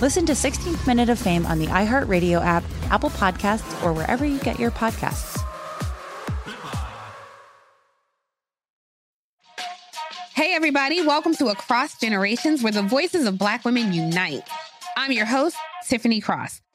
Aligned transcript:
Listen 0.00 0.24
to 0.26 0.32
16th 0.32 0.86
Minute 0.86 1.08
of 1.08 1.18
Fame 1.18 1.44
on 1.44 1.58
the 1.58 1.66
iHeartRadio 1.66 2.40
app, 2.40 2.62
Apple 2.88 3.10
Podcasts, 3.10 3.84
or 3.84 3.92
wherever 3.92 4.24
you 4.24 4.38
get 4.38 4.60
your 4.60 4.70
podcasts. 4.70 5.42
Hey, 10.34 10.54
everybody, 10.54 11.04
welcome 11.04 11.34
to 11.34 11.48
Across 11.48 11.98
Generations, 11.98 12.62
where 12.62 12.72
the 12.72 12.82
voices 12.82 13.26
of 13.26 13.38
Black 13.38 13.64
women 13.64 13.92
unite. 13.92 14.48
I'm 14.96 15.10
your 15.10 15.26
host, 15.26 15.56
Tiffany 15.88 16.20
Cross. 16.20 16.60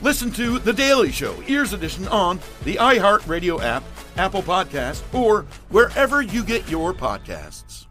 Listen 0.00 0.30
to 0.32 0.58
The 0.58 0.72
Daily 0.72 1.12
Show 1.12 1.42
Ears 1.46 1.72
Edition 1.72 2.06
on 2.08 2.40
the 2.64 2.76
iHeartRadio 2.76 3.62
app 3.62 3.84
Apple 4.16 4.42
Podcasts, 4.42 5.02
or 5.14 5.42
wherever 5.70 6.22
you 6.22 6.44
get 6.44 6.68
your 6.68 6.92
podcasts. 6.92 7.86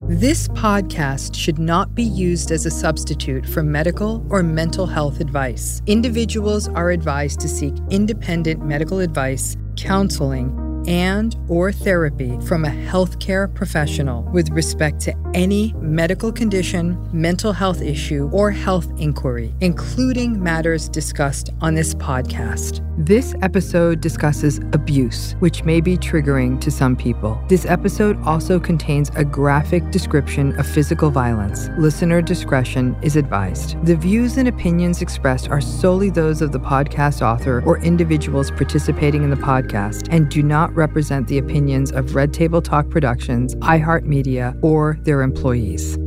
This 0.00 0.48
podcast 0.48 1.34
should 1.34 1.58
not 1.58 1.94
be 1.94 2.02
used 2.02 2.50
as 2.50 2.66
a 2.66 2.70
substitute 2.70 3.46
for 3.46 3.62
medical 3.62 4.24
or 4.28 4.42
mental 4.42 4.86
health 4.86 5.20
advice. 5.20 5.80
Individuals 5.86 6.68
are 6.68 6.90
advised 6.90 7.40
to 7.40 7.48
seek 7.48 7.74
independent 7.90 8.64
medical 8.64 8.98
advice, 8.98 9.56
counseling, 9.76 10.54
and 10.86 11.36
or 11.48 11.72
therapy 11.72 12.38
from 12.40 12.64
a 12.64 12.68
healthcare 12.68 13.52
professional 13.54 14.22
with 14.32 14.50
respect 14.50 15.00
to 15.00 15.14
any 15.34 15.72
medical 15.78 16.32
condition, 16.32 16.98
mental 17.12 17.52
health 17.52 17.82
issue, 17.82 18.28
or 18.32 18.50
health 18.50 18.90
inquiry, 18.98 19.54
including 19.60 20.42
matters 20.42 20.88
discussed 20.88 21.50
on 21.60 21.74
this 21.74 21.94
podcast. 21.94 22.80
This 22.96 23.34
episode 23.42 24.00
discusses 24.00 24.58
abuse, 24.72 25.32
which 25.40 25.64
may 25.64 25.80
be 25.80 25.96
triggering 25.96 26.60
to 26.60 26.70
some 26.70 26.94
people. 26.94 27.42
This 27.48 27.66
episode 27.66 28.16
also 28.22 28.60
contains 28.60 29.10
a 29.16 29.24
graphic 29.24 29.90
description 29.90 30.56
of 30.60 30.66
physical 30.66 31.10
violence. 31.10 31.68
Listener 31.76 32.22
discretion 32.22 32.96
is 33.02 33.16
advised. 33.16 33.84
The 33.84 33.96
views 33.96 34.36
and 34.36 34.46
opinions 34.46 35.02
expressed 35.02 35.50
are 35.50 35.60
solely 35.60 36.10
those 36.10 36.40
of 36.40 36.52
the 36.52 36.60
podcast 36.60 37.20
author 37.20 37.64
or 37.66 37.78
individuals 37.78 38.52
participating 38.52 39.24
in 39.24 39.30
the 39.30 39.36
podcast 39.36 40.06
and 40.12 40.28
do 40.28 40.42
not 40.42 40.73
represent 40.76 41.28
the 41.28 41.38
opinions 41.38 41.92
of 41.92 42.14
Red 42.14 42.32
Table 42.32 42.62
Talk 42.62 42.88
Productions, 42.90 43.54
iHeartMedia, 43.56 44.58
or 44.62 44.98
their 45.02 45.22
employees. 45.22 45.98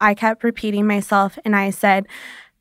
I 0.00 0.14
kept 0.14 0.42
repeating 0.42 0.86
myself 0.86 1.38
and 1.44 1.54
I 1.54 1.70
said, 1.70 2.06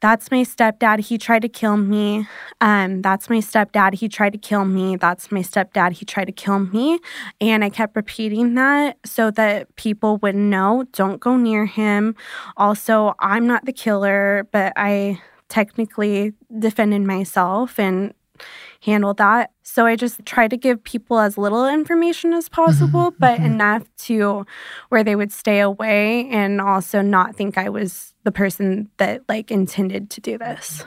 that's 0.01 0.31
my 0.31 0.41
stepdad. 0.41 0.99
He 0.99 1.19
tried 1.19 1.43
to 1.43 1.49
kill 1.49 1.77
me. 1.77 2.27
Um, 2.59 3.03
that's 3.03 3.29
my 3.29 3.37
stepdad. 3.37 3.93
He 3.93 4.09
tried 4.09 4.33
to 4.33 4.39
kill 4.39 4.65
me. 4.65 4.95
That's 4.95 5.31
my 5.31 5.41
stepdad. 5.41 5.93
He 5.93 6.05
tried 6.05 6.25
to 6.25 6.31
kill 6.31 6.59
me. 6.59 6.99
And 7.39 7.63
I 7.63 7.69
kept 7.69 7.95
repeating 7.95 8.55
that 8.55 8.97
so 9.05 9.29
that 9.31 9.75
people 9.75 10.17
would 10.17 10.35
know 10.35 10.85
don't 10.91 11.19
go 11.19 11.37
near 11.37 11.67
him. 11.67 12.15
Also, 12.57 13.13
I'm 13.19 13.45
not 13.45 13.65
the 13.65 13.73
killer, 13.73 14.47
but 14.51 14.73
I 14.75 15.21
technically 15.49 16.33
defended 16.57 17.03
myself 17.03 17.77
and 17.77 18.15
handled 18.81 19.17
that. 19.17 19.51
So 19.73 19.85
I 19.85 19.95
just 19.95 20.25
try 20.25 20.49
to 20.49 20.57
give 20.57 20.83
people 20.83 21.17
as 21.17 21.37
little 21.37 21.65
information 21.65 22.33
as 22.33 22.49
possible, 22.49 23.11
mm-hmm. 23.11 23.19
but 23.19 23.37
mm-hmm. 23.37 23.53
enough 23.53 23.83
to 23.99 24.45
where 24.89 25.01
they 25.01 25.15
would 25.15 25.31
stay 25.31 25.61
away 25.61 26.27
and 26.29 26.59
also 26.59 27.01
not 27.01 27.37
think 27.37 27.57
I 27.57 27.69
was 27.69 28.13
the 28.25 28.33
person 28.33 28.89
that 28.97 29.21
like 29.29 29.49
intended 29.49 30.09
to 30.09 30.19
do 30.19 30.37
this. 30.37 30.83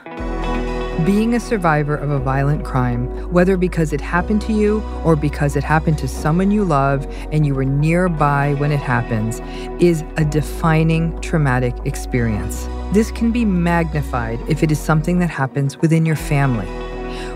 Being 1.03 1.33
a 1.33 1.39
survivor 1.39 1.95
of 1.95 2.11
a 2.11 2.19
violent 2.19 2.63
crime, 2.63 3.07
whether 3.33 3.57
because 3.57 3.91
it 3.91 4.01
happened 4.01 4.43
to 4.43 4.53
you 4.53 4.83
or 5.03 5.15
because 5.15 5.55
it 5.55 5.63
happened 5.63 5.97
to 5.97 6.07
someone 6.07 6.51
you 6.51 6.63
love 6.63 7.07
and 7.31 7.43
you 7.43 7.55
were 7.55 7.65
nearby 7.65 8.53
when 8.59 8.71
it 8.71 8.79
happens, 8.79 9.39
is 9.81 10.03
a 10.17 10.25
defining 10.25 11.19
traumatic 11.21 11.73
experience. 11.85 12.67
This 12.93 13.09
can 13.09 13.31
be 13.31 13.45
magnified 13.45 14.39
if 14.47 14.61
it 14.61 14.71
is 14.71 14.79
something 14.79 15.17
that 15.19 15.31
happens 15.31 15.75
within 15.79 16.05
your 16.05 16.15
family 16.15 16.67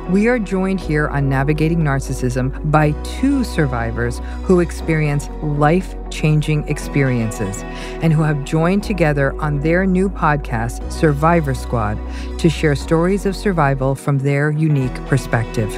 we 0.10 0.28
are 0.28 0.40
joined 0.40 0.80
here 0.80 1.08
on 1.10 1.30
Navigating 1.30 1.82
Narcissism 1.82 2.72
by 2.72 2.94
two 3.04 3.44
survivors 3.44 4.22
who 4.42 4.60
experience 4.60 5.30
life 5.44 5.94
changing 6.10 6.68
experiences 6.68 7.62
and 8.02 8.12
who 8.12 8.24
have 8.24 8.44
joined 8.44 8.84
together 8.84 9.40
on 9.40 9.60
their 9.60 9.86
new 9.86 10.10
podcast, 10.10 10.92
Survivor 10.92 11.54
Squad, 11.54 12.00
to 12.40 12.50
share 12.50 12.76
stories 12.76 13.28
of 13.28 13.36
survival 13.36 13.94
from 13.94 14.18
their 14.18 14.50
unique 14.50 14.96
perspective. 15.06 15.72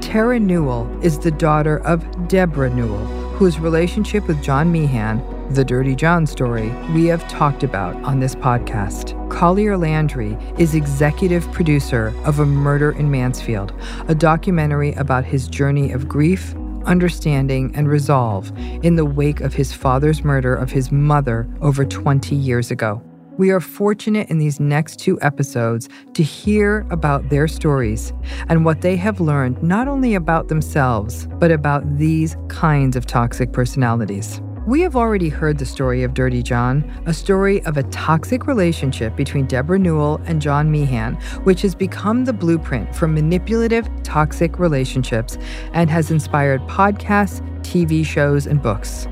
Terra 0.00 0.40
Newell 0.40 0.88
is 1.02 1.18
the 1.18 1.30
daughter 1.30 1.78
of 1.80 2.28
Debra 2.28 2.70
Newell, 2.70 3.04
whose 3.34 3.58
relationship 3.58 4.26
with 4.26 4.42
John 4.42 4.72
Meehan 4.72 5.20
the 5.50 5.64
Dirty 5.64 5.94
John 5.94 6.26
story, 6.26 6.70
we 6.94 7.06
have 7.06 7.26
talked 7.28 7.62
about 7.62 7.94
on 8.02 8.18
this 8.18 8.34
podcast. 8.34 9.12
Collier 9.30 9.76
Landry 9.76 10.38
is 10.58 10.74
executive 10.74 11.50
producer 11.52 12.14
of 12.24 12.38
A 12.38 12.46
Murder 12.46 12.92
in 12.92 13.10
Mansfield, 13.10 13.72
a 14.08 14.14
documentary 14.14 14.94
about 14.94 15.24
his 15.24 15.46
journey 15.46 15.92
of 15.92 16.08
grief, 16.08 16.54
understanding, 16.86 17.72
and 17.74 17.88
resolve 17.88 18.50
in 18.82 18.96
the 18.96 19.04
wake 19.04 19.40
of 19.40 19.54
his 19.54 19.72
father's 19.72 20.24
murder 20.24 20.54
of 20.54 20.70
his 20.70 20.90
mother 20.90 21.48
over 21.60 21.84
20 21.84 22.34
years 22.34 22.70
ago. 22.70 23.02
We 23.36 23.50
are 23.50 23.60
fortunate 23.60 24.30
in 24.30 24.38
these 24.38 24.60
next 24.60 24.98
two 24.98 25.20
episodes 25.20 25.88
to 26.14 26.22
hear 26.22 26.86
about 26.90 27.28
their 27.28 27.48
stories 27.48 28.12
and 28.48 28.64
what 28.64 28.80
they 28.80 28.96
have 28.96 29.20
learned 29.20 29.62
not 29.62 29.88
only 29.88 30.14
about 30.14 30.48
themselves, 30.48 31.26
but 31.38 31.50
about 31.50 31.98
these 31.98 32.36
kinds 32.48 32.96
of 32.96 33.06
toxic 33.06 33.52
personalities. 33.52 34.40
We 34.66 34.80
have 34.80 34.96
already 34.96 35.28
heard 35.28 35.58
the 35.58 35.66
story 35.66 36.04
of 36.04 36.14
Dirty 36.14 36.42
John, 36.42 36.90
a 37.04 37.12
story 37.12 37.62
of 37.66 37.76
a 37.76 37.82
toxic 37.82 38.46
relationship 38.46 39.14
between 39.14 39.44
Debra 39.44 39.78
Newell 39.78 40.22
and 40.24 40.40
John 40.40 40.70
Meehan, 40.70 41.16
which 41.44 41.60
has 41.60 41.74
become 41.74 42.24
the 42.24 42.32
blueprint 42.32 42.94
for 42.94 43.06
manipulative, 43.06 43.86
toxic 44.04 44.58
relationships 44.58 45.36
and 45.74 45.90
has 45.90 46.10
inspired 46.10 46.62
podcasts, 46.62 47.42
TV 47.60 48.06
shows, 48.06 48.46
and 48.46 48.62
books. 48.62 49.06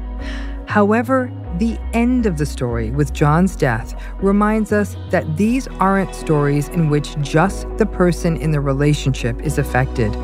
However, 0.66 1.30
the 1.58 1.78
end 1.92 2.24
of 2.24 2.38
the 2.38 2.46
story 2.46 2.90
with 2.90 3.12
John's 3.12 3.54
death 3.54 3.94
reminds 4.22 4.72
us 4.72 4.96
that 5.10 5.36
these 5.36 5.68
aren't 5.80 6.14
stories 6.14 6.70
in 6.70 6.88
which 6.88 7.14
just 7.20 7.66
the 7.76 7.84
person 7.84 8.38
in 8.38 8.52
the 8.52 8.60
relationship 8.62 9.38
is 9.42 9.58
affected. 9.58 10.16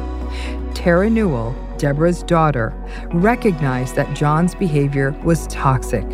Terra 0.75 1.11
Newell, 1.11 1.55
Debra's 1.79 2.23
daughter, 2.23 2.75
recognized 3.13 3.95
that 3.97 4.15
John's 4.15 4.55
behavior 4.55 5.13
was 5.25 5.47
toxic. 5.47 6.07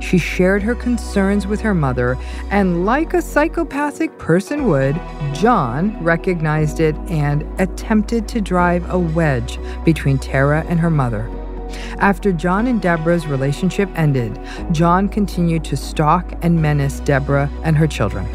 She 0.00 0.18
shared 0.18 0.62
her 0.62 0.74
concerns 0.74 1.46
with 1.46 1.60
her 1.60 1.74
mother, 1.74 2.16
and 2.50 2.84
like 2.84 3.14
a 3.14 3.22
psychopathic 3.22 4.18
person 4.18 4.66
would, 4.66 4.94
John 5.32 6.02
recognized 6.02 6.80
it 6.80 6.96
and 7.08 7.42
attempted 7.60 8.28
to 8.28 8.40
drive 8.40 8.88
a 8.90 8.98
wedge 8.98 9.58
between 9.84 10.18
Terra 10.18 10.64
and 10.68 10.78
her 10.78 10.90
mother. 10.90 11.30
After 11.98 12.32
John 12.32 12.66
and 12.66 12.80
Debra's 12.80 13.26
relationship 13.26 13.88
ended, 13.96 14.38
John 14.70 15.08
continued 15.08 15.64
to 15.64 15.76
stalk 15.76 16.32
and 16.42 16.60
menace 16.60 17.00
Debra 17.00 17.50
and 17.64 17.76
her 17.76 17.86
children. 17.86 18.26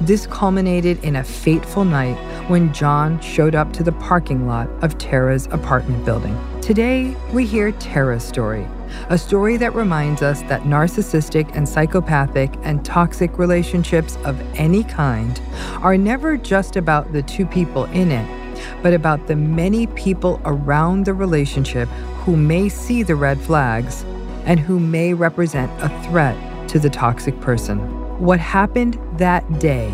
This 0.00 0.26
culminated 0.26 1.02
in 1.04 1.16
a 1.16 1.24
fateful 1.24 1.84
night 1.84 2.16
when 2.48 2.72
John 2.72 3.20
showed 3.20 3.54
up 3.54 3.72
to 3.74 3.82
the 3.82 3.92
parking 3.92 4.46
lot 4.46 4.68
of 4.82 4.98
Terra's 4.98 5.46
apartment 5.46 6.04
building. 6.04 6.38
Today, 6.60 7.16
we 7.32 7.46
hear 7.46 7.72
Terra's 7.72 8.22
story, 8.22 8.66
a 9.08 9.18
story 9.18 9.56
that 9.56 9.74
reminds 9.74 10.22
us 10.22 10.42
that 10.42 10.62
narcissistic 10.62 11.54
and 11.56 11.68
psychopathic 11.68 12.52
and 12.62 12.84
toxic 12.84 13.38
relationships 13.38 14.16
of 14.24 14.40
any 14.56 14.84
kind 14.84 15.40
are 15.82 15.96
never 15.96 16.36
just 16.36 16.76
about 16.76 17.12
the 17.12 17.22
two 17.22 17.46
people 17.46 17.84
in 17.86 18.12
it, 18.12 18.82
but 18.82 18.94
about 18.94 19.26
the 19.26 19.36
many 19.36 19.86
people 19.88 20.40
around 20.44 21.06
the 21.06 21.14
relationship 21.14 21.88
who 22.24 22.36
may 22.36 22.68
see 22.68 23.02
the 23.02 23.16
red 23.16 23.40
flags 23.40 24.04
and 24.44 24.60
who 24.60 24.78
may 24.78 25.14
represent 25.14 25.70
a 25.82 25.88
threat 26.04 26.36
to 26.68 26.78
the 26.78 26.90
toxic 26.90 27.38
person. 27.40 27.99
What 28.20 28.38
happened 28.38 28.98
that 29.16 29.60
day 29.60 29.88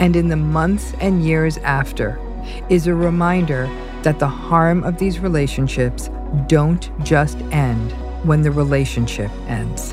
and 0.00 0.16
in 0.16 0.28
the 0.28 0.36
months 0.36 0.94
and 1.02 1.22
years 1.22 1.58
after 1.58 2.18
is 2.70 2.86
a 2.86 2.94
reminder 2.94 3.66
that 4.04 4.18
the 4.18 4.26
harm 4.26 4.82
of 4.84 4.96
these 4.96 5.18
relationships 5.18 6.08
don't 6.46 6.90
just 7.04 7.36
end 7.52 7.92
when 8.26 8.40
the 8.40 8.50
relationship 8.50 9.30
ends. 9.48 9.92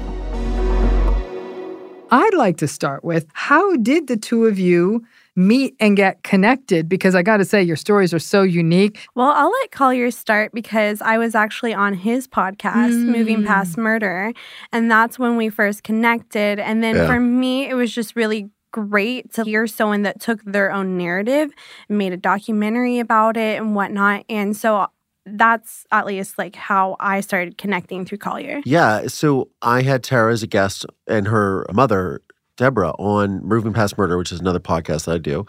I'd 2.12 2.34
like 2.34 2.56
to 2.60 2.68
start 2.70 3.04
with 3.04 3.28
how 3.34 3.76
did 3.76 4.08
the 4.08 4.16
two 4.16 4.46
of 4.46 4.58
you 4.58 5.06
meet 5.36 5.76
and 5.80 5.98
get 5.98 6.24
connected? 6.24 6.88
Because 6.88 7.16
I 7.16 7.22
got 7.22 7.38
to 7.38 7.46
say, 7.46 7.62
your 7.62 7.76
stories 7.76 8.14
are 8.14 8.20
so 8.20 8.42
unique. 8.42 9.08
Well, 9.16 9.32
I'll 9.32 9.52
let 9.52 9.72
Collier 9.72 10.12
start 10.12 10.52
because 10.54 11.02
I 11.02 11.18
was 11.18 11.36
actually 11.36 11.74
on 11.74 11.94
his 11.94 12.28
podcast, 12.28 12.94
mm. 12.94 13.06
Moving 13.06 13.44
Past 13.44 13.78
Murder. 13.78 14.34
And 14.72 14.90
that's 14.90 15.20
when 15.20 15.38
we 15.38 15.50
first 15.50 15.84
connected. 15.84 16.60
And 16.60 16.84
then 16.84 16.96
yeah. 16.96 17.08
for 17.08 17.20
me, 17.20 17.70
it 17.70 17.74
was 17.74 17.94
just 17.94 18.16
really 18.16 18.50
great 18.72 19.32
to 19.32 19.44
hear 19.44 19.68
someone 19.68 20.02
that 20.02 20.20
took 20.20 20.44
their 20.44 20.70
own 20.72 20.98
narrative 20.98 21.50
and 21.88 21.98
made 21.98 22.12
a 22.12 22.18
documentary 22.18 23.00
about 23.00 23.38
it 23.38 23.58
and 23.62 23.74
whatnot. 23.74 24.26
And 24.28 24.56
so 24.56 24.88
that's 25.26 25.86
at 25.92 26.06
least 26.06 26.38
like 26.38 26.56
how 26.56 26.98
I 27.00 27.22
started 27.22 27.58
connecting 27.58 28.06
through 28.06 28.18
Collier. 28.20 28.62
Yeah. 28.66 29.08
So 29.08 29.50
I 29.62 29.82
had 29.82 30.04
Terra 30.04 30.34
as 30.34 30.44
a 30.44 30.48
guest 30.48 30.86
and 31.08 31.28
her 31.28 31.66
mother, 31.74 32.22
Debra, 32.58 32.92
on 32.92 33.44
Moving 33.44 33.74
Past 33.74 33.98
Murder, 33.98 34.18
which 34.18 34.32
is 34.32 34.40
another 34.40 34.60
podcast 34.60 35.06
that 35.06 35.16
I 35.16 35.18
do. 35.18 35.40
And 35.40 35.48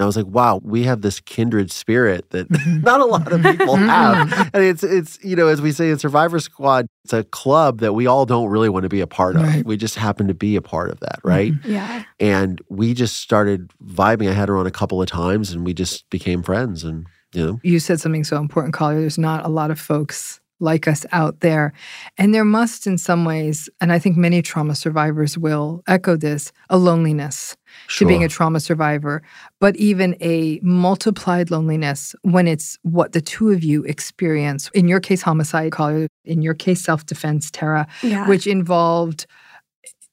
I 0.00 0.04
was 0.04 0.16
like, 0.16 0.26
wow, 0.26 0.60
we 0.64 0.84
have 0.84 1.02
this 1.02 1.20
kindred 1.20 1.70
spirit 1.70 2.30
that 2.30 2.46
not 2.66 3.00
a 3.00 3.04
lot 3.04 3.32
of 3.32 3.42
people 3.42 3.76
have. 3.76 4.50
and 4.52 4.64
it's 4.64 4.82
it's, 4.82 5.22
you 5.22 5.36
know, 5.36 5.48
as 5.48 5.60
we 5.60 5.72
say 5.72 5.90
in 5.90 5.98
Survivor 5.98 6.40
Squad, 6.40 6.86
it's 7.04 7.12
a 7.12 7.24
club 7.24 7.80
that 7.80 7.92
we 7.92 8.06
all 8.06 8.26
don't 8.26 8.48
really 8.48 8.68
want 8.68 8.82
to 8.82 8.88
be 8.88 9.00
a 9.00 9.06
part 9.06 9.36
of. 9.36 9.42
Right. 9.42 9.64
We 9.64 9.76
just 9.76 9.94
happen 9.94 10.28
to 10.28 10.34
be 10.34 10.56
a 10.56 10.62
part 10.62 10.90
of 10.90 11.00
that, 11.00 11.20
right? 11.22 11.52
Mm-hmm. 11.52 11.72
Yeah. 11.72 12.04
And 12.20 12.60
we 12.68 12.94
just 12.94 13.16
started 13.16 13.70
vibing. 13.84 14.28
I 14.28 14.34
had 14.34 14.48
her 14.48 14.56
on 14.56 14.66
a 14.66 14.70
couple 14.70 15.00
of 15.00 15.08
times 15.08 15.52
and 15.52 15.64
we 15.64 15.74
just 15.74 16.08
became 16.10 16.42
friends 16.42 16.84
and 16.84 17.06
you 17.34 17.46
know? 17.46 17.60
You 17.62 17.78
said 17.78 18.00
something 18.00 18.24
so 18.24 18.38
important, 18.38 18.74
Collier. 18.74 19.00
There's 19.00 19.18
not 19.18 19.44
a 19.44 19.48
lot 19.48 19.70
of 19.70 19.78
folks 19.78 20.40
like 20.60 20.88
us 20.88 21.06
out 21.12 21.40
there. 21.40 21.72
And 22.16 22.34
there 22.34 22.44
must, 22.44 22.86
in 22.86 22.98
some 22.98 23.24
ways, 23.24 23.68
and 23.80 23.92
I 23.92 23.98
think 23.98 24.16
many 24.16 24.42
trauma 24.42 24.74
survivors 24.74 25.38
will 25.38 25.82
echo 25.86 26.16
this 26.16 26.52
a 26.68 26.76
loneliness 26.76 27.56
sure. 27.86 28.06
to 28.06 28.08
being 28.08 28.24
a 28.24 28.28
trauma 28.28 28.60
survivor, 28.60 29.22
but 29.60 29.76
even 29.76 30.16
a 30.20 30.58
multiplied 30.62 31.50
loneliness 31.50 32.14
when 32.22 32.48
it's 32.48 32.78
what 32.82 33.12
the 33.12 33.20
two 33.20 33.50
of 33.50 33.62
you 33.62 33.84
experience. 33.84 34.70
In 34.74 34.88
your 34.88 35.00
case, 35.00 35.22
homicide, 35.22 35.72
Collier, 35.72 36.08
in 36.24 36.42
your 36.42 36.54
case, 36.54 36.82
self 36.82 37.06
defense, 37.06 37.50
Terra, 37.50 37.86
yeah. 38.02 38.28
which 38.28 38.46
involved 38.46 39.26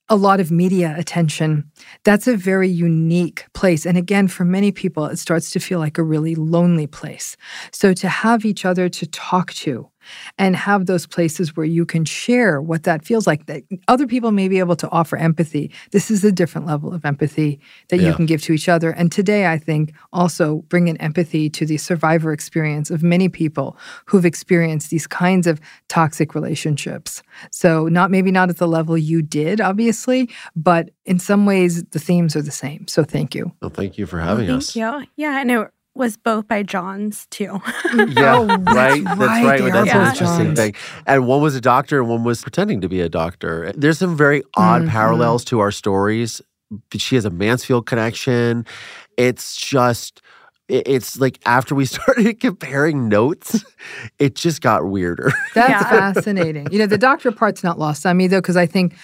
a 0.09 0.15
lot 0.15 0.39
of 0.39 0.51
media 0.51 0.94
attention. 0.98 1.69
That's 2.03 2.27
a 2.27 2.38
very 2.38 2.69
unique 2.69 3.45
place. 3.53 3.86
And 3.86 3.98
again, 3.98 4.27
for 4.27 4.45
many 4.45 4.71
people, 4.71 5.06
it 5.06 5.18
starts 5.18 5.50
to 5.51 5.59
feel 5.59 5.80
like 5.80 5.98
a 5.98 6.03
really 6.03 6.36
lonely 6.36 6.86
place. 6.86 7.36
So 7.71 7.94
to 7.94 8.07
have 8.07 8.45
each 8.45 8.65
other 8.65 8.88
to 8.88 9.07
talk 9.07 9.53
to, 9.53 9.89
and 10.38 10.56
have 10.56 10.86
those 10.86 11.06
places 11.07 11.56
where 11.56 11.66
you 11.66 11.86
can 11.86 12.06
share 12.06 12.62
what 12.62 12.84
that 12.84 13.06
feels 13.06 13.28
like 13.28 13.46
that 13.46 13.63
other 13.88 14.07
people 14.07 14.31
may 14.31 14.48
be 14.48 14.60
able 14.60 14.75
to 14.75 14.90
offer 14.90 15.18
empathy. 15.18 15.72
This 15.92 16.10
is 16.12 16.24
a 16.24 16.31
different 16.31 16.68
level 16.68 16.94
of 16.94 17.06
empathy 17.06 17.60
that 17.90 18.00
yeah. 18.00 18.07
you 18.07 18.13
can 18.13 18.25
give 18.25 18.42
to 18.44 18.54
each 18.54 18.69
other. 18.69 18.92
And 18.92 19.12
today 19.12 19.48
i 19.48 19.57
think 19.57 19.94
also 20.13 20.57
bring 20.69 20.90
an 20.90 20.98
empathy 20.98 21.50
to 21.50 21.66
the 21.66 21.78
survivor 21.78 22.31
experience 22.31 22.90
of 22.90 23.04
many 23.04 23.30
people 23.30 23.78
who've 24.06 24.25
experienced 24.25 24.90
these 24.90 25.07
kinds 25.07 25.48
of 25.48 25.60
toxic 25.88 26.36
relationships. 26.36 27.22
So 27.51 27.88
not 27.88 28.12
maybe 28.12 28.31
not 28.31 28.50
at 28.50 28.58
the 28.58 28.68
level 28.68 28.98
you 28.98 29.22
did 29.22 29.62
obviously 29.62 30.30
but 30.56 30.90
in 31.06 31.19
some 31.19 31.46
ways 31.46 31.84
the 31.86 32.00
themes 32.00 32.36
are 32.36 32.42
the 32.42 32.51
same. 32.51 32.88
So 32.88 33.04
thank 33.04 33.36
you. 33.36 33.51
Well 33.62 33.69
thank 33.69 33.98
you 33.98 34.06
for 34.06 34.19
having 34.19 34.48
well, 34.48 34.58
us. 34.58 34.74
thank 34.74 35.08
you 35.08 35.08
yeah 35.16 35.42
and 35.42 35.51
it 35.51 35.69
was 35.95 36.18
both 36.18 36.47
by 36.47 36.62
Johns 36.62 37.25
too. 37.31 37.62
yeah, 37.94 38.38
oh, 38.38 38.45
right. 38.45 39.03
That's 39.03 39.19
right. 39.19 39.59
right. 39.62 39.74
That's 39.74 39.92
an 39.92 40.07
interesting 40.07 40.56
thing. 40.56 40.75
And 41.07 41.25
one 41.25 41.42
was 41.42 41.56
a 41.56 41.62
doctor, 41.62 42.00
and 42.00 42.09
one 42.09 42.24
was 42.24 42.42
pretending 42.42 42.81
to 42.81 42.89
be 42.89 43.01
a 43.01 43.09
doctor. 43.09 43.71
There's 43.75 44.00
some 44.00 44.18
very 44.18 44.44
odd 44.56 44.83
mm-hmm. 44.83 44.92
parallels 44.92 45.45
to 45.45 45.59
our 45.59 45.71
stories. 45.71 46.42
She 46.95 47.15
has 47.15 47.25
a 47.25 47.30
Mansfield 47.30 47.86
connection. 47.86 48.65
It's 49.18 49.56
just 49.56 50.21
it's 50.68 51.19
like 51.19 51.39
after 51.45 51.75
we 51.75 51.86
started 51.86 52.39
comparing 52.39 53.07
notes, 53.07 53.63
it 54.19 54.36
just 54.36 54.62
got 54.62 54.88
weirder. 54.88 55.31
That's 55.53 55.69
yeah. 55.69 55.89
fascinating. 55.89 56.68
You 56.71 56.80
know, 56.80 56.88
the 56.88 56.98
doctor 56.98 57.31
part's 57.31 57.63
not 57.63 57.80
lost 57.80 58.06
on 58.06 58.18
me 58.18 58.27
though, 58.27 58.41
because 58.41 58.57
I 58.57 58.65
think 58.65 58.95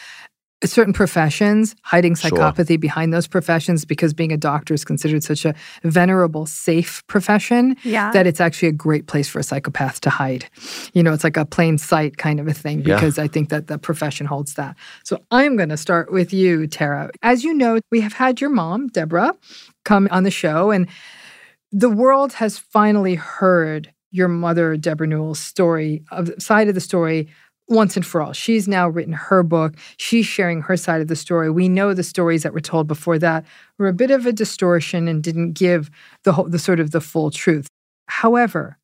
certain 0.63 0.93
professions, 0.93 1.75
hiding 1.81 2.15
psychopathy 2.15 2.67
sure. 2.69 2.77
behind 2.77 3.13
those 3.13 3.27
professions 3.27 3.85
because 3.85 4.13
being 4.13 4.31
a 4.31 4.37
doctor 4.37 4.73
is 4.73 4.85
considered 4.85 5.23
such 5.23 5.45
a 5.45 5.55
venerable, 5.83 6.45
safe 6.45 7.05
profession 7.07 7.75
yeah. 7.83 8.11
that 8.11 8.27
it's 8.27 8.39
actually 8.39 8.67
a 8.67 8.73
great 8.73 9.07
place 9.07 9.27
for 9.27 9.39
a 9.39 9.43
psychopath 9.43 10.01
to 10.01 10.09
hide. 10.09 10.45
You 10.93 11.03
know, 11.03 11.13
it's 11.13 11.23
like 11.23 11.37
a 11.37 11.45
plain 11.45 11.77
sight 11.77 12.17
kind 12.17 12.39
of 12.39 12.47
a 12.47 12.53
thing 12.53 12.81
because 12.81 13.17
yeah. 13.17 13.23
I 13.23 13.27
think 13.27 13.49
that 13.49 13.67
the 13.67 13.77
profession 13.77 14.27
holds 14.27 14.53
that. 14.55 14.75
So 15.03 15.19
I'm 15.31 15.55
going 15.57 15.69
to 15.69 15.77
start 15.77 16.11
with 16.11 16.33
you, 16.33 16.67
Terra. 16.67 17.09
As 17.21 17.43
you 17.43 17.53
know, 17.53 17.79
we 17.91 18.01
have 18.01 18.13
had 18.13 18.39
your 18.39 18.49
mom, 18.49 18.87
Debra, 18.87 19.33
come 19.83 20.07
on 20.11 20.23
the 20.23 20.31
show, 20.31 20.71
and 20.71 20.87
the 21.71 21.89
world 21.89 22.33
has 22.33 22.57
finally 22.57 23.15
heard 23.15 23.93
your 24.11 24.27
mother, 24.27 24.75
Debra 24.75 25.07
Newell's 25.07 25.39
story, 25.39 26.03
of 26.11 26.31
side 26.37 26.67
of 26.67 26.75
the 26.75 26.81
story 26.81 27.29
once 27.71 27.95
and 27.95 28.05
for 28.05 28.21
all. 28.21 28.33
She's 28.33 28.67
now 28.67 28.87
written 28.87 29.13
her 29.13 29.41
book. 29.41 29.75
She's 29.97 30.25
sharing 30.25 30.61
her 30.61 30.77
side 30.77 31.01
of 31.01 31.07
the 31.07 31.15
story. 31.15 31.49
We 31.49 31.69
know 31.69 31.93
the 31.93 32.03
stories 32.03 32.43
that 32.43 32.53
were 32.53 32.59
told 32.59 32.87
before 32.87 33.17
that 33.19 33.45
were 33.77 33.87
a 33.87 33.93
bit 33.93 34.11
of 34.11 34.25
a 34.25 34.33
distortion 34.33 35.07
and 35.07 35.23
didn't 35.23 35.53
give 35.53 35.89
the 36.23 36.33
whole, 36.33 36.47
the 36.47 36.59
sort 36.59 36.79
of 36.79 36.91
the 36.91 37.01
full 37.01 37.31
truth. 37.31 37.67
However, 38.07 38.77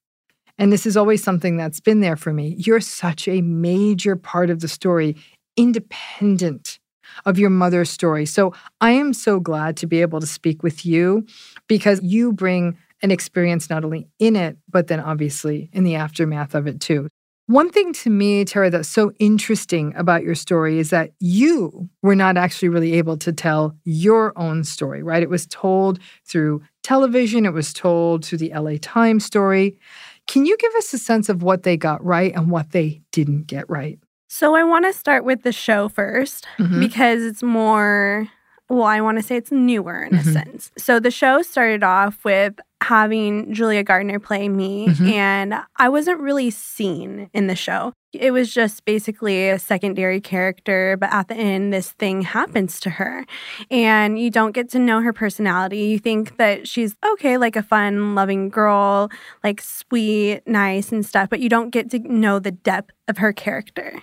and 0.57 0.71
this 0.71 0.85
is 0.85 0.97
always 0.97 1.23
something 1.23 1.57
that's 1.57 1.79
been 1.79 1.99
there 1.99 2.15
for 2.15 2.33
me, 2.33 2.55
you're 2.57 2.81
such 2.81 3.27
a 3.27 3.41
major 3.41 4.15
part 4.15 4.49
of 4.49 4.61
the 4.61 4.67
story, 4.67 5.15
independent 5.55 6.79
of 7.25 7.37
your 7.37 7.49
mother's 7.49 7.89
story. 7.89 8.25
So 8.25 8.53
I 8.81 8.91
am 8.91 9.13
so 9.13 9.39
glad 9.39 9.77
to 9.77 9.87
be 9.87 10.01
able 10.01 10.19
to 10.19 10.27
speak 10.27 10.63
with 10.63 10.85
you 10.85 11.25
because 11.67 12.01
you 12.01 12.33
bring 12.33 12.77
an 13.03 13.11
experience 13.11 13.69
not 13.69 13.83
only 13.83 14.07
in 14.19 14.35
it, 14.35 14.57
but 14.69 14.87
then 14.87 14.99
obviously 14.99 15.69
in 15.73 15.83
the 15.83 15.95
aftermath 15.95 16.55
of 16.55 16.67
it 16.67 16.79
too. 16.79 17.07
One 17.47 17.69
thing 17.69 17.93
to 17.93 18.09
me, 18.09 18.43
Terra, 18.43 18.69
that's 18.69 18.89
so 18.89 19.11
interesting 19.19 19.93
about 19.95 20.21
your 20.21 20.35
story 20.35 20.79
is 20.79 20.89
that 20.89 21.11
you 21.21 21.89
were 22.01 22.15
not 22.15 22.35
actually 22.35 22.67
really 22.67 22.93
able 22.95 23.15
to 23.17 23.31
tell 23.31 23.73
your 23.85 24.37
own 24.37 24.65
story, 24.65 25.01
right? 25.01 25.23
It 25.23 25.29
was 25.29 25.47
told 25.47 25.99
through 26.25 26.61
television, 26.83 27.45
it 27.45 27.53
was 27.53 27.71
told 27.71 28.25
through 28.25 28.39
the 28.39 28.51
LA 28.53 28.73
Times 28.81 29.23
story. 29.23 29.79
Can 30.27 30.45
you 30.45 30.57
give 30.57 30.75
us 30.75 30.93
a 30.93 30.97
sense 30.97 31.29
of 31.29 31.41
what 31.41 31.63
they 31.63 31.77
got 31.77 32.03
right 32.03 32.35
and 32.35 32.51
what 32.51 32.71
they 32.71 33.01
didn't 33.13 33.47
get 33.47 33.69
right? 33.69 33.97
So, 34.27 34.55
I 34.55 34.65
want 34.65 34.83
to 34.83 34.91
start 34.91 35.23
with 35.23 35.43
the 35.43 35.53
show 35.53 35.87
1st 35.87 36.43
mm-hmm. 36.59 36.79
because 36.81 37.23
it's 37.23 37.41
more 37.41 38.27
well, 38.69 38.83
I 38.83 38.99
want 39.01 39.17
to 39.17 39.23
say 39.23 39.37
it's 39.37 39.51
newer 39.51 40.03
in 40.03 40.11
mm-hmm. 40.11 40.29
a 40.29 40.33
sense. 40.33 40.71
So 40.77 40.99
the 40.99 41.11
show 41.11 41.41
started 41.41 41.83
off 41.83 42.23
with 42.25 42.59
having 42.81 43.53
Julia 43.53 43.83
Garner 43.83 44.19
play 44.19 44.47
me, 44.49 44.87
Mhm. 44.87 45.11
and 45.11 45.55
I 45.77 45.89
wasn't 45.89 46.19
really 46.19 46.49
seen 46.51 47.29
in 47.33 47.47
the 47.47 47.55
show. 47.55 47.93
It 48.13 48.31
was 48.31 48.53
just 48.53 48.85
basically 48.85 49.49
a 49.49 49.59
secondary 49.59 50.21
character, 50.21 50.95
but 50.99 51.11
at 51.13 51.27
the 51.27 51.35
end, 51.35 51.73
this 51.73 51.91
thing 51.91 52.21
happens 52.21 52.79
to 52.81 52.91
her, 52.91 53.25
and 53.69 54.17
you 54.19 54.29
don't 54.29 54.53
get 54.53 54.69
to 54.71 54.79
know 54.79 55.01
her 55.01 55.11
personality. 55.13 55.79
You 55.79 55.99
think 55.99 56.37
that 56.37 56.67
she's 56.67 56.95
okay, 57.13 57.37
like 57.37 57.55
a 57.55 57.63
fun, 57.63 58.15
loving 58.15 58.49
girl, 58.49 59.09
like 59.43 59.59
sweet, 59.61 60.41
nice, 60.47 60.91
and 60.91 61.05
stuff, 61.05 61.29
but 61.29 61.39
you 61.39 61.49
don't 61.49 61.69
get 61.71 61.89
to 61.91 61.99
know 61.99 62.39
the 62.39 62.51
depth 62.51 62.91
of 63.07 63.17
her 63.17 63.33
character. 63.33 63.99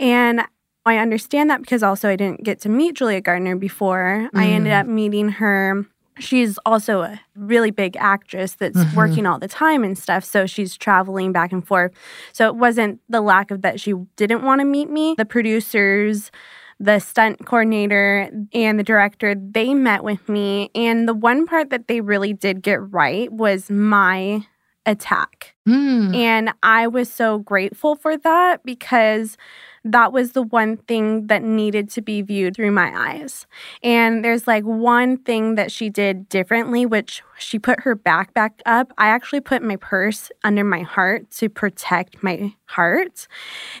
And 0.00 0.42
I 0.84 0.96
understand 0.98 1.48
that 1.50 1.60
because 1.60 1.82
also 1.84 2.08
I 2.08 2.16
didn't 2.16 2.42
get 2.42 2.60
to 2.62 2.68
meet 2.68 2.94
Julia 2.96 3.20
Garner 3.20 3.54
before. 3.54 4.28
I 4.34 4.46
ended 4.48 4.72
Mm. 4.72 4.80
up 4.80 4.86
meeting 4.86 5.28
her. 5.28 5.84
She's 6.18 6.58
also 6.66 7.02
a 7.02 7.20
really 7.34 7.70
big 7.70 7.96
actress 7.96 8.54
that's 8.54 8.76
Mhm. 8.84 8.94
working 8.94 9.26
all 9.26 9.38
the 9.38 9.48
time 9.48 9.82
and 9.82 9.96
stuff. 9.96 10.24
So 10.24 10.46
she's 10.46 10.76
traveling 10.76 11.32
back 11.32 11.52
and 11.52 11.66
forth. 11.66 11.92
So 12.32 12.46
it 12.48 12.56
wasn't 12.56 13.00
the 13.08 13.20
lack 13.20 13.50
of 13.50 13.62
that 13.62 13.80
she 13.80 13.94
didn't 14.16 14.42
want 14.42 14.60
to 14.60 14.64
meet 14.66 14.90
me. 14.90 15.14
The 15.16 15.24
producers, 15.24 16.30
the 16.78 16.98
stunt 16.98 17.46
coordinator, 17.46 18.28
and 18.52 18.78
the 18.78 18.82
director, 18.82 19.34
they 19.34 19.72
met 19.72 20.04
with 20.04 20.28
me. 20.28 20.70
And 20.74 21.08
the 21.08 21.14
one 21.14 21.46
part 21.46 21.70
that 21.70 21.88
they 21.88 22.00
really 22.00 22.32
did 22.32 22.62
get 22.62 22.80
right 22.92 23.32
was 23.32 23.70
my 23.70 24.46
attack. 24.84 25.54
Mm. 25.68 26.14
And 26.14 26.52
I 26.62 26.88
was 26.88 27.08
so 27.10 27.38
grateful 27.38 27.94
for 27.94 28.16
that 28.16 28.64
because 28.64 29.36
that 29.84 30.12
was 30.12 30.32
the 30.32 30.42
one 30.42 30.76
thing 30.76 31.26
that 31.26 31.42
needed 31.42 31.90
to 31.90 32.02
be 32.02 32.22
viewed 32.22 32.54
through 32.54 32.70
my 32.70 32.92
eyes. 32.94 33.46
And 33.82 34.24
there's 34.24 34.46
like 34.46 34.64
one 34.64 35.16
thing 35.18 35.56
that 35.56 35.72
she 35.72 35.90
did 35.90 36.28
differently, 36.28 36.86
which 36.86 37.22
she 37.38 37.58
put 37.58 37.80
her 37.80 37.94
back 37.94 38.32
back 38.34 38.62
up. 38.64 38.92
I 38.98 39.08
actually 39.08 39.40
put 39.40 39.62
my 39.62 39.76
purse 39.76 40.30
under 40.44 40.64
my 40.64 40.82
heart 40.82 41.30
to 41.32 41.48
protect 41.48 42.22
my 42.22 42.54
heart. 42.66 43.26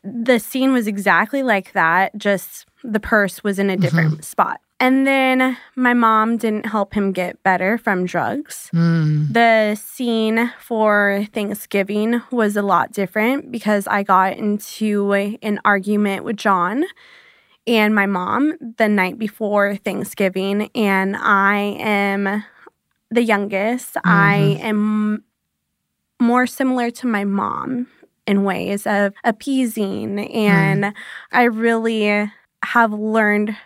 The 0.02 0.38
scene 0.38 0.72
was 0.72 0.86
exactly 0.86 1.42
like 1.42 1.72
that, 1.72 2.16
just 2.16 2.66
the 2.82 3.00
purse 3.00 3.44
was 3.44 3.58
in 3.58 3.70
a 3.70 3.74
mm-hmm. 3.74 3.82
different 3.82 4.24
spot. 4.24 4.60
And 4.82 5.06
then 5.06 5.56
my 5.76 5.94
mom 5.94 6.38
didn't 6.38 6.66
help 6.66 6.92
him 6.92 7.12
get 7.12 7.40
better 7.44 7.78
from 7.78 8.04
drugs. 8.04 8.68
Mm. 8.74 9.32
The 9.32 9.76
scene 9.76 10.52
for 10.58 11.24
Thanksgiving 11.32 12.20
was 12.32 12.56
a 12.56 12.62
lot 12.62 12.90
different 12.90 13.52
because 13.52 13.86
I 13.86 14.02
got 14.02 14.36
into 14.36 15.36
an 15.40 15.60
argument 15.64 16.24
with 16.24 16.36
John 16.36 16.82
and 17.64 17.94
my 17.94 18.06
mom 18.06 18.58
the 18.76 18.88
night 18.88 19.20
before 19.20 19.76
Thanksgiving, 19.76 20.68
and 20.74 21.16
I 21.16 21.58
am 21.78 22.42
the 23.08 23.22
youngest. 23.22 23.96
I 24.04 24.58
am 24.60 25.22
more 26.20 26.48
similar 26.48 26.90
to 26.90 27.06
my 27.06 27.22
mom 27.22 27.86
in 28.26 28.42
ways 28.42 28.84
of 28.88 29.14
appeasing, 29.22 30.18
and 30.32 30.92
I 31.30 31.44
really 31.44 32.28
have 32.64 32.92
learned 32.92 33.56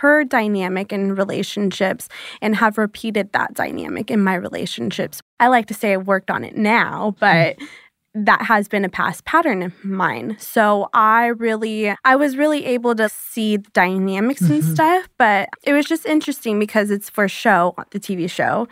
her 0.00 0.24
dynamic 0.24 0.92
in 0.92 1.14
relationships 1.14 2.08
and 2.40 2.56
have 2.56 2.78
repeated 2.78 3.32
that 3.32 3.54
dynamic 3.54 4.10
in 4.10 4.22
my 4.22 4.34
relationships. 4.34 5.22
I 5.40 5.48
like 5.48 5.66
to 5.66 5.74
say 5.74 5.92
I've 5.94 6.06
worked 6.06 6.30
on 6.30 6.44
it 6.44 6.56
now, 6.56 7.14
but 7.20 7.56
that 8.18 8.40
has 8.40 8.66
been 8.66 8.82
a 8.82 8.88
past 8.88 9.26
pattern 9.26 9.62
of 9.62 9.84
mine. 9.84 10.36
So 10.40 10.88
I 10.94 11.26
really 11.26 11.94
I 12.02 12.16
was 12.16 12.38
really 12.38 12.64
able 12.64 12.94
to 12.94 13.10
see 13.10 13.58
the 13.58 13.68
dynamics 13.74 14.40
and 14.40 14.62
Mhm. 14.62 14.72
stuff, 14.74 15.06
but 15.18 15.50
it 15.64 15.74
was 15.74 15.84
just 15.84 16.06
interesting 16.06 16.58
because 16.58 16.90
it's 16.90 17.10
for 17.10 17.28
show, 17.28 17.74
the 17.90 17.98
TV 18.00 18.26
show. 18.26 18.68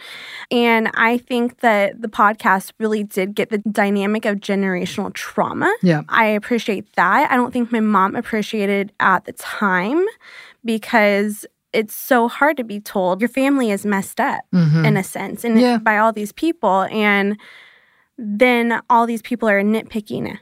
And 0.50 0.90
I 0.95 1.19
think 1.19 1.61
that 1.61 2.00
the 2.00 2.09
podcast 2.09 2.73
really 2.78 3.04
did 3.04 3.35
get 3.35 3.50
the 3.50 3.59
dynamic 3.59 4.25
of 4.25 4.37
generational 4.37 5.12
trauma. 5.12 5.71
Yeah. 5.83 6.02
I 6.09 6.25
appreciate 6.25 6.87
that. 6.97 7.31
I 7.31 7.37
don't 7.37 7.52
think 7.52 7.71
my 7.71 7.81
mom 7.81 8.16
appreciated 8.16 8.93
at 8.99 9.26
the 9.26 9.33
time 9.35 10.07
because 10.64 11.47
it's 11.73 11.94
so 11.94 12.28
hard 12.28 12.56
to 12.56 12.64
be 12.64 12.80
told 12.80 13.21
your 13.21 13.28
family 13.28 13.71
is 13.71 13.85
messed 13.85 14.21
up 14.21 14.42
Mhm. 14.52 14.87
in 14.87 14.97
a 14.97 15.02
sense 15.02 15.44
and 15.44 15.61
Yeah. 15.61 15.78
by 15.78 15.99
all 15.99 16.12
these 16.12 16.33
people 16.33 16.83
and 16.90 17.37
then 18.16 18.80
all 18.88 19.06
these 19.06 19.23
people 19.23 19.49
are 19.49 19.62
nitpicking 19.62 20.38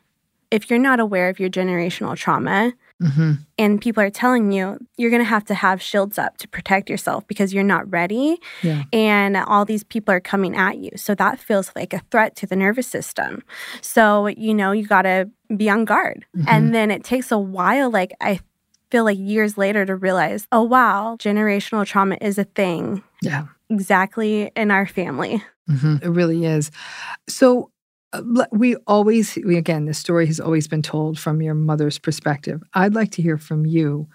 if 0.50 0.69
you're 0.69 0.79
not 0.79 1.00
aware 1.00 1.31
of 1.31 1.41
your 1.41 1.49
generational 1.49 2.14
trauma 2.14 2.75
Mhm. 3.02 3.38
and 3.59 3.81
people 3.81 4.02
are 4.02 4.11
telling 4.11 4.52
you 4.52 4.79
you're 4.99 5.09
going 5.11 5.23
to 5.23 5.29
have 5.29 5.45
to 5.47 5.55
have 5.55 5.81
shields 5.81 6.19
up 6.19 6.37
to 6.37 6.47
protect 6.47 6.91
yourself 6.91 7.26
because 7.26 7.55
you're 7.55 7.64
not 7.64 7.91
ready 7.91 8.38
Yeah. 8.62 8.83
and 8.93 9.37
all 9.38 9.64
these 9.64 9.83
people 9.85 10.12
are 10.14 10.21
coming 10.21 10.55
at 10.55 10.76
you 10.79 10.91
so 10.97 11.14
that 11.14 11.41
feels 11.41 11.73
like 11.75 11.95
a 11.95 12.02
threat 12.11 12.37
to 12.37 12.47
the 12.47 12.55
nervous 12.57 12.87
system 12.87 13.43
so 13.81 14.26
you 14.26 14.52
know 14.55 14.71
you 14.73 14.87
got 14.87 15.02
to 15.02 15.31
be 15.57 15.71
on 15.71 15.87
guard 15.87 16.26
Mhm. 16.37 16.45
and 16.47 16.75
then 16.75 16.91
it 16.91 17.02
takes 17.02 17.33
a 17.33 17.38
while 17.38 17.91
like 17.91 18.12
i 18.21 18.38
feel 18.92 19.04
like 19.04 19.18
years 19.18 19.56
later 19.58 19.84
to 19.87 19.96
realize 19.96 20.46
oh 20.52 20.62
wow 20.62 21.16
generational 21.18 21.84
trauma 21.87 22.16
is 22.20 22.38
a 22.38 22.44
thing 22.44 23.02
Yeah. 23.22 23.46
exactly 23.70 24.50
in 24.54 24.70
our 24.70 24.87
family 24.87 25.42
Mhm. 25.70 26.02
It 26.02 26.11
really 26.11 26.44
is. 26.44 26.70
So 27.28 27.70
uh, 28.12 28.22
we 28.50 28.75
always, 28.88 29.38
we, 29.46 29.56
again, 29.56 29.87
the 29.87 29.94
story 29.94 30.26
has 30.26 30.40
always 30.40 30.66
been 30.68 30.82
told 30.82 31.18
from 31.18 31.40
your 31.40 31.54
mother's 31.54 31.99
perspective. 32.00 32.61
I'd 32.75 32.94
like 32.94 33.12
to 33.12 33.22
hear 33.22 33.38
from 33.38 33.64
you. 33.64 34.08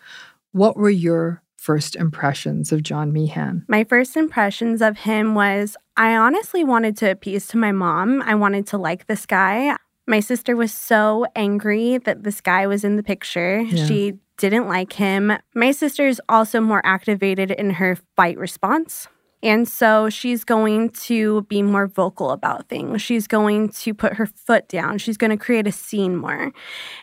What 0.51 0.75
were 0.75 0.89
your 0.91 1.41
first 1.55 1.95
impressions 1.95 2.71
of 2.73 2.83
John 2.83 3.11
Meehan? 3.13 3.63
My 3.69 3.85
first 3.85 4.17
impressions 4.17 4.81
of 4.81 4.97
him 4.97 5.35
was 5.35 5.77
I 5.95 6.15
honestly 6.17 6.63
wanted 6.65 6.97
to 6.97 7.09
appease 7.09 7.47
to 7.47 7.57
my 7.57 7.71
mom. 7.71 8.21
I 8.21 8.35
wanted 8.35 8.67
to 8.67 8.77
like 8.77 9.07
this 9.07 9.25
guy. 9.25 9.75
My 10.07 10.21
sister 10.21 10.55
was 10.55 10.73
so 10.73 11.25
angry 11.35 11.97
that 11.97 12.23
this 12.23 12.39
guy 12.39 12.65
was 12.65 12.83
in 12.83 12.95
the 12.95 13.03
picture. 13.03 13.59
Yeah. 13.59 13.85
She 13.85 14.13
didn't 14.37 14.67
like 14.67 14.93
him. 14.93 15.33
My 15.53 15.71
sister 15.71 16.07
is 16.07 16.21
also 16.29 16.61
more 16.61 16.81
activated 16.85 17.51
in 17.51 17.71
her 17.71 17.97
fight 18.15 18.37
response. 18.37 19.07
And 19.43 19.67
so 19.67 20.09
she's 20.09 20.43
going 20.43 20.89
to 20.89 21.43
be 21.43 21.61
more 21.61 21.87
vocal 21.87 22.31
about 22.31 22.69
things. 22.69 23.01
She's 23.01 23.27
going 23.27 23.69
to 23.69 23.93
put 23.93 24.13
her 24.13 24.25
foot 24.25 24.67
down. 24.67 24.97
She's 24.97 25.17
going 25.17 25.29
to 25.29 25.37
create 25.37 25.67
a 25.67 25.71
scene 25.71 26.15
more. 26.15 26.51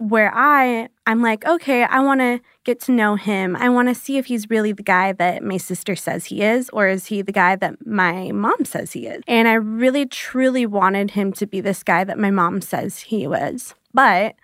Where 0.01 0.33
I 0.35 0.89
I'm 1.07 1.21
like, 1.21 1.45
okay, 1.45 1.85
I 1.85 2.01
want 2.01 2.21
to 2.21 2.41
get 2.65 2.81
to 2.83 2.93
know 2.93 3.17
him. 3.17 3.57
I 3.57 3.69
want 3.69 3.89
to 3.89 3.95
see 3.95 4.17
if 4.17 4.27
he's 4.27 4.49
really 4.49 4.73
the 4.73 4.83
guy 4.83 5.13
that 5.13 5.43
my 5.43 5.59
sister 5.59 5.95
says 5.95 6.27
he 6.27 6.43
is 6.43 6.71
or 6.71 6.89
is 6.89 7.07
he 7.07 7.21
the 7.21 7.33
guy 7.33 7.57
that 7.57 7.87
my 7.87 8.33
mom 8.33 8.65
says 8.65 8.93
he 8.93 9.07
is. 9.07 9.23
And 9.27 9.47
I 9.47 9.55
really 9.55 10.07
truly 10.07 10.65
wanted 10.65 11.11
him 11.11 11.33
to 11.35 11.47
be 11.47 11.61
this 11.61 11.83
guy 11.83 12.05
that 12.05 12.19
my 12.19 12.31
mom 12.31 12.63
says 12.63 13.01
he 13.01 13.27
was. 13.27 13.75
But 13.93 14.35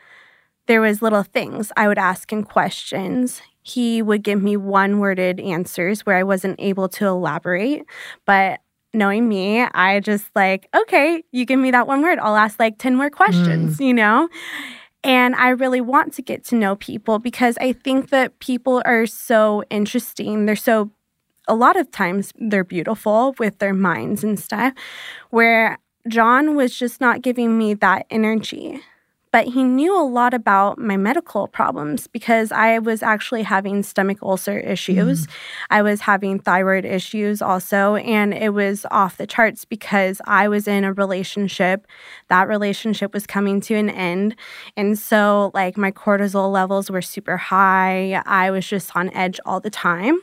there 0.67 0.83
was 0.83 1.01
little 1.01 1.23
things 1.23 1.73
I 1.77 1.89
would 1.89 1.99
ask 1.99 2.31
him 2.31 2.43
questions. 2.43 3.41
He 3.63 4.03
would 4.03 4.23
give 4.23 4.43
me 4.43 4.57
one-worded 4.57 5.41
answers 5.41 6.05
where 6.05 6.17
I 6.17 6.23
wasn't 6.23 6.61
able 6.61 6.89
to 6.91 7.07
elaborate, 7.07 7.85
but 8.25 8.61
knowing 8.93 9.29
me, 9.29 9.63
I 9.63 10.01
just 10.01 10.27
like, 10.35 10.69
okay, 10.75 11.23
you 11.31 11.45
give 11.45 11.61
me 11.61 11.71
that 11.71 11.87
one 11.87 12.03
word, 12.03 12.19
I'll 12.19 12.37
ask 12.37 12.59
like 12.59 12.79
10 12.79 12.97
more 12.97 13.11
questions, 13.11 13.79
mm. 13.79 13.87
you 13.87 13.95
know? 13.95 14.29
And 15.03 15.35
I 15.37 15.51
really 15.51 15.81
want 15.81 16.13
to 16.15 16.23
get 16.23 16.45
to 16.47 16.55
know 16.57 16.77
people 16.77 17.19
because 17.19 17.57
I 17.59 17.73
think 17.73 18.11
that 18.11 18.39
people 18.39 18.83
are 18.85 19.07
so 19.07 19.65
interesting. 19.71 20.45
They're 20.47 20.57
so, 20.57 20.91
a 21.49 21.55
lot 21.55 21.77
of 21.79 21.91
times, 21.91 22.33
they're 22.39 22.65
beautiful 22.65 23.35
with 23.39 23.59
their 23.59 23.73
minds 23.75 24.23
and 24.23 24.39
stuff, 24.39 24.75
where 25.31 25.79
John 26.09 26.55
was 26.55 26.77
just 26.77 27.01
not 27.01 27.23
giving 27.23 27.57
me 27.57 27.75
that 27.75 28.07
energy. 28.11 28.81
But 29.33 29.47
he 29.47 29.63
knew 29.63 29.97
a 29.97 30.03
lot 30.03 30.35
about 30.35 30.79
my 30.79 30.97
medical 30.97 31.47
problems 31.47 32.07
because 32.07 32.51
I 32.51 32.79
was 32.81 33.03
actually 33.03 33.45
having 33.45 33.83
stomach 33.83 34.19
ulcer 34.23 34.59
issues. 34.59 35.27
Mm. 35.27 35.31
I 35.71 35.83
was 35.83 36.01
having 36.01 36.41
thyroid 36.41 36.85
issues 36.85 37.41
also. 37.41 37.97
And 37.97 38.35
it 38.35 38.53
was 38.53 38.87
off 38.91 39.17
the 39.17 39.27
charts 39.27 39.65
because 39.65 40.21
I 40.25 40.49
was 40.49 40.67
in 40.67 40.85
a 40.85 40.93
relationship. 40.93 41.87
That 42.29 42.49
relationship 42.49 43.15
was 43.15 43.27
coming 43.27 43.61
to 43.63 43.75
an 43.75 43.89
end. 43.91 44.35
And 44.77 44.99
so, 44.99 45.53
like, 45.55 45.77
my 45.77 45.93
cortisol 45.93 46.51
levels 46.51 46.91
were 46.91 47.03
super 47.03 47.37
high. 47.37 48.23
I 48.27 48.51
was 48.51 48.67
just 48.67 48.97
on 48.97 49.13
edge 49.15 49.39
all 49.47 49.61
the 49.61 49.71
time. 49.71 50.19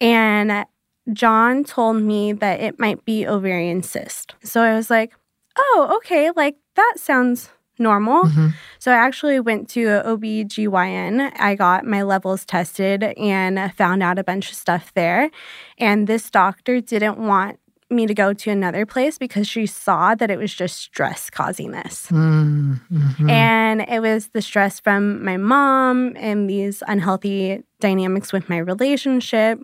And 0.00 0.66
John 1.12 1.64
told 1.64 2.02
me 2.02 2.32
that 2.32 2.60
it 2.60 2.78
might 2.78 3.04
be 3.04 3.26
ovarian 3.26 3.82
cyst. 3.82 4.34
So 4.42 4.62
I 4.62 4.74
was 4.74 4.90
like, 4.90 5.12
oh, 5.56 5.92
okay, 5.98 6.30
like 6.34 6.56
that 6.74 6.94
sounds 6.96 7.50
normal. 7.78 8.24
Mm-hmm. 8.24 8.48
So 8.78 8.92
I 8.92 8.96
actually 8.96 9.40
went 9.40 9.68
to 9.70 9.86
OBGYN. 9.86 11.32
I 11.38 11.54
got 11.54 11.84
my 11.84 12.02
levels 12.02 12.44
tested 12.44 13.02
and 13.02 13.72
found 13.74 14.02
out 14.02 14.18
a 14.18 14.24
bunch 14.24 14.50
of 14.50 14.56
stuff 14.56 14.92
there. 14.94 15.30
And 15.78 16.06
this 16.06 16.30
doctor 16.30 16.80
didn't 16.80 17.18
want 17.18 17.58
me 17.88 18.06
to 18.06 18.14
go 18.14 18.32
to 18.32 18.50
another 18.50 18.84
place 18.84 19.16
because 19.16 19.46
she 19.46 19.64
saw 19.64 20.14
that 20.14 20.30
it 20.30 20.38
was 20.38 20.52
just 20.52 20.76
stress 20.78 21.30
causing 21.30 21.70
this. 21.70 22.08
Mm-hmm. 22.10 23.30
And 23.30 23.82
it 23.82 24.00
was 24.00 24.28
the 24.28 24.42
stress 24.42 24.80
from 24.80 25.24
my 25.24 25.36
mom 25.36 26.14
and 26.16 26.50
these 26.50 26.82
unhealthy 26.88 27.62
dynamics 27.80 28.32
with 28.32 28.48
my 28.48 28.58
relationship. 28.58 29.60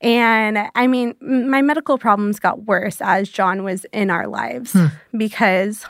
And 0.00 0.58
I 0.74 0.86
mean, 0.86 1.14
my 1.20 1.60
medical 1.60 1.98
problems 1.98 2.38
got 2.38 2.64
worse 2.64 3.00
as 3.00 3.28
John 3.28 3.64
was 3.64 3.84
in 3.92 4.10
our 4.10 4.26
lives 4.26 4.72
hmm. 4.72 4.86
because 5.16 5.84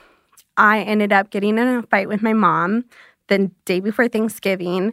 I 0.60 0.82
ended 0.82 1.10
up 1.10 1.30
getting 1.30 1.56
in 1.56 1.66
a 1.66 1.82
fight 1.84 2.06
with 2.06 2.20
my 2.20 2.34
mom 2.34 2.84
the 3.28 3.50
day 3.64 3.80
before 3.80 4.08
Thanksgiving. 4.08 4.92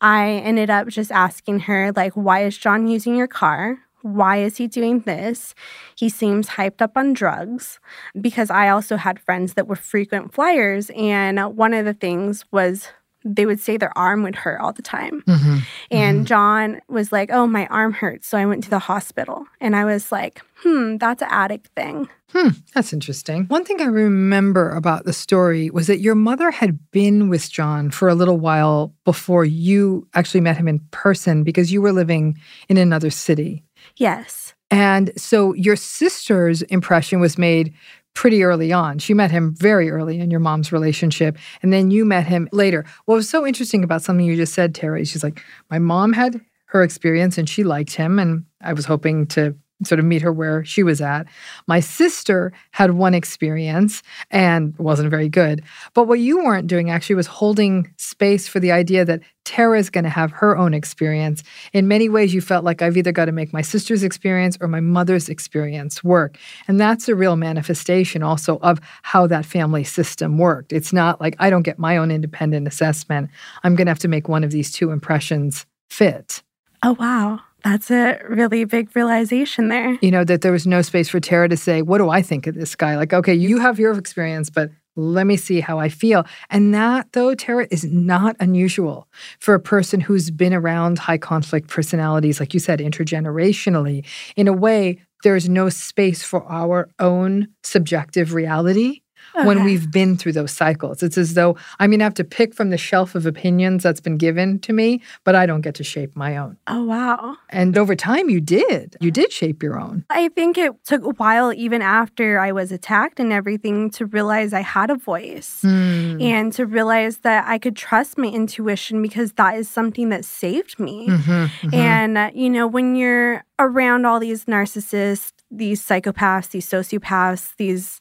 I 0.00 0.30
ended 0.30 0.70
up 0.70 0.88
just 0.88 1.12
asking 1.12 1.60
her, 1.60 1.92
like, 1.94 2.14
why 2.14 2.44
is 2.44 2.56
John 2.56 2.86
using 2.86 3.14
your 3.14 3.26
car? 3.26 3.78
Why 4.00 4.38
is 4.38 4.56
he 4.56 4.66
doing 4.66 5.00
this? 5.00 5.54
He 5.96 6.08
seems 6.08 6.48
hyped 6.48 6.80
up 6.80 6.96
on 6.96 7.12
drugs 7.12 7.78
because 8.18 8.48
I 8.48 8.70
also 8.70 8.96
had 8.96 9.20
friends 9.20 9.52
that 9.52 9.68
were 9.68 9.76
frequent 9.76 10.32
flyers. 10.32 10.90
And 10.96 11.38
one 11.58 11.74
of 11.74 11.84
the 11.84 11.92
things 11.92 12.46
was 12.50 12.88
they 13.24 13.46
would 13.46 13.60
say 13.60 13.76
their 13.76 13.96
arm 13.96 14.22
would 14.22 14.36
hurt 14.36 14.60
all 14.60 14.72
the 14.72 14.82
time. 14.82 15.22
Mm-hmm. 15.22 15.58
And 15.90 16.18
mm-hmm. 16.18 16.24
John 16.24 16.80
was 16.88 17.12
like, 17.12 17.30
Oh, 17.30 17.46
my 17.46 17.66
arm 17.66 17.92
hurts. 17.92 18.28
So 18.28 18.38
I 18.38 18.46
went 18.46 18.64
to 18.64 18.70
the 18.70 18.78
hospital. 18.78 19.46
And 19.60 19.76
I 19.76 19.84
was 19.84 20.12
like, 20.12 20.42
Hmm, 20.62 20.96
that's 20.96 21.22
an 21.22 21.28
addict 21.30 21.68
thing. 21.74 22.08
Hmm, 22.32 22.48
that's 22.72 22.92
interesting. 22.92 23.44
One 23.46 23.64
thing 23.64 23.80
I 23.80 23.86
remember 23.86 24.70
about 24.70 25.04
the 25.04 25.12
story 25.12 25.70
was 25.70 25.86
that 25.88 26.00
your 26.00 26.14
mother 26.14 26.50
had 26.50 26.78
been 26.90 27.28
with 27.28 27.50
John 27.50 27.90
for 27.90 28.08
a 28.08 28.14
little 28.14 28.38
while 28.38 28.94
before 29.04 29.44
you 29.44 30.08
actually 30.14 30.40
met 30.40 30.56
him 30.56 30.68
in 30.68 30.78
person 30.92 31.42
because 31.42 31.72
you 31.72 31.82
were 31.82 31.92
living 31.92 32.38
in 32.68 32.78
another 32.78 33.10
city. 33.10 33.64
Yes. 33.96 34.54
And 34.70 35.12
so 35.20 35.52
your 35.52 35.76
sister's 35.76 36.62
impression 36.62 37.20
was 37.20 37.36
made 37.36 37.74
pretty 38.14 38.42
early 38.44 38.72
on. 38.72 38.98
She 38.98 39.14
met 39.14 39.30
him 39.30 39.54
very 39.54 39.90
early 39.90 40.20
in 40.20 40.30
your 40.30 40.40
mom's 40.40 40.72
relationship, 40.72 41.36
and 41.62 41.72
then 41.72 41.90
you 41.90 42.04
met 42.04 42.26
him 42.26 42.48
later. 42.52 42.84
What 43.06 43.16
was 43.16 43.28
so 43.28 43.46
interesting 43.46 43.82
about 43.84 44.02
something 44.02 44.26
you 44.26 44.36
just 44.36 44.54
said, 44.54 44.74
Terra, 44.74 45.04
she's 45.04 45.22
like, 45.22 45.42
My 45.70 45.78
mom 45.78 46.12
had 46.12 46.40
her 46.66 46.82
experience 46.82 47.36
and 47.36 47.48
she 47.48 47.64
liked 47.64 47.94
him, 47.94 48.18
and 48.18 48.44
I 48.60 48.72
was 48.72 48.86
hoping 48.86 49.26
to 49.28 49.56
sort 49.84 49.98
of 49.98 50.04
meet 50.04 50.22
her 50.22 50.32
where 50.32 50.64
she 50.64 50.82
was 50.82 51.00
at. 51.00 51.26
My 51.66 51.80
sister 51.80 52.52
had 52.70 52.92
one 52.92 53.14
experience 53.14 54.02
and 54.30 54.76
wasn't 54.78 55.10
very 55.10 55.28
good. 55.28 55.62
But 55.94 56.08
what 56.08 56.20
you 56.20 56.44
weren't 56.44 56.66
doing 56.66 56.90
actually 56.90 57.16
was 57.16 57.26
holding 57.26 57.92
space 57.96 58.48
for 58.48 58.60
the 58.60 58.72
idea 58.72 59.04
that 59.04 59.20
Terra 59.44 59.78
is 59.78 59.90
going 59.90 60.04
to 60.04 60.10
have 60.10 60.30
her 60.30 60.56
own 60.56 60.72
experience. 60.72 61.42
In 61.72 61.88
many 61.88 62.08
ways, 62.08 62.32
you 62.32 62.40
felt 62.40 62.64
like 62.64 62.80
I've 62.80 62.96
either 62.96 63.12
got 63.12 63.24
to 63.24 63.32
make 63.32 63.52
my 63.52 63.62
sister's 63.62 64.04
experience 64.04 64.56
or 64.60 64.68
my 64.68 64.80
mother's 64.80 65.28
experience 65.28 66.04
work. 66.04 66.38
And 66.68 66.80
that's 66.80 67.08
a 67.08 67.14
real 67.14 67.36
manifestation 67.36 68.22
also 68.22 68.58
of 68.58 68.80
how 69.02 69.26
that 69.26 69.44
family 69.44 69.84
system 69.84 70.38
worked. 70.38 70.72
It's 70.72 70.92
not 70.92 71.20
like 71.20 71.34
I 71.38 71.50
don't 71.50 71.62
get 71.62 71.78
my 71.78 71.96
own 71.96 72.10
independent 72.10 72.68
assessment. 72.68 73.30
I'm 73.64 73.74
going 73.74 73.86
to 73.86 73.90
have 73.90 73.98
to 74.00 74.08
make 74.08 74.28
one 74.28 74.44
of 74.44 74.52
these 74.52 74.70
two 74.70 74.90
impressions 74.90 75.66
fit. 75.90 76.42
Oh, 76.84 76.96
wow. 76.98 77.40
That's 77.64 77.90
a 77.90 78.20
really 78.28 78.64
big 78.64 78.94
realization 78.94 79.68
there. 79.68 79.96
You 80.00 80.10
know, 80.10 80.24
that 80.24 80.40
there 80.40 80.52
was 80.52 80.66
no 80.66 80.82
space 80.82 81.08
for 81.08 81.20
Terra 81.20 81.48
to 81.48 81.56
say, 81.56 81.82
What 81.82 81.98
do 81.98 82.10
I 82.10 82.22
think 82.22 82.46
of 82.46 82.54
this 82.54 82.74
guy? 82.74 82.96
Like, 82.96 83.12
okay, 83.12 83.34
you 83.34 83.58
have 83.60 83.78
your 83.78 83.96
experience, 83.98 84.50
but 84.50 84.70
let 84.96 85.26
me 85.26 85.36
see 85.36 85.60
how 85.60 85.78
I 85.78 85.88
feel. 85.88 86.24
And 86.50 86.74
that, 86.74 87.12
though, 87.12 87.34
Terra, 87.34 87.66
is 87.70 87.84
not 87.84 88.36
unusual 88.40 89.08
for 89.38 89.54
a 89.54 89.60
person 89.60 90.00
who's 90.00 90.30
been 90.30 90.52
around 90.52 90.98
high 90.98 91.18
conflict 91.18 91.68
personalities, 91.68 92.40
like 92.40 92.52
you 92.52 92.60
said, 92.60 92.80
intergenerationally. 92.80 94.04
In 94.36 94.48
a 94.48 94.52
way, 94.52 95.00
there's 95.22 95.48
no 95.48 95.68
space 95.68 96.22
for 96.22 96.44
our 96.50 96.90
own 96.98 97.48
subjective 97.62 98.34
reality 98.34 99.01
okay. 99.34 99.46
when 99.46 99.64
we've 99.64 99.90
been 99.90 100.16
through 100.16 100.32
those 100.32 100.52
cycles. 100.52 101.02
It's 101.02 101.18
as 101.18 101.34
though 101.34 101.56
I 101.78 101.86
mean, 101.86 102.00
I 102.00 102.04
have 102.04 102.14
to 102.14 102.24
pick 102.24 102.54
from 102.54 102.70
the 102.70 102.78
shelf 102.78 103.14
of 103.14 103.26
opinions 103.26 103.82
that's 103.82 104.00
been 104.00 104.16
given 104.16 104.58
to 104.60 104.72
me, 104.72 105.00
but 105.24 105.34
I 105.34 105.46
don't 105.46 105.60
get 105.60 105.74
to 105.76 105.84
shape 105.84 106.14
my 106.16 106.36
own. 106.36 106.56
Oh, 106.66 106.84
wow. 106.84 107.36
And 107.50 107.76
over 107.76 107.94
time, 107.94 108.28
you 108.30 108.40
did. 108.40 108.96
You 109.00 109.10
did 109.10 109.32
shape 109.32 109.62
your 109.62 109.80
own. 109.80 110.04
I 110.10 110.28
think 110.28 110.58
it 110.58 110.72
took 110.84 111.04
a 111.04 111.10
while, 111.10 111.52
even 111.52 111.82
after 111.82 112.38
I 112.38 112.52
was 112.52 112.72
attacked 112.72 113.20
and 113.20 113.32
everything, 113.32 113.90
to 113.90 114.06
realize 114.06 114.52
I 114.52 114.60
had 114.60 114.90
a 114.90 114.96
voice 114.96 115.60
mm. 115.64 116.22
and 116.22 116.52
to 116.54 116.66
realize 116.66 117.18
that 117.18 117.46
I 117.46 117.58
could 117.58 117.76
trust 117.76 118.18
my 118.18 118.28
intuition 118.28 119.02
because 119.02 119.32
that 119.32 119.56
is 119.56 119.68
something 119.68 120.08
that 120.10 120.24
saved 120.24 120.78
me. 120.78 121.08
Mm-hmm, 121.08 121.30
mm-hmm. 121.30 121.74
And, 121.74 122.18
uh, 122.18 122.30
you 122.34 122.50
know, 122.50 122.66
when 122.66 122.94
you're 122.96 123.44
around 123.58 124.06
all 124.06 124.20
these 124.20 124.46
narcissists, 124.46 125.32
these 125.50 125.84
psychopaths, 125.84 126.50
these 126.50 126.68
sociopaths, 126.68 127.54
these 127.56 128.00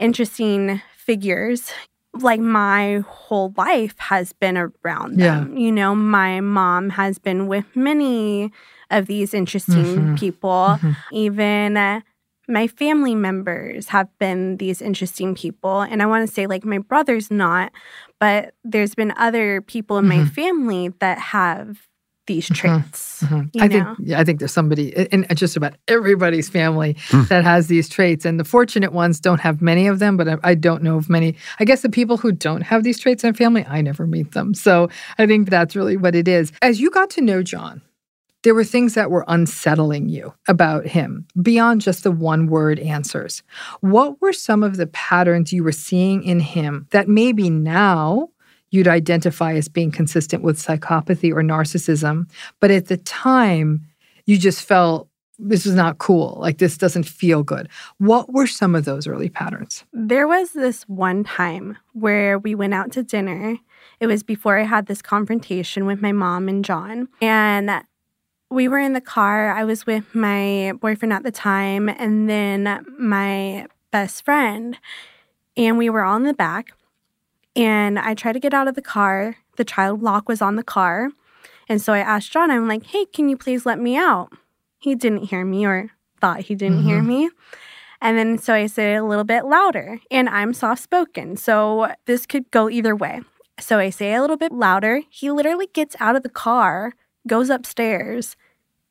interesting 0.00 0.82
figures 0.96 1.72
like 2.14 2.40
my 2.40 3.04
whole 3.06 3.54
life 3.56 3.94
has 3.98 4.32
been 4.32 4.56
around 4.56 5.18
them. 5.18 5.56
Yeah. 5.56 5.62
You 5.62 5.72
know, 5.72 5.94
my 5.94 6.40
mom 6.40 6.90
has 6.90 7.18
been 7.18 7.46
with 7.46 7.64
many 7.76 8.50
of 8.90 9.06
these 9.06 9.32
interesting 9.32 9.84
mm-hmm. 9.84 10.14
people. 10.16 10.76
Mm-hmm. 10.80 10.92
Even 11.12 11.76
uh, 11.76 12.00
my 12.48 12.66
family 12.66 13.14
members 13.14 13.88
have 13.88 14.08
been 14.18 14.56
these 14.56 14.82
interesting 14.82 15.34
people. 15.36 15.82
And 15.82 16.02
I 16.02 16.06
want 16.06 16.26
to 16.26 16.34
say, 16.34 16.46
like, 16.46 16.64
my 16.64 16.78
brother's 16.78 17.30
not, 17.30 17.70
but 18.18 18.54
there's 18.64 18.96
been 18.96 19.12
other 19.16 19.60
people 19.60 19.98
in 19.98 20.06
mm-hmm. 20.06 20.22
my 20.22 20.28
family 20.28 20.88
that 20.98 21.18
have 21.18 21.86
these 22.30 22.48
mm-hmm. 22.48 22.54
traits. 22.54 23.22
Mm-hmm. 23.24 23.60
I 23.60 23.66
know? 23.66 23.94
think 23.94 24.08
yeah, 24.08 24.20
I 24.20 24.24
think 24.24 24.38
there's 24.38 24.52
somebody 24.52 24.90
in 25.12 25.26
just 25.34 25.56
about 25.56 25.74
everybody's 25.88 26.48
family 26.48 26.94
mm. 27.08 27.26
that 27.28 27.42
has 27.42 27.66
these 27.66 27.88
traits, 27.88 28.24
and 28.24 28.38
the 28.38 28.44
fortunate 28.44 28.92
ones 28.92 29.18
don't 29.18 29.40
have 29.40 29.60
many 29.60 29.88
of 29.88 29.98
them. 29.98 30.16
But 30.16 30.28
I, 30.28 30.36
I, 30.44 30.54
don't 30.54 30.82
know 30.82 30.96
of 30.96 31.10
many. 31.10 31.34
I 31.58 31.64
guess 31.64 31.82
the 31.82 31.88
people 31.88 32.16
who 32.16 32.30
don't 32.30 32.60
have 32.60 32.84
these 32.84 33.00
traits 33.00 33.24
in 33.24 33.34
family, 33.34 33.66
I 33.66 33.80
never 33.80 34.06
meet 34.06 34.30
them. 34.30 34.54
So 34.54 34.88
I 35.18 35.26
think 35.26 35.50
that's 35.50 35.74
really 35.74 35.96
what 35.96 36.14
it 36.14 36.28
is. 36.28 36.52
As 36.62 36.80
you 36.80 36.90
got 36.90 37.10
to 37.10 37.20
know 37.20 37.42
John, 37.42 37.82
there 38.44 38.54
were 38.54 38.64
things 38.64 38.94
that 38.94 39.10
were 39.10 39.24
unsettling 39.26 40.08
you 40.08 40.32
about 40.46 40.86
him 40.86 41.26
beyond 41.42 41.80
just 41.80 42.04
the 42.04 42.12
one 42.12 42.46
word 42.46 42.78
answers. 42.78 43.42
What 43.80 44.20
were 44.20 44.32
some 44.32 44.62
of 44.62 44.76
the 44.76 44.86
patterns 44.86 45.52
you 45.52 45.64
were 45.64 45.72
seeing 45.72 46.22
in 46.22 46.38
him 46.38 46.86
that 46.90 47.08
maybe 47.08 47.50
now 47.50 48.28
you'd 48.70 48.88
identify 48.88 49.54
as 49.54 49.68
being 49.68 49.90
consistent 49.90 50.42
with 50.42 50.62
psychopathy 50.62 51.30
or 51.30 51.42
narcissism. 51.42 52.30
But 52.60 52.70
at 52.70 52.86
the 52.86 52.96
time, 52.96 53.86
you 54.26 54.38
just 54.38 54.64
felt 54.64 55.08
this 55.38 55.64
is 55.64 55.74
not 55.74 55.98
cool. 55.98 56.36
Like, 56.38 56.58
this 56.58 56.76
doesn't 56.76 57.04
feel 57.04 57.42
good. 57.42 57.68
What 57.98 58.32
were 58.32 58.46
some 58.46 58.74
of 58.74 58.84
those 58.84 59.06
early 59.06 59.30
patterns? 59.30 59.84
There 59.92 60.28
was 60.28 60.52
this 60.52 60.82
one 60.82 61.24
time 61.24 61.78
where 61.94 62.38
we 62.38 62.54
went 62.54 62.74
out 62.74 62.92
to 62.92 63.02
dinner. 63.02 63.56
It 64.00 64.06
was 64.06 64.22
before 64.22 64.58
I 64.58 64.64
had 64.64 64.86
this 64.86 65.00
confrontation 65.00 65.86
with 65.86 66.02
my 66.02 66.12
mom 66.12 66.48
and 66.48 66.64
John. 66.64 67.08
And 67.22 67.70
we 68.50 68.68
were 68.68 68.78
in 68.78 68.92
the 68.92 69.00
car. 69.00 69.50
I 69.50 69.64
was 69.64 69.86
with 69.86 70.14
my 70.14 70.72
boyfriend 70.78 71.12
at 71.12 71.22
the 71.22 71.32
time, 71.32 71.88
and 71.88 72.28
then 72.28 72.84
my 72.98 73.66
best 73.90 74.24
friend. 74.24 74.78
And 75.56 75.78
we 75.78 75.88
were 75.88 76.04
all 76.04 76.16
in 76.16 76.24
the 76.24 76.34
back. 76.34 76.72
And 77.56 77.98
I 77.98 78.14
tried 78.14 78.34
to 78.34 78.40
get 78.40 78.54
out 78.54 78.68
of 78.68 78.74
the 78.74 78.82
car. 78.82 79.36
The 79.56 79.64
child 79.64 80.02
lock 80.02 80.28
was 80.28 80.40
on 80.40 80.56
the 80.56 80.62
car. 80.62 81.10
And 81.68 81.80
so 81.80 81.92
I 81.92 81.98
asked 81.98 82.32
John, 82.32 82.50
I'm 82.50 82.68
like, 82.68 82.86
hey, 82.86 83.04
can 83.06 83.28
you 83.28 83.36
please 83.36 83.64
let 83.64 83.78
me 83.78 83.96
out? 83.96 84.32
He 84.78 84.94
didn't 84.94 85.24
hear 85.24 85.44
me 85.44 85.66
or 85.66 85.90
thought 86.20 86.40
he 86.40 86.54
didn't 86.54 86.78
mm-hmm. 86.78 86.88
hear 86.88 87.02
me. 87.02 87.30
And 88.00 88.16
then 88.16 88.38
so 88.38 88.54
I 88.54 88.66
said 88.66 88.94
it 88.94 88.98
a 88.98 89.04
little 89.04 89.24
bit 89.24 89.44
louder, 89.44 90.00
and 90.10 90.28
I'm 90.28 90.54
soft 90.54 90.82
spoken. 90.82 91.36
So 91.36 91.92
this 92.06 92.24
could 92.24 92.50
go 92.50 92.70
either 92.70 92.96
way. 92.96 93.20
So 93.58 93.78
I 93.78 93.90
say 93.90 94.14
a 94.14 94.20
little 94.20 94.38
bit 94.38 94.52
louder. 94.52 95.02
He 95.10 95.30
literally 95.30 95.68
gets 95.72 95.94
out 96.00 96.16
of 96.16 96.22
the 96.22 96.30
car, 96.30 96.94
goes 97.26 97.50
upstairs, 97.50 98.36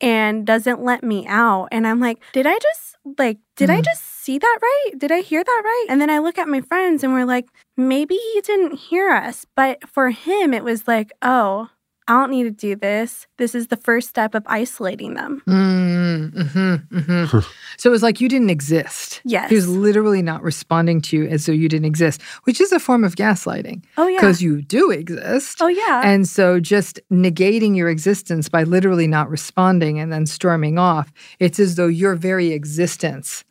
and 0.00 0.46
doesn't 0.46 0.82
let 0.82 1.02
me 1.02 1.26
out. 1.26 1.68
And 1.72 1.86
I'm 1.86 2.00
like, 2.00 2.22
did 2.32 2.46
I 2.46 2.58
just, 2.58 2.96
like, 3.18 3.38
did 3.56 3.70
mm. 3.70 3.76
I 3.76 3.80
just 3.80 4.02
see 4.04 4.38
that 4.38 4.58
right? 4.62 4.90
Did 4.98 5.12
I 5.12 5.20
hear 5.20 5.42
that 5.42 5.62
right? 5.64 5.86
And 5.88 6.00
then 6.00 6.10
I 6.10 6.18
look 6.18 6.38
at 6.38 6.48
my 6.48 6.60
friends 6.60 7.02
and 7.02 7.12
we're 7.12 7.24
like, 7.24 7.48
maybe 7.76 8.14
he 8.14 8.40
didn't 8.42 8.74
hear 8.74 9.10
us. 9.10 9.46
But 9.56 9.88
for 9.88 10.10
him, 10.10 10.54
it 10.54 10.64
was 10.64 10.86
like, 10.86 11.12
oh, 11.22 11.70
I 12.10 12.14
don't 12.14 12.32
need 12.32 12.42
to 12.42 12.50
do 12.50 12.74
this. 12.74 13.28
This 13.38 13.54
is 13.54 13.68
the 13.68 13.76
first 13.76 14.08
step 14.08 14.34
of 14.34 14.42
isolating 14.46 15.14
them. 15.14 15.42
Mm, 15.46 16.32
mm-hmm, 16.32 16.98
mm-hmm. 16.98 17.38
so 17.78 17.88
it 17.88 17.92
was 17.92 18.02
like 18.02 18.20
you 18.20 18.28
didn't 18.28 18.50
exist. 18.50 19.20
Yes. 19.24 19.48
He 19.48 19.54
was 19.54 19.68
literally 19.68 20.20
not 20.20 20.42
responding 20.42 21.00
to 21.02 21.16
you 21.16 21.28
as 21.28 21.46
though 21.46 21.52
you 21.52 21.68
didn't 21.68 21.84
exist, 21.84 22.20
which 22.44 22.60
is 22.60 22.72
a 22.72 22.80
form 22.80 23.04
of 23.04 23.14
gaslighting. 23.14 23.84
Oh, 23.96 24.08
yeah. 24.08 24.18
Because 24.18 24.42
you 24.42 24.60
do 24.60 24.90
exist. 24.90 25.62
Oh, 25.62 25.68
yeah. 25.68 26.02
And 26.04 26.28
so 26.28 26.58
just 26.58 26.98
negating 27.12 27.76
your 27.76 27.88
existence 27.88 28.48
by 28.48 28.64
literally 28.64 29.06
not 29.06 29.30
responding 29.30 30.00
and 30.00 30.12
then 30.12 30.26
storming 30.26 30.80
off, 30.80 31.12
it's 31.38 31.60
as 31.60 31.76
though 31.76 31.86
your 31.86 32.16
very 32.16 32.50
existence 32.50 33.44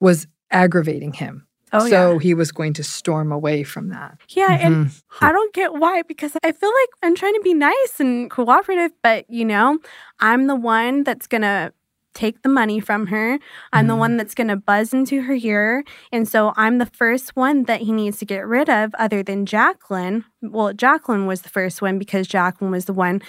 was 0.00 0.26
aggravating 0.50 1.12
him. 1.12 1.46
Oh, 1.74 1.88
so 1.88 2.12
yeah. 2.12 2.18
he 2.20 2.34
was 2.34 2.52
going 2.52 2.72
to 2.74 2.84
storm 2.84 3.32
away 3.32 3.64
from 3.64 3.88
that. 3.88 4.18
Yeah, 4.28 4.56
mm-hmm. 4.56 4.66
and 4.66 5.02
I 5.20 5.32
don't 5.32 5.52
get 5.52 5.74
why 5.74 6.02
because 6.02 6.36
I 6.42 6.52
feel 6.52 6.70
like 6.70 6.88
I'm 7.02 7.16
trying 7.16 7.34
to 7.34 7.40
be 7.42 7.52
nice 7.52 7.98
and 7.98 8.30
cooperative, 8.30 8.92
but 9.02 9.28
you 9.28 9.44
know, 9.44 9.78
I'm 10.20 10.46
the 10.46 10.54
one 10.54 11.02
that's 11.02 11.26
going 11.26 11.42
to 11.42 11.72
take 12.14 12.42
the 12.42 12.48
money 12.48 12.80
from 12.80 13.08
her. 13.08 13.38
I'm 13.72 13.86
mm. 13.86 13.88
the 13.88 13.96
one 13.96 14.12
mm-hmm. 14.12 14.18
that's 14.18 14.34
going 14.34 14.48
to 14.48 14.56
buzz 14.56 14.94
into 14.94 15.22
her 15.22 15.34
ear. 15.34 15.84
And 16.12 16.28
so 16.28 16.52
I'm 16.56 16.78
the 16.78 16.86
first 16.86 17.34
one 17.34 17.64
that 17.64 17.82
he 17.82 17.92
needs 17.92 18.18
to 18.18 18.24
get 18.24 18.46
rid 18.46 18.70
of, 18.70 18.94
other 18.98 19.22
than 19.22 19.46
Jacqueline. 19.46 20.24
Well, 20.40 20.72
Jacqueline 20.72 21.26
was 21.26 21.42
the 21.42 21.48
first 21.48 21.82
one 21.82 21.98
because 21.98 22.28
Jacqueline 22.28 22.70
was 22.70 22.84
the 22.84 22.92
one 22.92 23.20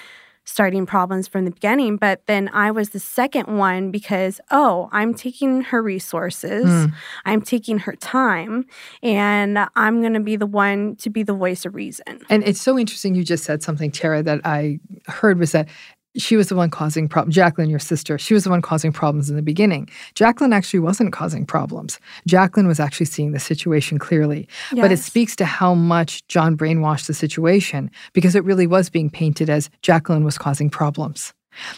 starting 0.46 0.86
problems 0.86 1.28
from 1.28 1.46
the 1.46 1.52
beginning. 1.52 1.98
But 1.98 2.26
then 2.28 2.50
I 2.54 2.72
was 2.72 2.90
the 2.90 3.00
second 3.00 3.58
one 3.58 3.92
because, 3.92 4.40
oh, 4.52 4.90
I'm 4.92 5.14
taking 5.14 5.62
her 5.64 5.82
resources, 5.82 6.66
mm. 6.66 6.94
I'm 7.26 7.42
taking 7.42 7.80
her 7.80 7.96
time, 7.96 8.66
and 9.04 9.60
I'm 9.76 10.02
going 10.02 10.14
to 10.14 10.20
be 10.20 10.36
the 10.36 10.46
one 10.46 10.96
to 10.98 11.10
be 11.10 11.24
the 11.24 11.34
voice 11.34 11.66
of 11.66 11.76
reason. 11.76 12.22
And 12.30 12.44
it's 12.44 12.62
so 12.62 12.78
interesting 12.80 13.16
you 13.16 13.24
just 13.24 13.44
said 13.44 13.64
something, 13.64 13.92
Terra, 13.92 14.24
that 14.24 14.42
I 14.46 14.80
heard 15.08 15.40
was 15.40 15.52
that 15.52 15.68
she 16.18 16.36
was 16.36 16.50
the 16.50 16.56
one 16.56 16.70
causing 16.70 17.08
problems. 17.08 17.36
Jacqueline, 17.36 17.70
your 17.70 17.80
sister, 17.80 18.18
she 18.18 18.34
was 18.34 18.44
the 18.44 18.50
one 18.50 18.62
causing 18.62 18.92
problems 18.92 19.30
in 19.30 19.36
the 19.36 19.42
beginning. 19.42 19.90
Jacqueline 20.14 20.54
actually 20.54 20.80
wasn't 20.80 21.14
causing 21.14 21.46
problems. 21.46 22.00
Jacqueline 22.28 22.68
was 22.68 22.80
actually 22.80 23.06
seeing 23.06 23.32
the 23.32 23.40
situation 23.40 23.98
clearly. 24.00 24.48
Yes. 24.72 24.82
But 24.82 24.92
it 24.92 24.98
speaks 24.98 25.36
to 25.38 25.46
how 25.46 25.74
much 25.74 26.26
John 26.28 26.58
brainwashed 26.58 27.08
the 27.08 27.14
situation 27.14 27.92
because 28.14 28.36
it 28.36 28.44
really 28.44 28.68
was 28.68 28.90
being 28.90 29.10
painted 29.10 29.50
as 29.50 29.70
Jacqueline 29.82 30.24
was 30.24 30.38
causing 30.38 30.70
problems. 30.70 31.34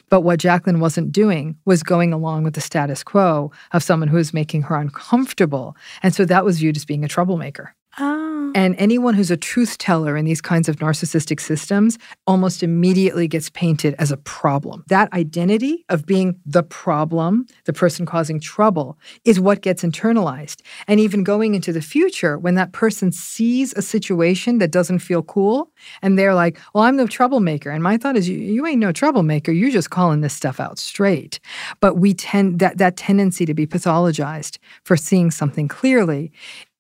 But 0.10 0.22
what 0.22 0.40
Jacqueline 0.40 0.80
wasn't 0.80 1.12
doing 1.12 1.56
was 1.66 1.84
going 1.84 2.14
along 2.14 2.44
with 2.44 2.56
the 2.56 2.62
status 2.62 3.04
quo 3.04 3.52
of 3.74 3.84
someone 3.84 4.10
who 4.10 4.18
was 4.18 4.34
making 4.34 4.64
her 4.64 4.76
uncomfortable. 4.76 5.76
And 6.02 6.16
so 6.16 6.26
that 6.26 6.46
was 6.46 6.60
viewed 6.60 6.78
as 6.78 6.86
being 6.86 7.04
a 7.04 7.08
troublemaker. 7.08 7.76
Oh. 8.00 8.52
And 8.54 8.76
anyone 8.78 9.14
who's 9.14 9.32
a 9.32 9.38
truth 9.38 9.78
teller 9.78 10.16
in 10.16 10.26
these 10.26 10.42
kinds 10.42 10.70
of 10.70 10.78
narcissistic 10.78 11.40
systems 11.40 11.98
almost 12.28 12.62
immediately 12.62 13.28
gets 13.28 13.50
painted 13.50 13.96
as 13.98 14.12
a 14.12 14.18
problem. 14.18 14.84
That 14.88 15.12
identity 15.14 15.84
of 15.90 16.06
being 16.06 16.40
the 16.46 16.64
problem, 16.64 17.48
the 17.66 17.74
person 17.74 18.06
causing 18.06 18.40
trouble, 18.40 18.98
is 19.26 19.40
what 19.40 19.62
gets 19.62 19.84
internalized. 19.84 20.62
And 20.88 21.00
even 21.00 21.24
going 21.24 21.56
into 21.56 21.74
the 21.74 21.82
future, 21.82 22.38
when 22.38 22.56
that 22.56 22.72
person 22.72 23.12
sees 23.12 23.74
a 23.74 23.82
situation 23.82 24.60
that 24.60 24.72
doesn't 24.72 25.00
feel 25.00 25.24
cool, 25.24 25.72
and 26.02 26.18
they're 26.18 26.36
like, 26.36 26.60
Well, 26.74 26.84
I'm 26.84 26.98
the 26.98 27.08
troublemaker. 27.08 27.72
And 27.72 27.82
my 27.82 27.98
thought 27.98 28.16
is, 28.16 28.30
You, 28.30 28.38
you 28.38 28.66
ain't 28.66 28.80
no 28.80 28.92
troublemaker. 28.92 29.52
You're 29.52 29.72
just 29.72 29.90
calling 29.90 30.22
this 30.22 30.34
stuff 30.34 30.60
out 30.60 30.78
straight. 30.78 31.40
But 31.80 31.96
we 31.96 32.14
tend 32.14 32.60
that, 32.60 32.78
that 32.78 32.98
tendency 32.98 33.46
to 33.46 33.54
be 33.54 33.66
pathologized 33.66 34.58
for 34.84 34.96
seeing 34.96 35.32
something 35.32 35.68
clearly 35.68 36.32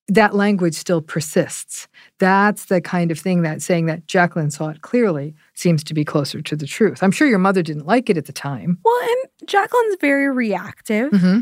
that 0.07 0.35
language 0.35 0.75
still 0.75 1.01
persists. 1.01 1.87
That's 2.19 2.65
the 2.65 2.81
kind 2.81 3.11
of 3.11 3.19
thing 3.19 3.41
that 3.41 3.61
saying 3.61 3.87
that 3.87 4.07
Jacqueline 4.07 4.51
saw 4.51 4.69
it 4.69 4.81
clearly 4.81 5.35
seems 5.53 5.83
to 5.85 5.93
be 5.93 6.05
closer 6.05 6.41
to 6.41 6.55
the 6.55 6.65
truth. 6.67 7.03
I'm 7.03 7.11
sure 7.11 7.27
your 7.27 7.39
mother 7.39 7.61
didn't 7.61 7.85
like 7.85 8.09
it 8.09 8.17
at 8.17 8.25
the 8.25 8.33
time. 8.33 8.79
Well, 8.83 8.99
and 9.01 9.49
Jacqueline's 9.49 9.97
very 9.99 10.29
reactive. 10.29 11.11
Mm-hmm. 11.11 11.39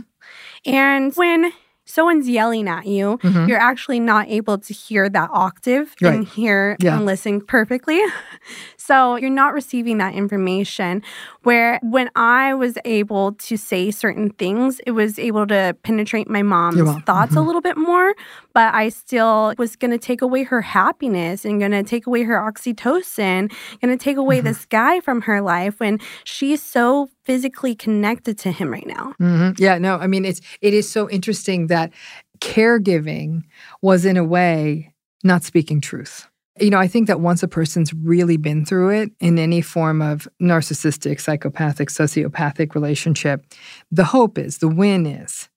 And 0.65 1.13
when 1.15 1.51
someone's 1.86 2.28
yelling 2.28 2.67
at 2.67 2.86
you, 2.86 3.17
mm-hmm. 3.19 3.48
you're 3.48 3.60
actually 3.60 4.00
not 4.00 4.28
able 4.28 4.58
to 4.58 4.74
hear 4.74 5.08
that 5.10 5.30
octave 5.32 5.95
right. 6.02 6.13
and 6.13 6.28
hear 6.28 6.76
yeah. 6.80 6.95
and 6.95 7.06
listen 7.06 7.39
perfectly. 7.39 8.02
so 8.78 9.15
you're 9.15 9.30
not 9.30 9.54
receiving 9.54 10.00
that 10.00 10.13
information. 10.13 11.04
Where 11.43 11.80
when 11.84 12.10
I 12.15 12.56
was 12.56 12.78
able 12.86 13.34
to 13.34 13.56
say 13.56 13.91
certain 13.91 14.32
things, 14.32 14.80
it 14.88 14.91
was 14.91 15.19
able 15.19 15.45
to 15.48 15.78
penetrate 15.84 16.28
my 16.28 16.41
mom's 16.41 16.82
thoughts 17.04 17.32
mm-hmm. 17.32 17.38
a 17.38 17.41
little 17.41 17.62
bit 17.62 17.78
more, 17.78 18.15
but 18.54 18.74
I 18.74 18.89
still 18.89 19.54
was 19.58 19.76
going 19.76 19.91
to 19.91 20.00
take 20.00 20.21
away 20.21 20.43
her 20.43 20.62
happiness 20.62 21.45
and 21.45 21.60
going 21.60 21.71
to 21.71 21.84
take 21.84 22.08
away 22.08 22.24
her 22.24 22.36
oxytocin, 22.36 23.52
going 23.82 23.98
to 23.98 24.04
take 24.04 24.17
away 24.17 24.38
mm-hmm. 24.38 24.48
this 24.48 24.65
guy 24.65 25.00
from 25.00 25.21
her 25.21 25.41
life 25.41 25.80
when 25.80 26.00
she's 26.24 26.63
so 26.63 27.10
physically 27.26 27.76
connected 27.76 28.38
to 28.40 28.52
him 28.52 28.72
right 28.72 28.88
now. 28.88 29.14
Mm-hmm. 29.20 29.62
Yeah, 29.62 29.78
no, 29.78 29.98
I 29.98 30.08
mean 30.08 30.26
it's 30.26 30.42
it 30.62 30.74
is 30.74 30.90
so 30.90 31.10
interesting 31.10 31.68
that 31.68 31.92
caregiving 32.40 33.44
was 33.82 34.06
in 34.06 34.18
a 34.18 34.24
way 34.24 34.94
not 35.24 35.44
speaking 35.44 35.82
truth. 35.82 36.28
You 36.60 36.70
know, 36.70 36.78
I 36.78 36.88
think 36.88 37.08
that 37.08 37.20
once 37.20 37.44
a 37.44 37.50
person's 37.50 37.94
really 37.94 38.38
been 38.38 38.64
through 38.64 38.90
it 38.90 39.12
in 39.20 39.38
any 39.38 39.60
form 39.60 40.02
of 40.02 40.26
narcissistic, 40.42 41.20
psychopathic, 41.20 41.90
sociopathic 41.90 42.76
relationship, 42.76 43.44
the 43.92 44.06
hope 44.06 44.38
is, 44.38 44.60
the 44.60 44.70
win 44.70 45.06
is 45.06 45.50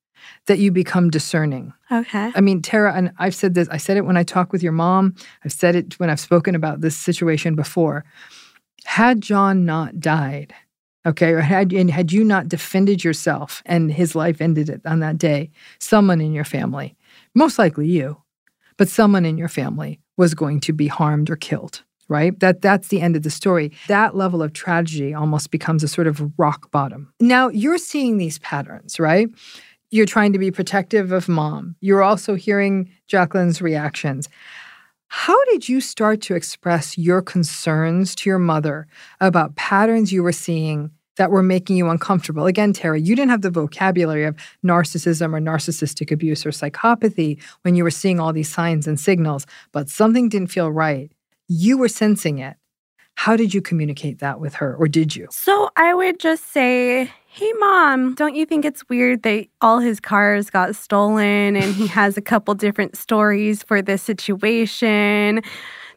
that 0.47 0.59
you 0.59 0.71
become 0.71 1.09
discerning. 1.09 1.73
Okay. 1.89 2.31
I 2.35 2.41
mean, 2.41 2.61
Terra, 2.61 2.93
and 2.93 3.11
I've 3.17 3.35
said 3.35 3.53
this, 3.53 3.69
I 3.69 3.77
said 3.77 3.95
it 3.95 4.05
when 4.05 4.17
I 4.17 4.23
talk 4.23 4.51
with 4.51 4.61
your 4.61 4.73
mom, 4.73 5.15
I've 5.45 5.53
said 5.53 5.75
it 5.75 5.97
when 5.99 6.09
I've 6.09 6.19
spoken 6.19 6.53
about 6.53 6.81
this 6.81 6.97
situation 6.97 7.55
before. 7.55 8.03
Had 8.83 9.21
John 9.21 9.65
not 9.65 9.99
died, 9.99 10.53
okay, 11.09 11.41
had 11.41 11.73
and 11.73 11.91
had 11.91 12.11
you 12.11 12.23
not 12.23 12.47
defended 12.47 13.03
yourself 13.03 13.61
and 13.65 13.91
his 13.91 14.15
life 14.15 14.41
ended 14.41 14.69
it 14.69 14.81
on 14.85 14.99
that 14.99 15.17
day, 15.17 15.51
someone 15.79 16.21
in 16.21 16.33
your 16.33 16.45
family, 16.45 16.95
most 17.35 17.59
likely 17.59 17.87
you, 17.87 18.21
but 18.77 18.89
someone 18.89 19.25
in 19.25 19.37
your 19.37 19.49
family 19.49 19.99
was 20.17 20.33
going 20.33 20.59
to 20.61 20.73
be 20.73 20.87
harmed 20.87 21.29
or 21.29 21.35
killed 21.35 21.83
right? 22.09 22.37
That 22.39 22.61
that's 22.61 22.87
the 22.87 23.01
end 23.01 23.15
of 23.15 23.21
the 23.21 23.29
story. 23.29 23.71
That 23.87 24.15
level 24.15 24.41
of 24.41 24.51
tragedy 24.51 25.13
almost 25.13 25.51
becomes 25.51 25.83
a 25.83 25.87
sort 25.87 26.07
of 26.07 26.31
rock 26.37 26.71
bottom. 26.71 27.13
Now 27.19 27.49
you're 27.49 27.77
seeing 27.77 28.17
these 28.17 28.39
patterns 28.39 28.99
right? 28.99 29.29
You're 29.91 30.05
trying 30.05 30.33
to 30.33 30.39
be 30.39 30.51
protective 30.51 31.11
of 31.11 31.29
mom. 31.29 31.75
You're 31.81 32.03
also 32.03 32.35
hearing 32.35 32.89
jacqueline's 33.07 33.61
reactions. 33.61 34.27
How 35.07 35.43
did 35.45 35.67
you 35.67 35.81
start 35.81 36.21
to 36.21 36.35
express 36.35 36.97
your 36.97 37.21
concerns 37.21 38.13
to 38.15 38.29
your 38.29 38.37
mother 38.37 38.87
about 39.19 39.55
patterns 39.55 40.13
you 40.13 40.21
were 40.21 40.31
seeing 40.31 40.91
that 41.19 41.31
were 41.31 41.43
making 41.43 41.75
you 41.75 41.89
uncomfortable. 41.89 42.45
Again, 42.45 42.71
Terra, 42.71 42.97
you 42.97 43.13
didn't 43.13 43.29
have 43.29 43.41
the 43.41 43.51
vocabulary 43.51 44.23
of 44.23 44.37
narcissism 44.65 45.33
or 45.35 45.41
narcissistic 45.41 46.11
abuse 46.11 46.45
or 46.45 46.51
psychopathy 46.51 47.41
when 47.63 47.75
you 47.75 47.83
were 47.83 47.91
seeing 47.91 48.21
all 48.21 48.31
these 48.31 48.49
signs 48.49 48.87
and 48.87 48.97
signals, 48.97 49.45
but 49.73 49.89
something 49.89 50.29
didn't 50.29 50.47
feel 50.47 50.71
right. 50.71 51.11
You 51.49 51.77
were 51.77 51.89
sensing 51.89 52.39
it. 52.39 52.55
How 53.15 53.35
did 53.35 53.53
you 53.53 53.61
communicate 53.61 54.19
that 54.19 54.39
with 54.39 54.53
her, 54.55 54.77
or 54.77 54.87
did 54.87 55.13
you? 55.13 55.27
So 55.29 55.69
I 55.75 55.93
would 55.93 56.21
just 56.21 56.53
say, 56.53 57.11
Hey, 57.27 57.51
mom, 57.59 58.15
don't 58.15 58.33
you 58.33 58.45
think 58.45 58.63
it's 58.63 58.87
weird 58.87 59.23
that 59.23 59.47
all 59.59 59.79
his 59.79 59.99
cars 59.99 60.49
got 60.49 60.73
stolen 60.73 61.57
and 61.57 61.75
he 61.75 61.85
has 61.99 62.15
a 62.15 62.21
couple 62.21 62.53
different 62.55 62.95
stories 62.95 63.61
for 63.61 63.81
this 63.81 64.01
situation? 64.01 65.41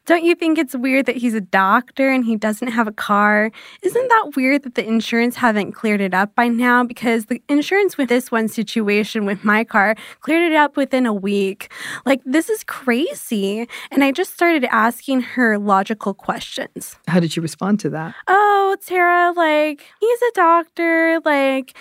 Don't 0.04 0.24
you 0.24 0.34
think 0.34 0.58
it's 0.58 0.74
weird 0.74 1.06
that 1.06 1.16
he's 1.16 1.34
a 1.34 1.40
doctor 1.40 2.10
and 2.10 2.24
he 2.24 2.34
doesn't 2.34 2.68
have 2.68 2.88
a 2.88 2.92
car? 2.92 3.52
Isn't 3.82 4.08
that 4.08 4.32
weird 4.34 4.64
that 4.64 4.74
the 4.74 4.84
insurance 4.84 5.36
haven't 5.36 5.72
cleared 5.72 6.00
it 6.00 6.12
up 6.12 6.34
by 6.34 6.48
now? 6.48 6.82
Because 6.82 7.26
the 7.26 7.40
insurance 7.48 7.96
with 7.96 8.08
this 8.08 8.32
one 8.32 8.48
situation 8.48 9.26
with 9.26 9.44
my 9.44 9.62
car 9.62 9.94
cleared 10.20 10.50
it 10.50 10.56
up 10.56 10.76
within 10.76 11.06
a 11.06 11.14
week. 11.14 11.72
Like, 12.04 12.20
this 12.24 12.48
is 12.48 12.64
crazy. 12.64 13.68
And 13.92 14.02
I 14.02 14.10
just 14.10 14.34
started 14.34 14.64
asking 14.64 15.20
her 15.20 15.56
logical 15.56 16.14
questions. 16.14 16.96
How 17.06 17.20
did 17.20 17.36
you 17.36 17.42
respond 17.42 17.78
to 17.80 17.90
that? 17.90 18.16
Oh, 18.26 18.76
Terra, 18.84 19.32
like, 19.36 19.86
he's 20.00 20.22
a 20.22 20.32
doctor. 20.34 21.20
Like, 21.24 21.76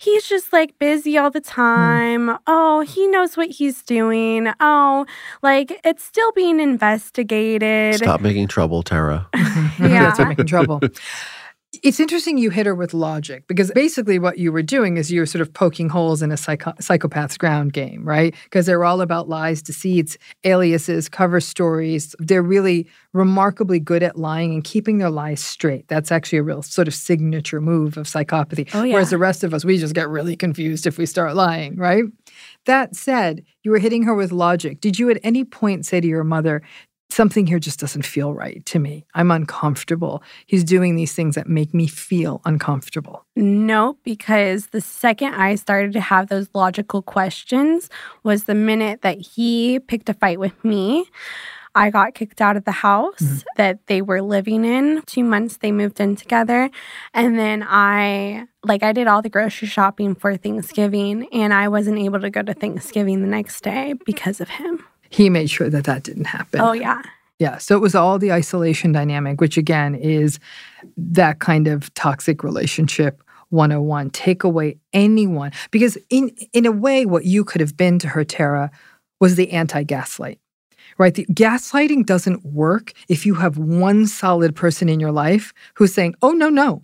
he's 0.00 0.26
just 0.26 0.52
like 0.52 0.78
busy 0.78 1.18
all 1.18 1.30
the 1.30 1.40
hmm. 1.40 1.50
time. 1.50 2.28
Mm. 2.28 2.38
Oh, 2.46 2.80
he 2.80 3.06
knows 3.06 3.36
what 3.36 3.50
he's 3.50 3.82
doing. 3.82 4.52
Oh, 4.58 5.06
like 5.42 5.80
it's 5.84 6.02
still 6.02 6.32
being 6.32 6.58
investigated. 6.58 7.96
Stop 7.96 8.20
making 8.20 8.48
trouble, 8.48 8.82
Terra. 8.82 9.28
yeah. 9.78 10.12
Stop 10.12 10.28
making 10.28 10.46
trouble. 10.46 10.80
It's 11.84 12.00
interesting 12.00 12.36
you 12.36 12.50
hit 12.50 12.66
her 12.66 12.74
with 12.74 12.92
logic 12.92 13.46
because 13.46 13.70
basically 13.70 14.18
what 14.18 14.38
you 14.38 14.50
were 14.50 14.62
doing 14.62 14.96
is 14.96 15.12
you 15.12 15.20
were 15.20 15.26
sort 15.26 15.40
of 15.40 15.52
poking 15.52 15.88
holes 15.88 16.20
in 16.20 16.32
a 16.32 16.36
psycho- 16.36 16.72
psychopath's 16.80 17.38
ground 17.38 17.72
game, 17.72 18.04
right? 18.04 18.34
Because 18.44 18.66
they're 18.66 18.84
all 18.84 19.00
about 19.00 19.28
lies, 19.28 19.62
deceits, 19.62 20.18
aliases, 20.42 21.08
cover 21.08 21.40
stories. 21.40 22.16
They're 22.18 22.42
really 22.42 22.88
remarkably 23.12 23.78
good 23.78 24.02
at 24.02 24.18
lying 24.18 24.52
and 24.52 24.64
keeping 24.64 24.98
their 24.98 25.10
lies 25.10 25.40
straight. 25.40 25.86
That's 25.86 26.10
actually 26.10 26.38
a 26.38 26.42
real 26.42 26.62
sort 26.62 26.88
of 26.88 26.94
signature 26.94 27.60
move 27.60 27.96
of 27.96 28.06
psychopathy. 28.06 28.68
Oh, 28.74 28.82
yeah. 28.82 28.94
Whereas 28.94 29.10
the 29.10 29.18
rest 29.18 29.44
of 29.44 29.54
us, 29.54 29.64
we 29.64 29.78
just 29.78 29.94
get 29.94 30.08
really 30.08 30.34
confused 30.34 30.88
if 30.88 30.98
we 30.98 31.06
start 31.06 31.36
lying, 31.36 31.76
right? 31.76 32.02
That 32.66 32.96
said, 32.96 33.44
you 33.62 33.70
were 33.70 33.78
hitting 33.78 34.02
her 34.04 34.14
with 34.14 34.32
logic. 34.32 34.80
Did 34.80 34.98
you 34.98 35.08
at 35.10 35.20
any 35.22 35.44
point 35.44 35.86
say 35.86 36.00
to 36.00 36.06
your 36.06 36.24
mother, 36.24 36.62
something 37.12 37.46
here 37.46 37.58
just 37.58 37.80
doesn't 37.80 38.04
feel 38.04 38.32
right 38.34 38.64
to 38.66 38.78
me. 38.78 39.06
I'm 39.14 39.30
uncomfortable. 39.30 40.22
He's 40.46 40.64
doing 40.64 40.96
these 40.96 41.14
things 41.14 41.34
that 41.34 41.48
make 41.48 41.74
me 41.74 41.86
feel 41.86 42.40
uncomfortable. 42.44 43.24
No, 43.36 43.96
because 44.04 44.68
the 44.68 44.80
second 44.80 45.34
I 45.34 45.54
started 45.54 45.92
to 45.94 46.00
have 46.00 46.28
those 46.28 46.48
logical 46.54 47.02
questions 47.02 47.88
was 48.22 48.44
the 48.44 48.54
minute 48.54 49.02
that 49.02 49.18
he 49.18 49.78
picked 49.78 50.08
a 50.08 50.14
fight 50.14 50.38
with 50.38 50.64
me. 50.64 51.06
I 51.74 51.90
got 51.90 52.14
kicked 52.14 52.40
out 52.40 52.56
of 52.56 52.64
the 52.64 52.72
house 52.72 53.20
mm-hmm. 53.20 53.38
that 53.56 53.86
they 53.86 54.02
were 54.02 54.22
living 54.22 54.64
in. 54.64 55.02
Two 55.06 55.22
months 55.22 55.58
they 55.58 55.70
moved 55.70 56.00
in 56.00 56.16
together. 56.16 56.68
And 57.14 57.38
then 57.38 57.64
I, 57.66 58.48
like, 58.64 58.82
I 58.82 58.92
did 58.92 59.06
all 59.06 59.22
the 59.22 59.28
grocery 59.28 59.68
shopping 59.68 60.16
for 60.16 60.36
Thanksgiving, 60.36 61.28
and 61.32 61.54
I 61.54 61.68
wasn't 61.68 62.00
able 62.00 62.20
to 62.20 62.30
go 62.30 62.42
to 62.42 62.54
Thanksgiving 62.54 63.20
the 63.20 63.28
next 63.28 63.62
day 63.62 63.94
because 64.04 64.40
of 64.40 64.48
him 64.48 64.84
he 65.10 65.28
made 65.28 65.50
sure 65.50 65.68
that 65.68 65.84
that 65.84 66.02
didn't 66.02 66.24
happen. 66.26 66.60
Oh, 66.60 66.72
yeah. 66.72 67.02
Yeah. 67.38 67.58
So 67.58 67.76
it 67.76 67.80
was 67.80 67.94
all 67.94 68.18
the 68.18 68.32
isolation 68.32 68.92
dynamic, 68.92 69.40
which 69.40 69.56
again 69.56 69.94
is 69.94 70.38
that 70.96 71.38
kind 71.40 71.66
of 71.68 71.92
toxic 71.94 72.42
relationship 72.44 73.22
101. 73.48 74.10
Take 74.10 74.44
away 74.44 74.78
anyone. 74.92 75.52
Because 75.70 75.98
in 76.10 76.30
in 76.52 76.66
a 76.66 76.72
way, 76.72 77.06
what 77.06 77.24
you 77.24 77.44
could 77.44 77.60
have 77.60 77.76
been 77.76 77.98
to 78.00 78.08
her, 78.08 78.24
Terra, 78.24 78.70
was 79.20 79.36
the 79.36 79.50
anti-gaslight 79.52 80.38
right? 80.98 81.14
The 81.14 81.24
gaslighting 81.26 82.04
doesn't 82.04 82.44
work 82.44 82.92
if 83.08 83.24
you 83.24 83.34
have 83.34 83.56
one 83.56 84.06
solid 84.06 84.54
person 84.54 84.88
in 84.90 85.00
your 85.00 85.12
life 85.12 85.54
who's 85.74 85.94
saying, 85.94 86.14
oh, 86.20 86.32
no, 86.32 86.50
no, 86.50 86.82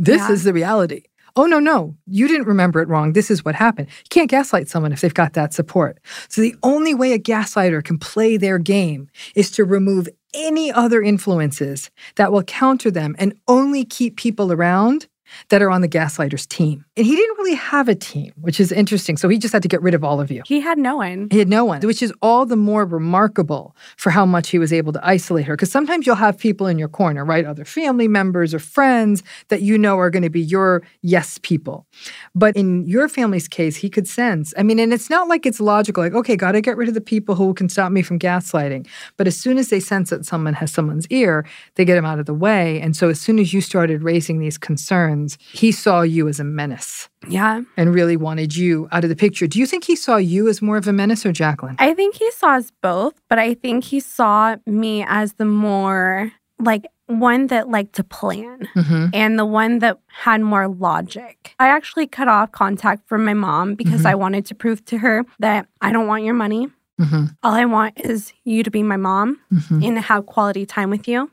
this 0.00 0.20
Yeah. 0.22 0.32
is 0.32 0.42
the 0.42 0.52
reality. 0.52 1.02
Oh, 1.34 1.46
no, 1.46 1.58
no, 1.58 1.96
you 2.06 2.28
didn't 2.28 2.46
remember 2.46 2.80
it 2.80 2.88
wrong. 2.88 3.14
This 3.14 3.30
is 3.30 3.44
what 3.44 3.54
happened. 3.54 3.88
You 3.88 4.08
can't 4.10 4.30
gaslight 4.30 4.68
someone 4.68 4.92
if 4.92 5.00
they've 5.00 5.14
got 5.14 5.32
that 5.32 5.54
support. 5.54 5.98
So 6.28 6.42
the 6.42 6.54
only 6.62 6.94
way 6.94 7.12
a 7.12 7.18
gaslighter 7.18 7.82
can 7.82 7.98
play 7.98 8.36
their 8.36 8.58
game 8.58 9.08
is 9.34 9.50
to 9.52 9.64
remove 9.64 10.08
any 10.34 10.70
other 10.72 11.02
influences 11.02 11.90
that 12.16 12.32
will 12.32 12.42
counter 12.42 12.90
them 12.90 13.14
and 13.18 13.34
only 13.48 13.84
keep 13.84 14.16
people 14.16 14.52
around 14.52 15.06
that 15.48 15.62
are 15.62 15.70
on 15.70 15.80
the 15.80 15.88
gaslighter's 15.88 16.46
team. 16.46 16.84
And 16.96 17.06
he 17.06 17.16
didn't 17.16 17.38
really 17.38 17.54
have 17.54 17.88
a 17.88 17.94
team, 17.94 18.32
which 18.40 18.60
is 18.60 18.72
interesting. 18.72 19.16
So 19.16 19.28
he 19.28 19.38
just 19.38 19.52
had 19.52 19.62
to 19.62 19.68
get 19.68 19.82
rid 19.82 19.94
of 19.94 20.04
all 20.04 20.20
of 20.20 20.30
you. 20.30 20.42
He 20.46 20.60
had 20.60 20.78
no 20.78 20.96
one. 20.96 21.28
He 21.30 21.38
had 21.38 21.48
no 21.48 21.64
one, 21.64 21.80
which 21.82 22.02
is 22.02 22.12
all 22.22 22.46
the 22.46 22.56
more 22.56 22.84
remarkable 22.84 23.76
for 23.96 24.10
how 24.10 24.26
much 24.26 24.50
he 24.50 24.58
was 24.58 24.72
able 24.72 24.92
to 24.92 25.06
isolate 25.06 25.46
her. 25.46 25.54
Because 25.54 25.72
sometimes 25.72 26.06
you'll 26.06 26.16
have 26.16 26.38
people 26.38 26.66
in 26.66 26.78
your 26.78 26.88
corner, 26.88 27.24
right? 27.24 27.44
Other 27.44 27.64
family 27.64 28.08
members 28.08 28.54
or 28.54 28.58
friends 28.58 29.22
that 29.48 29.62
you 29.62 29.78
know 29.78 29.98
are 29.98 30.10
going 30.10 30.22
to 30.22 30.30
be 30.30 30.40
your 30.40 30.82
yes 31.02 31.38
people. 31.42 31.86
But 32.34 32.56
in 32.56 32.86
your 32.86 33.08
family's 33.08 33.48
case, 33.48 33.76
he 33.76 33.88
could 33.88 34.08
sense. 34.08 34.52
I 34.56 34.62
mean, 34.62 34.78
and 34.78 34.92
it's 34.92 35.10
not 35.10 35.28
like 35.28 35.46
it's 35.46 35.60
logical, 35.60 36.02
like, 36.02 36.14
okay, 36.14 36.36
got 36.36 36.52
to 36.52 36.60
get 36.60 36.76
rid 36.76 36.88
of 36.88 36.94
the 36.94 37.00
people 37.00 37.34
who 37.34 37.54
can 37.54 37.68
stop 37.68 37.92
me 37.92 38.02
from 38.02 38.18
gaslighting. 38.18 38.86
But 39.16 39.26
as 39.26 39.36
soon 39.36 39.58
as 39.58 39.68
they 39.68 39.80
sense 39.80 40.10
that 40.10 40.26
someone 40.26 40.54
has 40.54 40.72
someone's 40.72 41.06
ear, 41.08 41.46
they 41.76 41.84
get 41.84 41.96
him 41.96 42.04
out 42.04 42.18
of 42.18 42.26
the 42.26 42.34
way. 42.34 42.80
And 42.80 42.96
so 42.96 43.08
as 43.08 43.20
soon 43.20 43.38
as 43.38 43.52
you 43.52 43.60
started 43.60 44.02
raising 44.02 44.38
these 44.38 44.58
concerns, 44.58 45.21
he 45.52 45.72
saw 45.72 46.02
you 46.02 46.28
as 46.28 46.40
a 46.40 46.44
menace 46.44 47.08
Yeah. 47.28 47.62
and 47.76 47.94
really 47.94 48.16
wanted 48.16 48.56
you 48.56 48.88
out 48.92 49.04
of 49.04 49.10
the 49.10 49.16
picture. 49.16 49.46
Do 49.46 49.58
you 49.58 49.66
think 49.66 49.84
he 49.84 49.96
saw 49.96 50.16
you 50.16 50.48
as 50.48 50.60
more 50.62 50.76
of 50.76 50.86
a 50.88 50.92
menace 50.92 51.24
or 51.26 51.32
Jacqueline? 51.32 51.76
I 51.78 51.94
think 51.94 52.16
he 52.16 52.30
saw 52.32 52.56
us 52.56 52.72
both, 52.82 53.14
but 53.28 53.38
I 53.38 53.54
think 53.54 53.84
he 53.84 54.00
saw 54.00 54.56
me 54.66 55.04
as 55.08 55.34
the 55.34 55.44
more 55.44 56.32
like 56.58 56.86
one 57.06 57.48
that 57.48 57.68
liked 57.68 57.94
to 57.96 58.04
plan 58.04 58.68
Mhm. 58.76 59.10
and 59.12 59.38
the 59.38 59.44
one 59.44 59.80
that 59.80 59.98
had 60.24 60.40
more 60.40 60.68
logic. 60.68 61.54
I 61.58 61.68
actually 61.68 62.06
cut 62.06 62.28
off 62.28 62.52
contact 62.52 63.06
from 63.08 63.24
my 63.24 63.34
mom 63.34 63.74
because 63.74 64.02
Mhm. 64.02 64.06
I 64.06 64.14
wanted 64.14 64.46
to 64.46 64.54
prove 64.54 64.84
to 64.86 64.98
her 64.98 65.24
that 65.40 65.66
I 65.80 65.92
don't 65.92 66.06
want 66.06 66.24
your 66.24 66.34
money. 66.34 66.68
Mm-hmm. 67.00 67.24
All 67.42 67.54
I 67.54 67.64
want 67.64 67.98
is 68.00 68.32
you 68.44 68.62
to 68.62 68.70
be 68.70 68.82
my 68.82 68.96
mom 68.96 69.38
Mhm. 69.52 69.84
and 69.84 69.96
to 69.96 70.00
have 70.02 70.24
quality 70.26 70.64
time 70.64 70.88
with 70.90 71.08
you. 71.08 71.30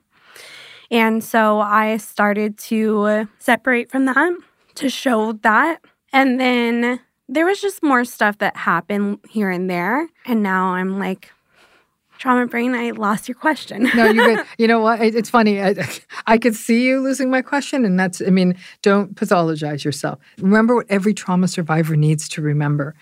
And 0.91 1.23
so 1.23 1.60
I 1.60 1.97
started 1.97 2.58
to 2.69 3.28
separate 3.39 3.91
from 3.91 4.06
that 4.06 4.34
to 4.75 4.89
show 4.89 5.34
that. 5.43 5.82
And 6.12 6.39
then 6.39 6.99
there 7.28 7.45
was 7.45 7.62
just 7.62 7.84
more 7.84 8.04
stuff 8.06 8.39
that 8.39 8.56
happened 8.58 9.19
here 9.30 9.49
and 9.52 9.69
there. 9.69 10.08
And 10.25 10.41
now 10.41 10.69
I'm 10.73 10.97
like, 10.97 11.32
trauma 12.17 12.47
brain, 12.47 12.73
I 12.75 12.89
lost 12.91 13.28
your 13.28 13.36
question. 13.36 13.89
no, 13.95 14.10
you're 14.10 14.36
good. 14.36 14.45
You 14.58 14.67
know 14.67 14.80
what? 14.80 14.99
It- 15.02 15.15
It's 15.15 15.30
funny. 15.30 15.62
I, 15.62 15.75
I 16.28 16.38
could 16.38 16.56
see 16.56 16.86
you 16.88 17.02
losing 17.02 17.30
my 17.30 17.41
question, 17.41 17.86
and 17.86 17.99
that's. 17.99 18.21
I 18.21 18.30
mean, 18.32 18.58
don't 18.82 19.15
pathologize 19.15 19.84
yourself. 19.84 20.19
Remember 20.39 20.75
what 20.75 20.88
every 20.89 21.13
trauma 21.13 21.47
survivor 21.47 21.95
needs 21.95 22.28
to 22.30 22.41
remember. 22.41 22.95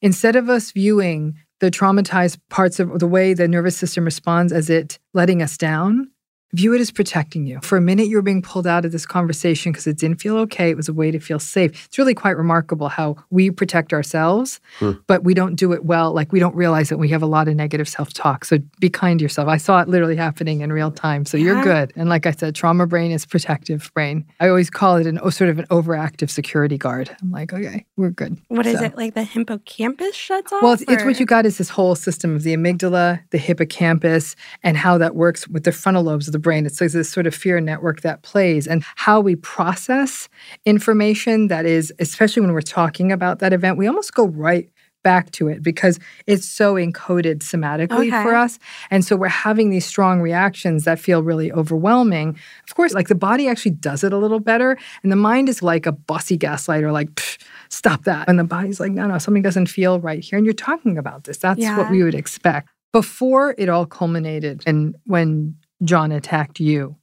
Instead 0.00 0.36
of 0.36 0.48
us 0.48 0.70
viewing 0.72 1.34
the 1.58 1.70
traumatized 1.70 2.38
parts 2.50 2.78
of 2.80 2.98
the 2.98 3.06
way 3.06 3.34
the 3.34 3.48
nervous 3.48 3.76
system 3.76 4.04
responds 4.04 4.52
as 4.52 4.70
it 4.70 4.98
letting 5.12 5.42
us 5.42 5.56
down, 5.56 6.10
view 6.52 6.72
it 6.74 6.80
as 6.80 6.90
protecting 6.90 7.46
you. 7.46 7.60
For 7.62 7.76
a 7.76 7.80
minute, 7.80 8.06
you 8.06 8.16
were 8.16 8.22
being 8.22 8.42
pulled 8.42 8.66
out 8.66 8.84
of 8.84 8.92
this 8.92 9.04
conversation 9.04 9.72
because 9.72 9.86
it 9.86 9.98
didn't 9.98 10.20
feel 10.20 10.36
okay. 10.38 10.70
It 10.70 10.76
was 10.76 10.88
a 10.88 10.92
way 10.92 11.10
to 11.10 11.18
feel 11.18 11.38
safe. 11.38 11.86
It's 11.86 11.98
really 11.98 12.14
quite 12.14 12.36
remarkable 12.36 12.88
how 12.88 13.16
we 13.30 13.50
protect 13.50 13.92
ourselves, 13.92 14.60
hmm. 14.78 14.92
but 15.06 15.24
we 15.24 15.34
don't 15.34 15.56
do 15.56 15.72
it 15.72 15.84
well. 15.84 16.12
Like 16.12 16.32
we 16.32 16.38
don't 16.38 16.54
realize 16.54 16.88
that 16.88 16.98
we 16.98 17.08
have 17.08 17.22
a 17.22 17.26
lot 17.26 17.48
of 17.48 17.56
negative 17.56 17.88
self 17.88 18.12
talk. 18.12 18.44
So 18.44 18.58
be 18.80 18.88
kind 18.88 19.18
to 19.18 19.22
yourself. 19.24 19.48
I 19.48 19.56
saw 19.56 19.80
it 19.80 19.88
literally 19.88 20.16
happening 20.16 20.60
in 20.60 20.72
real 20.72 20.90
time. 20.90 21.24
So 21.24 21.36
you're 21.36 21.62
good. 21.62 21.92
And 21.96 22.08
like 22.08 22.26
I 22.26 22.30
said, 22.30 22.54
trauma 22.54 22.86
brain 22.86 23.10
is 23.10 23.26
protective 23.26 23.90
brain. 23.92 24.24
I 24.40 24.48
always 24.48 24.70
call 24.70 24.96
it 24.96 25.06
an 25.06 25.18
oh, 25.22 25.30
sort 25.30 25.50
of 25.50 25.58
an 25.58 25.66
overactive 25.66 26.30
security 26.30 26.78
guard. 26.78 27.14
I'm 27.20 27.30
like, 27.30 27.52
okay, 27.52 27.84
we're 27.96 28.10
good. 28.10 28.38
What 28.48 28.66
is 28.66 28.78
So- 28.78 28.84
it? 28.84 28.96
Like 28.96 29.14
the 29.14 29.24
hippocampus 29.24 30.14
shuts 30.14 30.52
off? 30.52 30.62
well, 30.62 30.72
it's, 30.72 30.82
it's 30.88 31.04
what 31.04 31.20
you 31.20 31.26
got 31.26 31.44
is 31.44 31.58
this 31.58 31.68
whole 31.68 31.94
system 31.94 32.34
of 32.34 32.44
the 32.44 32.56
amygdala, 32.56 33.20
the 33.30 33.38
hippocampus, 33.38 34.36
and 34.62 34.76
how 34.76 34.96
that 34.98 35.16
works 35.16 35.46
with 35.48 35.64
the 35.64 35.72
frontal 35.72 36.04
lobes 36.04 36.28
of 36.28 36.32
the 36.32 36.35
brain. 36.38 36.66
It's 36.66 36.80
like 36.80 36.90
this 36.92 37.08
sort 37.10 37.26
of 37.26 37.34
fear 37.34 37.60
network 37.60 38.00
that 38.02 38.22
plays, 38.22 38.66
and 38.66 38.84
how 38.96 39.20
we 39.20 39.36
process 39.36 40.28
information 40.64 41.48
that 41.48 41.64
is, 41.66 41.92
especially 41.98 42.42
when 42.42 42.52
we're 42.52 42.60
talking 42.60 43.12
about 43.12 43.38
that 43.38 43.52
event, 43.52 43.78
we 43.78 43.86
almost 43.86 44.14
go 44.14 44.26
right 44.26 44.68
back 45.04 45.30
to 45.30 45.46
it 45.46 45.62
because 45.62 46.00
it's 46.26 46.48
so 46.48 46.74
encoded 46.74 47.38
somatically 47.38 48.08
Okay. 48.08 48.22
for 48.24 48.34
us. 48.34 48.58
And 48.90 49.04
so 49.04 49.14
we're 49.14 49.28
having 49.28 49.70
these 49.70 49.86
strong 49.86 50.20
reactions 50.20 50.82
that 50.84 50.98
feel 50.98 51.22
really 51.22 51.52
overwhelming. 51.52 52.36
Of 52.66 52.74
course, 52.74 52.92
like 52.92 53.06
the 53.06 53.14
body 53.14 53.46
actually 53.46 53.70
does 53.70 54.02
it 54.02 54.12
a 54.12 54.18
little 54.18 54.40
better. 54.40 54.76
And 55.04 55.12
the 55.12 55.16
mind 55.16 55.48
is 55.48 55.62
like 55.62 55.86
a 55.86 55.92
bossy 55.92 56.36
gaslighter, 56.36 56.92
like, 56.92 57.20
stop 57.68 58.02
that. 58.02 58.28
And 58.28 58.36
the 58.36 58.42
body's 58.44 58.80
like, 58.80 58.90
no, 58.90 59.06
no, 59.06 59.18
something 59.18 59.42
doesn't 59.42 59.66
feel 59.66 60.00
right 60.00 60.24
here. 60.24 60.38
And 60.38 60.44
you're 60.46 60.52
talking 60.54 60.98
about 60.98 61.22
this. 61.22 61.38
That's 61.38 61.60
Yeah. 61.60 61.76
what 61.78 61.88
we 61.88 62.02
would 62.02 62.14
expect. 62.16 62.68
Before 62.92 63.54
it 63.58 63.68
all 63.68 63.86
culminated 63.86 64.64
and 64.66 64.96
when 65.06 65.54
John 65.84 66.12
attacked 66.12 66.60
you, 66.60 66.96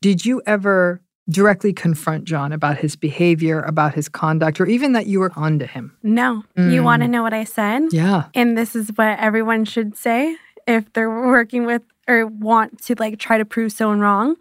did 0.00 0.24
you 0.24 0.40
ever 0.46 1.00
directly 1.28 1.72
confront 1.72 2.24
John 2.24 2.52
about 2.52 2.78
his 2.78 2.96
behavior, 2.96 3.60
about 3.60 3.94
his 3.94 4.08
conduct, 4.08 4.60
or 4.60 4.66
even 4.66 4.92
that 4.94 5.06
you 5.06 5.20
were 5.20 5.32
onto 5.36 5.66
him? 5.66 5.96
No. 6.02 6.42
You 6.56 6.80
Mm. 6.80 6.84
want 6.84 7.02
to 7.02 7.08
know 7.08 7.22
what 7.22 7.34
I 7.34 7.44
said? 7.44 7.84
Yeah. 7.92 8.24
And 8.34 8.56
this 8.58 8.74
is 8.74 8.90
what 8.96 9.18
everyone 9.18 9.64
should 9.64 9.96
say 9.96 10.36
if 10.66 10.92
they're 10.92 11.10
working 11.10 11.66
with 11.66 11.82
or 12.08 12.26
want 12.26 12.82
to 12.84 12.94
like 12.98 13.18
try 13.18 13.38
to 13.38 13.44
prove 13.44 13.72
someone 13.72 14.00
wrong. 14.00 14.36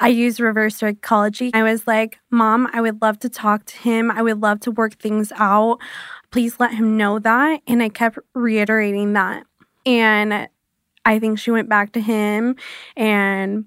I 0.00 0.08
use 0.08 0.40
reverse 0.40 0.76
psychology. 0.76 1.50
I 1.54 1.62
was 1.64 1.86
like, 1.86 2.18
Mom, 2.30 2.68
I 2.72 2.80
would 2.80 3.02
love 3.02 3.18
to 3.20 3.28
talk 3.28 3.64
to 3.66 3.76
him. 3.78 4.10
I 4.12 4.22
would 4.22 4.40
love 4.40 4.60
to 4.60 4.70
work 4.70 4.94
things 4.94 5.32
out. 5.36 5.78
Please 6.30 6.58
let 6.60 6.72
him 6.74 6.96
know 6.96 7.18
that. 7.18 7.60
And 7.66 7.82
I 7.82 7.88
kept 7.88 8.18
reiterating 8.34 9.14
that. 9.14 9.44
And 9.86 10.48
I 11.04 11.18
think 11.18 11.38
she 11.38 11.50
went 11.50 11.68
back 11.68 11.92
to 11.92 12.00
him 12.00 12.56
and 12.96 13.64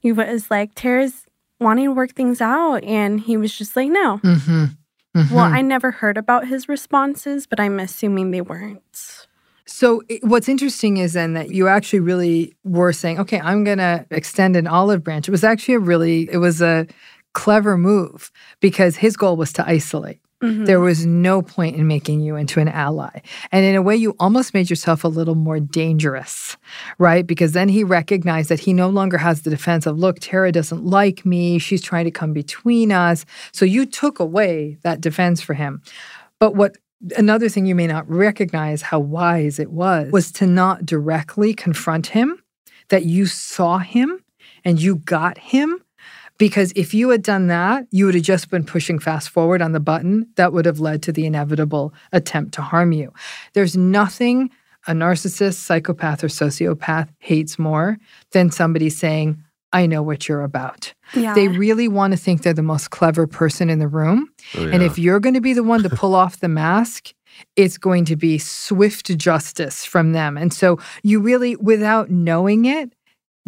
he 0.00 0.12
was 0.12 0.50
like, 0.50 0.74
Terra's 0.74 1.26
wanting 1.58 1.86
to 1.86 1.92
work 1.92 2.12
things 2.14 2.40
out. 2.40 2.82
And 2.84 3.20
he 3.20 3.36
was 3.36 3.56
just 3.56 3.76
like, 3.76 3.88
No. 3.90 4.18
Mm-hmm. 4.18 4.64
Well, 5.34 5.44
I 5.44 5.60
never 5.60 5.90
heard 5.90 6.16
about 6.16 6.46
his 6.46 6.68
responses, 6.68 7.46
but 7.46 7.58
I'm 7.58 7.80
assuming 7.80 8.30
they 8.30 8.40
weren't. 8.40 9.26
So 9.66 10.02
it- 10.08 10.22
what's 10.22 10.48
interesting 10.48 10.98
is 10.98 11.14
then 11.14 11.34
that 11.34 11.50
you 11.50 11.66
actually 11.68 12.00
really 12.00 12.54
were 12.64 12.92
saying, 12.92 13.18
okay, 13.18 13.40
I'm 13.40 13.64
going 13.64 13.78
to 13.78 14.06
extend 14.10 14.54
an 14.56 14.66
olive 14.68 15.02
branch. 15.02 15.26
It 15.26 15.32
was 15.32 15.42
actually 15.44 15.74
a 15.74 15.78
really, 15.80 16.28
it 16.30 16.38
was 16.38 16.62
a 16.62 16.86
clever 17.34 17.76
move 17.76 18.30
because 18.60 18.96
his 18.96 19.16
goal 19.16 19.36
was 19.36 19.52
to 19.54 19.68
isolate. 19.68 20.20
Mhm. 20.42 20.64
There 20.66 20.80
was 20.80 21.04
no 21.04 21.42
point 21.42 21.76
in 21.76 21.86
making 21.86 22.20
you 22.20 22.36
into 22.36 22.60
an 22.60 22.68
ally. 22.68 23.20
And 23.52 23.64
in 23.64 23.74
a 23.74 23.82
way, 23.82 23.94
you 23.96 24.14
almost 24.18 24.54
made 24.54 24.70
yourself 24.70 25.04
a 25.04 25.08
little 25.08 25.34
more 25.34 25.60
dangerous, 25.60 26.56
right? 26.98 27.26
Because 27.26 27.52
then 27.52 27.68
he 27.68 27.84
recognized 27.84 28.48
that 28.48 28.60
he 28.60 28.72
no 28.72 28.88
longer 28.88 29.18
has 29.18 29.42
the 29.42 29.50
defense 29.50 29.84
of, 29.86 29.98
look, 29.98 30.16
Terra 30.20 30.50
doesn't 30.50 30.84
like 30.84 31.26
me. 31.26 31.58
She's 31.58 31.82
trying 31.82 32.06
to 32.06 32.10
come 32.10 32.32
between 32.32 32.90
us. 32.90 33.26
So 33.52 33.64
you 33.66 33.84
took 33.84 34.18
away 34.18 34.78
that 34.82 35.00
defense 35.02 35.42
for 35.42 35.52
him. 35.54 35.82
But 36.38 36.54
what 36.56 36.76
another 37.16 37.48
thing 37.50 37.66
you 37.66 37.74
may 37.74 37.86
not 37.86 38.08
recognize 38.10 38.82
how 38.82 39.00
wise 39.00 39.58
it 39.58 39.70
was 39.70 40.10
was 40.12 40.32
to 40.32 40.46
not 40.46 40.86
directly 40.86 41.52
confront 41.54 42.08
him, 42.08 42.42
that 42.88 43.04
you 43.04 43.26
saw 43.26 43.78
him 43.78 44.20
and 44.64 44.80
you 44.80 44.96
got 44.96 45.38
him. 45.38 45.80
Because 46.40 46.72
if 46.74 46.94
you 46.94 47.10
had 47.10 47.22
done 47.22 47.48
that, 47.48 47.86
you 47.90 48.06
would 48.06 48.14
have 48.14 48.24
just 48.24 48.48
been 48.48 48.64
pushing 48.64 48.98
fast 48.98 49.28
forward 49.28 49.60
on 49.60 49.72
the 49.72 49.78
button 49.78 50.26
that 50.36 50.54
would 50.54 50.64
have 50.64 50.80
led 50.80 51.02
to 51.02 51.12
the 51.12 51.26
inevitable 51.26 51.92
attempt 52.12 52.54
to 52.54 52.62
harm 52.62 52.92
you. 52.92 53.12
There's 53.52 53.76
nothing 53.76 54.48
a 54.86 54.92
narcissist, 54.92 55.56
psychopath, 55.56 56.24
or 56.24 56.28
sociopath 56.28 57.10
hates 57.18 57.58
more 57.58 57.98
than 58.32 58.50
somebody 58.50 58.88
saying, 58.88 59.44
I 59.74 59.84
know 59.84 60.02
what 60.02 60.28
you're 60.28 60.42
about. 60.42 60.94
Yeah. 61.14 61.34
They 61.34 61.48
really 61.48 61.88
want 61.88 62.14
to 62.14 62.16
think 62.16 62.42
they're 62.42 62.54
the 62.54 62.62
most 62.62 62.88
clever 62.88 63.26
person 63.26 63.68
in 63.68 63.78
the 63.78 63.86
room. 63.86 64.30
Oh, 64.56 64.66
And 64.66 64.82
if 64.82 64.98
you're 64.98 65.20
going 65.20 65.34
to 65.34 65.42
be 65.42 65.52
the 65.52 65.62
one 65.62 65.82
to 65.82 65.90
pull 65.94 66.14
off 66.14 66.40
the 66.40 66.48
mask, 66.48 67.12
it's 67.54 67.76
going 67.76 68.06
to 68.06 68.16
be 68.16 68.38
swift 68.38 69.16
justice 69.18 69.84
from 69.84 70.12
them. 70.12 70.38
And 70.38 70.54
so 70.54 70.78
you 71.02 71.20
really, 71.20 71.56
without 71.56 72.10
knowing 72.10 72.64
it, 72.64 72.94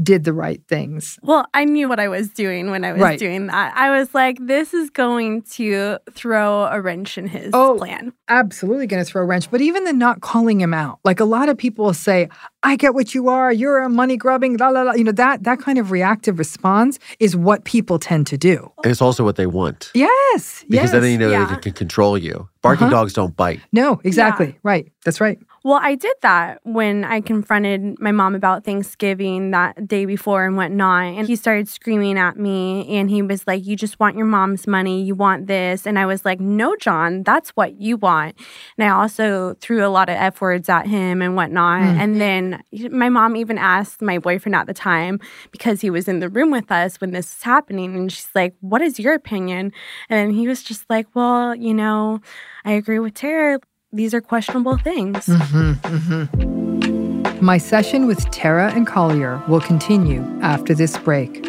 did 0.03 0.25
the 0.25 0.33
right 0.33 0.61
things. 0.69 1.19
Well, 1.23 1.47
I 1.53 1.65
knew 1.65 1.89
what 1.89 2.01
I 2.01 2.09
was 2.09 2.31
doing 2.31 2.71
when 2.71 2.85
I 2.85 2.93
was 2.93 3.03
Right. 3.03 3.19
doing 3.19 3.47
that. 3.49 3.77
I 3.77 3.91
was 3.99 4.15
like, 4.15 4.39
this 4.41 4.73
is 4.73 4.89
going 4.91 5.43
to 5.53 5.99
throw 6.13 6.65
a 6.65 6.81
wrench 6.81 7.19
in 7.19 7.27
his 7.27 7.51
Oh. 7.53 7.77
plan. 7.77 8.13
Absolutely 8.29 8.87
going 8.87 9.05
to 9.05 9.09
throw 9.09 9.23
a 9.23 9.25
wrench. 9.27 9.51
But 9.51 9.61
even 9.61 9.85
the 9.85 9.93
not 9.93 10.21
calling 10.23 10.61
him 10.61 10.73
out, 10.73 10.99
like 11.05 11.21
a 11.21 11.25
lot 11.27 11.49
of 11.51 11.59
people 11.59 11.85
will 11.85 11.95
say, 11.95 12.29
I 12.63 12.77
get 12.77 12.95
what 12.95 13.15
you 13.15 13.29
are. 13.29 13.53
You're 13.53 13.81
a 13.81 13.89
money 13.91 14.17
grubbing, 14.17 14.57
la, 14.57 14.69
la, 14.71 14.83
la. 14.83 14.93
You 14.93 15.05
know, 15.05 15.13
that, 15.13 15.45
that 15.45 15.59
kind 15.59 15.79
of 15.79 15.91
reactive 15.91 16.39
response 16.39 16.99
is 17.21 17.37
what 17.37 17.65
people 17.65 17.99
tend 17.99 18.27
to 18.29 18.39
do. 18.39 18.73
And 18.85 18.91
it's 18.91 19.03
also 19.03 19.25
what 19.25 19.37
they 19.37 19.47
want. 19.47 19.91
Yes. 19.95 20.65
Because 20.69 20.85
yes. 20.85 20.93
then 20.93 21.03
they 21.03 21.17
know 21.19 21.31
yeah. 21.31 21.45
they 21.55 21.57
can 21.61 21.73
control 21.73 22.17
you. 22.17 22.49
Barking 22.63 22.87
Uh-huh. 22.87 22.97
dogs 22.97 23.13
don't 23.13 23.37
bite. 23.37 23.61
No, 23.73 24.01
exactly. 24.05 24.57
Right. 24.63 24.91
That's 25.05 25.21
right. 25.21 25.39
Well, 25.65 25.79
I 25.81 25.95
did 25.95 26.15
that 26.23 26.61
when 26.65 27.05
I 27.05 27.21
confronted 27.21 28.01
my 28.01 28.11
mom 28.11 28.35
about 28.35 28.65
Thanksgiving 28.65 29.53
that 29.53 29.87
day 29.87 30.07
before 30.07 30.45
and 30.45 30.57
whatnot. 30.57 31.05
And 31.05 31.29
he 31.29 31.37
started 31.37 31.69
screaming 31.69 32.19
at 32.19 32.37
me 32.37 32.97
and 32.97 33.09
he 33.09 33.23
was 33.23 33.47
like, 33.47 33.65
You 33.65 33.77
just 33.77 34.01
want 34.01 34.17
your 34.17 34.27
mom's 34.27 34.67
money. 34.67 35.05
You 35.05 35.15
want 35.15 35.47
this. 35.47 35.87
And 35.87 36.01
I 36.01 36.07
was 36.07 36.25
like, 36.25 36.41
No, 36.41 36.75
John, 36.77 37.23
that's 37.23 37.51
what 37.51 37.81
you 37.81 37.97
want. 37.97 38.35
And 38.77 38.89
I 38.89 38.93
also 38.93 39.55
threw 39.61 39.87
a 39.87 39.89
lot 39.89 40.09
of 40.09 40.17
F 40.17 40.41
words 40.41 40.69
at 40.69 40.89
him 40.89 41.23
and 41.23 41.37
whatnot. 41.37 41.83
Mm. 41.83 41.97
And 41.97 42.21
then 42.21 42.63
my 42.91 43.09
mom 43.09 43.37
even 43.37 43.57
asked 43.57 44.03
my 44.03 44.19
boyfriend 44.19 44.57
at 44.57 44.67
the 44.67 44.75
time 44.75 45.21
because 45.53 45.81
he 45.81 45.91
was 45.91 46.09
in 46.09 46.19
the 46.19 46.29
room 46.29 46.51
with 46.51 46.73
us 46.73 47.01
when 47.01 47.13
this 47.13 47.37
was 47.37 47.43
happening. 47.45 47.95
And 47.95 48.11
she's 48.11 48.29
like, 48.35 48.57
What 48.61 48.83
is 48.83 48.99
your 48.99 49.15
opinion? 49.15 49.73
And 50.09 50.33
he 50.33 50.49
was 50.49 50.65
just 50.65 50.91
like, 50.91 51.07
Well, 51.15 51.55
you 51.55 51.73
know, 51.73 52.21
I 52.65 52.73
agree 52.73 52.99
with 52.99 53.15
Terra 53.15 53.61
these 53.93 54.15
are 54.15 54.21
questionable 54.21 54.79
things. 54.79 55.27
Mm-hmm, 55.27 55.73
mm-hmm. 55.73 57.45
My 57.45 57.59
session 57.59 58.07
with 58.07 58.31
Terra 58.31 58.73
and 58.73 58.87
Collier 58.87 59.43
will 59.49 59.61
continue 59.61 60.23
after 60.41 60.75
this 60.75 60.97
break. 60.99 61.43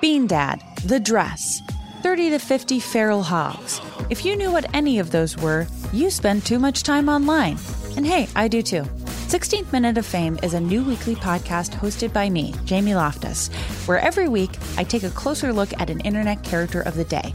Bean 0.00 0.26
Dad, 0.26 0.62
The 0.84 1.00
Dress, 1.00 1.60
30 2.02 2.30
to 2.30 2.38
50 2.38 2.80
Feral 2.80 3.22
Hogs. 3.22 3.80
If 4.10 4.24
you 4.24 4.36
knew 4.36 4.52
what 4.52 4.72
any 4.74 4.98
of 4.98 5.10
those 5.10 5.36
were, 5.36 5.66
you 5.92 6.10
spend 6.10 6.44
too 6.44 6.58
much 6.58 6.82
time 6.82 7.08
online. 7.08 7.58
And 7.96 8.06
hey, 8.06 8.28
I 8.36 8.48
do 8.48 8.62
too. 8.62 8.82
16th 9.28 9.72
Minute 9.72 9.98
of 9.98 10.06
Fame 10.06 10.38
is 10.42 10.54
a 10.54 10.60
new 10.60 10.82
weekly 10.82 11.14
podcast 11.14 11.74
hosted 11.74 12.12
by 12.12 12.30
me, 12.30 12.54
Jamie 12.64 12.94
Loftus, 12.94 13.48
where 13.86 13.98
every 13.98 14.28
week 14.28 14.50
I 14.76 14.84
take 14.84 15.02
a 15.02 15.10
closer 15.10 15.52
look 15.52 15.72
at 15.80 15.90
an 15.90 16.00
internet 16.00 16.42
character 16.42 16.80
of 16.80 16.94
the 16.94 17.04
day 17.04 17.34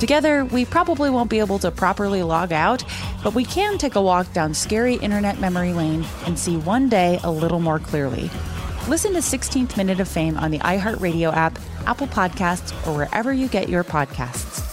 Together, 0.00 0.44
we 0.44 0.66
probably 0.66 1.08
won't 1.08 1.30
be 1.30 1.38
able 1.38 1.58
to 1.58 1.70
properly 1.70 2.22
log 2.22 2.52
out, 2.52 2.84
but 3.24 3.34
we 3.34 3.44
can 3.44 3.78
take 3.78 3.94
a 3.94 4.02
walk 4.02 4.30
down 4.34 4.52
scary 4.52 4.96
internet 4.96 5.40
memory 5.40 5.72
lane 5.72 6.04
and 6.26 6.38
see 6.38 6.56
one 6.56 6.88
day 6.88 7.18
a 7.24 7.30
little 7.30 7.60
more 7.60 7.78
clearly. 7.78 8.30
Listen 8.88 9.14
to 9.14 9.20
16th 9.20 9.76
Minute 9.76 9.98
of 9.98 10.06
Fame 10.06 10.36
on 10.36 10.50
the 10.50 10.58
iHeartRadio 10.58 11.32
app, 11.32 11.58
Apple 11.86 12.06
Podcasts, 12.08 12.72
or 12.86 12.94
wherever 12.96 13.32
you 13.32 13.48
get 13.48 13.68
your 13.68 13.84
podcasts. 13.84 14.64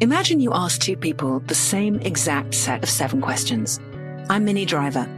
Imagine 0.00 0.40
you 0.40 0.52
ask 0.54 0.80
two 0.80 0.96
people 0.96 1.40
the 1.40 1.54
same 1.54 2.00
exact 2.00 2.54
set 2.54 2.82
of 2.82 2.88
seven 2.88 3.20
questions. 3.20 3.78
I'm 4.30 4.44
Minnie 4.44 4.64
Driver 4.64 5.17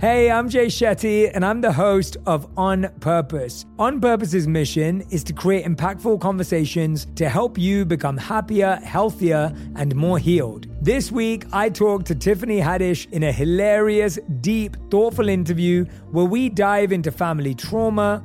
Hey, 0.00 0.30
I'm 0.30 0.48
Jay 0.48 0.68
Shetty, 0.68 1.30
and 1.34 1.44
I'm 1.44 1.60
the 1.60 1.74
host 1.74 2.16
of 2.24 2.48
On 2.56 2.88
Purpose. 3.00 3.66
On 3.78 4.00
Purpose's 4.00 4.48
mission 4.48 5.02
is 5.10 5.22
to 5.24 5.34
create 5.34 5.66
impactful 5.66 6.22
conversations 6.22 7.06
to 7.16 7.28
help 7.28 7.58
you 7.58 7.84
become 7.84 8.16
happier, 8.16 8.76
healthier, 8.76 9.54
and 9.76 9.94
more 9.94 10.18
healed. 10.18 10.68
This 10.80 11.12
week, 11.12 11.44
I 11.52 11.68
talked 11.68 12.06
to 12.06 12.14
Tiffany 12.14 12.60
Haddish 12.60 13.12
in 13.12 13.24
a 13.24 13.30
hilarious, 13.30 14.18
deep, 14.40 14.78
thoughtful 14.90 15.28
interview 15.28 15.84
where 16.12 16.24
we 16.24 16.48
dive 16.48 16.92
into 16.92 17.12
family 17.12 17.54
trauma, 17.54 18.24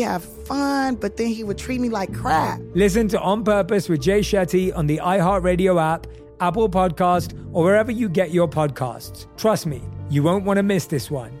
have 0.01 0.23
fun, 0.23 0.95
but 0.95 1.17
then 1.17 1.27
he 1.27 1.43
would 1.43 1.57
treat 1.57 1.81
me 1.81 1.89
like 1.89 2.13
crap. 2.13 2.59
Listen 2.73 3.07
to 3.09 3.19
On 3.19 3.43
Purpose 3.43 3.89
with 3.89 4.01
Jay 4.01 4.19
Shetty 4.19 4.75
on 4.75 4.87
the 4.87 4.97
iHeartRadio 4.97 5.81
app, 5.81 6.07
Apple 6.39 6.69
Podcast, 6.69 7.33
or 7.53 7.63
wherever 7.63 7.91
you 7.91 8.09
get 8.09 8.31
your 8.31 8.47
podcasts. 8.47 9.27
Trust 9.37 9.65
me, 9.65 9.81
you 10.09 10.23
won't 10.23 10.45
want 10.45 10.57
to 10.57 10.63
miss 10.63 10.85
this 10.85 11.09
one. 11.09 11.40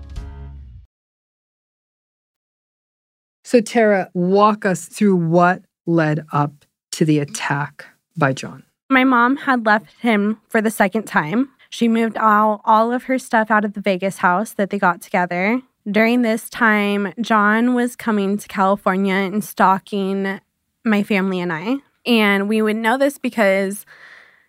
So, 3.43 3.61
Tara, 3.61 4.09
walk 4.13 4.65
us 4.65 4.85
through 4.85 5.15
what 5.15 5.63
led 5.85 6.25
up 6.31 6.53
to 6.91 7.05
the 7.05 7.19
attack 7.19 7.85
by 8.17 8.33
John. 8.33 8.63
My 8.89 9.03
mom 9.03 9.37
had 9.37 9.65
left 9.65 9.93
him 10.01 10.39
for 10.49 10.61
the 10.61 10.69
second 10.69 11.05
time. 11.05 11.49
She 11.69 11.87
moved 11.87 12.17
all, 12.17 12.61
all 12.65 12.91
of 12.91 13.03
her 13.03 13.17
stuff 13.17 13.49
out 13.49 13.63
of 13.63 13.73
the 13.73 13.81
Vegas 13.81 14.17
house 14.17 14.51
that 14.53 14.69
they 14.69 14.77
got 14.77 15.01
together. 15.01 15.61
During 15.89 16.21
this 16.21 16.49
time, 16.49 17.13
John 17.21 17.73
was 17.73 17.95
coming 17.95 18.37
to 18.37 18.47
California 18.49 19.15
and 19.15 19.43
stalking 19.43 20.41
my 20.83 21.03
family 21.03 21.39
and 21.39 21.53
I. 21.53 21.77
And 22.05 22.49
we 22.49 22.61
would 22.61 22.75
know 22.75 22.97
this 22.97 23.17
because 23.17 23.85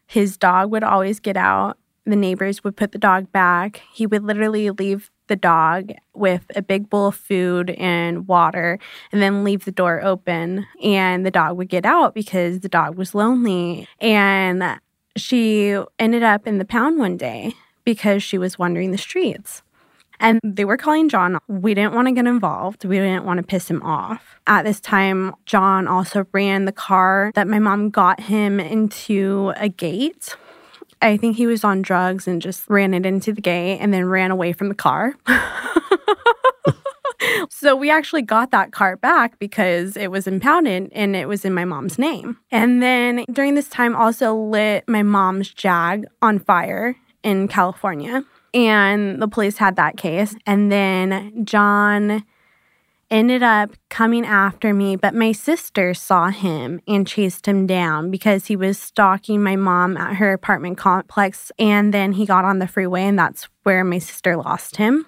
his 0.06 0.36
dog 0.36 0.72
would 0.72 0.82
always 0.82 1.20
get 1.20 1.36
out. 1.36 1.78
The 2.04 2.16
neighbors 2.16 2.64
would 2.64 2.76
put 2.76 2.90
the 2.90 2.98
dog 2.98 3.30
back. 3.30 3.82
He 3.92 4.06
would 4.06 4.24
literally 4.24 4.70
leave 4.70 5.11
the 5.28 5.36
dog 5.36 5.92
with 6.14 6.44
a 6.56 6.62
big 6.62 6.90
bowl 6.90 7.08
of 7.08 7.14
food 7.14 7.70
and 7.70 8.26
water 8.28 8.78
and 9.12 9.22
then 9.22 9.44
leave 9.44 9.64
the 9.64 9.72
door 9.72 10.02
open 10.02 10.66
and 10.82 11.24
the 11.24 11.30
dog 11.30 11.56
would 11.56 11.68
get 11.68 11.86
out 11.86 12.14
because 12.14 12.60
the 12.60 12.68
dog 12.68 12.96
was 12.96 13.14
lonely 13.14 13.88
and 14.00 14.78
she 15.16 15.76
ended 15.98 16.22
up 16.22 16.46
in 16.46 16.58
the 16.58 16.64
pound 16.64 16.98
one 16.98 17.16
day 17.16 17.54
because 17.84 18.22
she 18.22 18.38
was 18.38 18.58
wandering 18.58 18.90
the 18.90 18.98
streets. 18.98 19.62
And 20.20 20.38
they 20.44 20.64
were 20.64 20.76
calling 20.76 21.08
John. 21.08 21.38
We 21.48 21.74
didn't 21.74 21.94
want 21.94 22.06
to 22.06 22.12
get 22.12 22.26
involved. 22.26 22.84
We 22.84 22.96
didn't 22.98 23.24
want 23.24 23.38
to 23.38 23.42
piss 23.42 23.68
him 23.68 23.82
off. 23.82 24.36
At 24.46 24.64
this 24.64 24.80
time, 24.80 25.34
John 25.46 25.88
also 25.88 26.26
ran 26.32 26.64
the 26.64 26.72
car 26.72 27.32
that 27.34 27.48
my 27.48 27.58
mom 27.58 27.90
got 27.90 28.20
him 28.20 28.60
into 28.60 29.52
a 29.56 29.68
gate. 29.68 30.36
I 31.02 31.16
think 31.16 31.36
he 31.36 31.46
was 31.46 31.64
on 31.64 31.82
drugs 31.82 32.28
and 32.28 32.40
just 32.40 32.64
ran 32.68 32.94
it 32.94 33.04
into 33.04 33.32
the 33.32 33.40
gate 33.40 33.78
and 33.78 33.92
then 33.92 34.06
ran 34.06 34.30
away 34.30 34.52
from 34.52 34.68
the 34.68 34.74
car. 34.74 35.14
so 37.50 37.74
we 37.74 37.90
actually 37.90 38.22
got 38.22 38.52
that 38.52 38.72
car 38.72 38.96
back 38.96 39.38
because 39.38 39.96
it 39.96 40.10
was 40.10 40.26
impounded 40.26 40.90
and 40.92 41.16
it 41.16 41.26
was 41.26 41.44
in 41.44 41.52
my 41.52 41.64
mom's 41.64 41.98
name. 41.98 42.38
And 42.50 42.82
then 42.82 43.24
during 43.32 43.54
this 43.54 43.68
time 43.68 43.96
also 43.96 44.34
lit 44.34 44.88
my 44.88 45.02
mom's 45.02 45.50
Jag 45.50 46.06
on 46.22 46.38
fire 46.38 46.96
in 47.22 47.48
California 47.48 48.24
and 48.54 49.20
the 49.20 49.28
police 49.28 49.58
had 49.58 49.76
that 49.76 49.96
case. 49.96 50.34
And 50.46 50.70
then 50.70 51.44
John 51.44 52.24
ended 53.12 53.42
up 53.42 53.70
coming 53.90 54.24
after 54.24 54.72
me, 54.72 54.96
but 54.96 55.14
my 55.14 55.32
sister 55.32 55.92
saw 55.92 56.30
him 56.30 56.80
and 56.88 57.06
chased 57.06 57.46
him 57.46 57.66
down 57.66 58.10
because 58.10 58.46
he 58.46 58.56
was 58.56 58.78
stalking 58.78 59.42
my 59.42 59.54
mom 59.54 59.98
at 59.98 60.16
her 60.16 60.32
apartment 60.32 60.78
complex. 60.78 61.52
And 61.58 61.92
then 61.92 62.12
he 62.12 62.24
got 62.24 62.46
on 62.46 62.58
the 62.58 62.66
freeway, 62.66 63.02
and 63.02 63.18
that's 63.18 63.48
where 63.64 63.84
my 63.84 63.98
sister 63.98 64.36
lost 64.36 64.76
him. 64.76 65.06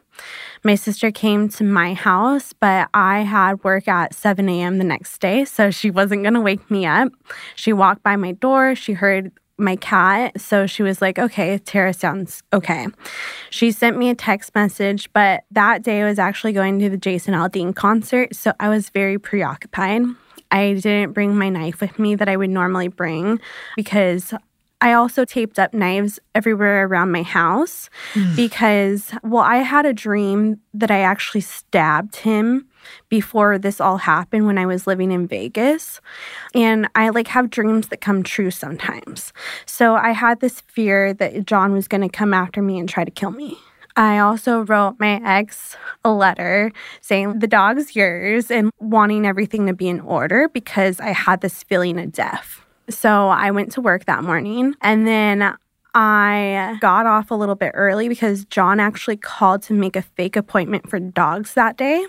My 0.62 0.74
sister 0.74 1.10
came 1.10 1.48
to 1.50 1.64
my 1.64 1.94
house, 1.94 2.52
but 2.52 2.88
I 2.92 3.20
had 3.20 3.64
work 3.64 3.88
at 3.88 4.14
7 4.14 4.48
a.m. 4.48 4.78
the 4.78 4.84
next 4.84 5.18
day, 5.20 5.46
so 5.46 5.70
she 5.70 5.90
wasn't 5.90 6.22
going 6.22 6.34
to 6.34 6.40
wake 6.40 6.70
me 6.70 6.86
up. 6.86 7.10
She 7.56 7.72
walked 7.72 8.02
by 8.02 8.16
my 8.16 8.32
door. 8.32 8.74
She 8.74 8.92
heard 8.92 9.32
my 9.58 9.76
cat. 9.76 10.40
So 10.40 10.66
she 10.66 10.82
was 10.82 11.00
like, 11.00 11.18
okay, 11.18 11.58
Terra 11.58 11.92
sounds 11.92 12.42
okay. 12.52 12.86
She 13.50 13.70
sent 13.70 13.96
me 13.96 14.10
a 14.10 14.14
text 14.14 14.54
message, 14.54 15.12
but 15.12 15.44
that 15.50 15.82
day 15.82 16.02
I 16.02 16.08
was 16.08 16.18
actually 16.18 16.52
going 16.52 16.78
to 16.80 16.90
the 16.90 16.96
Jason 16.96 17.34
Aldean 17.34 17.74
concert. 17.74 18.34
So 18.34 18.52
I 18.58 18.68
was 18.68 18.88
very 18.90 19.18
preoccupied. 19.18 20.02
I 20.50 20.74
didn't 20.74 21.12
bring 21.12 21.36
my 21.36 21.48
knife 21.48 21.80
with 21.80 21.98
me 21.98 22.14
that 22.16 22.28
I 22.28 22.36
would 22.36 22.50
normally 22.50 22.88
bring 22.88 23.40
because 23.76 24.34
I 24.80 24.92
also 24.92 25.24
taped 25.24 25.58
up 25.58 25.72
knives 25.72 26.20
everywhere 26.34 26.86
around 26.86 27.10
my 27.10 27.22
house 27.22 27.88
mm. 28.12 28.36
because, 28.36 29.12
well, 29.22 29.42
I 29.42 29.58
had 29.58 29.86
a 29.86 29.92
dream 29.92 30.60
that 30.74 30.90
I 30.90 31.00
actually 31.00 31.40
stabbed 31.40 32.16
him 32.16 32.68
before 33.08 33.58
this 33.58 33.80
all 33.80 33.98
happened 33.98 34.46
when 34.46 34.58
I 34.58 34.66
was 34.66 34.86
living 34.86 35.12
in 35.12 35.26
Vegas. 35.26 36.00
And 36.54 36.88
I 36.94 37.10
like 37.10 37.28
have 37.28 37.50
dreams 37.50 37.88
that 37.88 38.00
come 38.00 38.22
true 38.22 38.50
sometimes. 38.50 39.32
So 39.66 39.94
I 39.94 40.10
had 40.10 40.40
this 40.40 40.60
fear 40.60 41.12
that 41.14 41.46
John 41.46 41.72
was 41.72 41.88
going 41.88 42.02
to 42.02 42.08
come 42.08 42.34
after 42.34 42.62
me 42.62 42.78
and 42.78 42.88
try 42.88 43.04
to 43.04 43.10
kill 43.10 43.30
me. 43.30 43.58
I 43.96 44.18
also 44.18 44.62
wrote 44.62 44.96
my 44.98 45.20
ex 45.24 45.76
a 46.04 46.10
letter 46.10 46.72
saying 47.00 47.38
the 47.38 47.46
dog's 47.46 47.94
yours 47.94 48.50
and 48.50 48.70
wanting 48.80 49.24
everything 49.24 49.66
to 49.66 49.72
be 49.72 49.88
in 49.88 50.00
order 50.00 50.48
because 50.48 50.98
I 50.98 51.12
had 51.12 51.40
this 51.40 51.62
feeling 51.62 52.00
of 52.00 52.12
death. 52.12 52.60
So 52.90 53.28
I 53.28 53.50
went 53.52 53.72
to 53.72 53.80
work 53.80 54.06
that 54.06 54.24
morning 54.24 54.74
and 54.80 55.06
then 55.06 55.56
I 55.94 56.76
got 56.80 57.06
off 57.06 57.30
a 57.30 57.34
little 57.34 57.54
bit 57.54 57.70
early 57.74 58.08
because 58.08 58.44
John 58.46 58.80
actually 58.80 59.16
called 59.16 59.62
to 59.64 59.72
make 59.72 59.94
a 59.94 60.02
fake 60.02 60.34
appointment 60.34 60.90
for 60.90 60.98
dogs 60.98 61.54
that 61.54 61.76
day. 61.76 62.04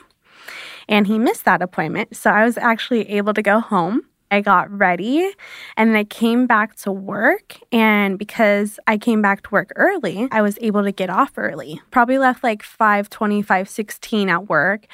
And 0.88 1.08
he 1.08 1.20
missed 1.20 1.46
that 1.46 1.62
appointment. 1.62 2.16
So 2.16 2.30
I 2.32 2.46
was 2.46 2.58
actually 2.58 3.10
able 3.10 3.34
to 3.34 3.42
go 3.42 3.60
home. 3.60 4.04
I 4.32 4.42
got 4.42 4.72
ready 4.72 5.32
and 5.78 5.92
then 5.92 5.96
I 5.96 6.04
came 6.04 6.48
back 6.48 6.76
to 6.78 6.92
work. 6.92 7.58
And 7.72 8.18
because 8.18 8.80
I 8.88 8.98
came 8.98 9.22
back 9.22 9.44
to 9.44 9.50
work 9.52 9.72
early, 9.76 10.28
I 10.32 10.42
was 10.42 10.58
able 10.62 10.84
to 10.84 10.92
get 10.92 11.10
off 11.10 11.34
early. 11.38 11.82
Probably 11.92 12.18
left 12.18 12.44
like 12.44 12.64
5 12.64 13.10
20, 13.10 13.42
5 13.42 13.70
16 13.70 14.30
at 14.30 14.50
work. 14.50 14.88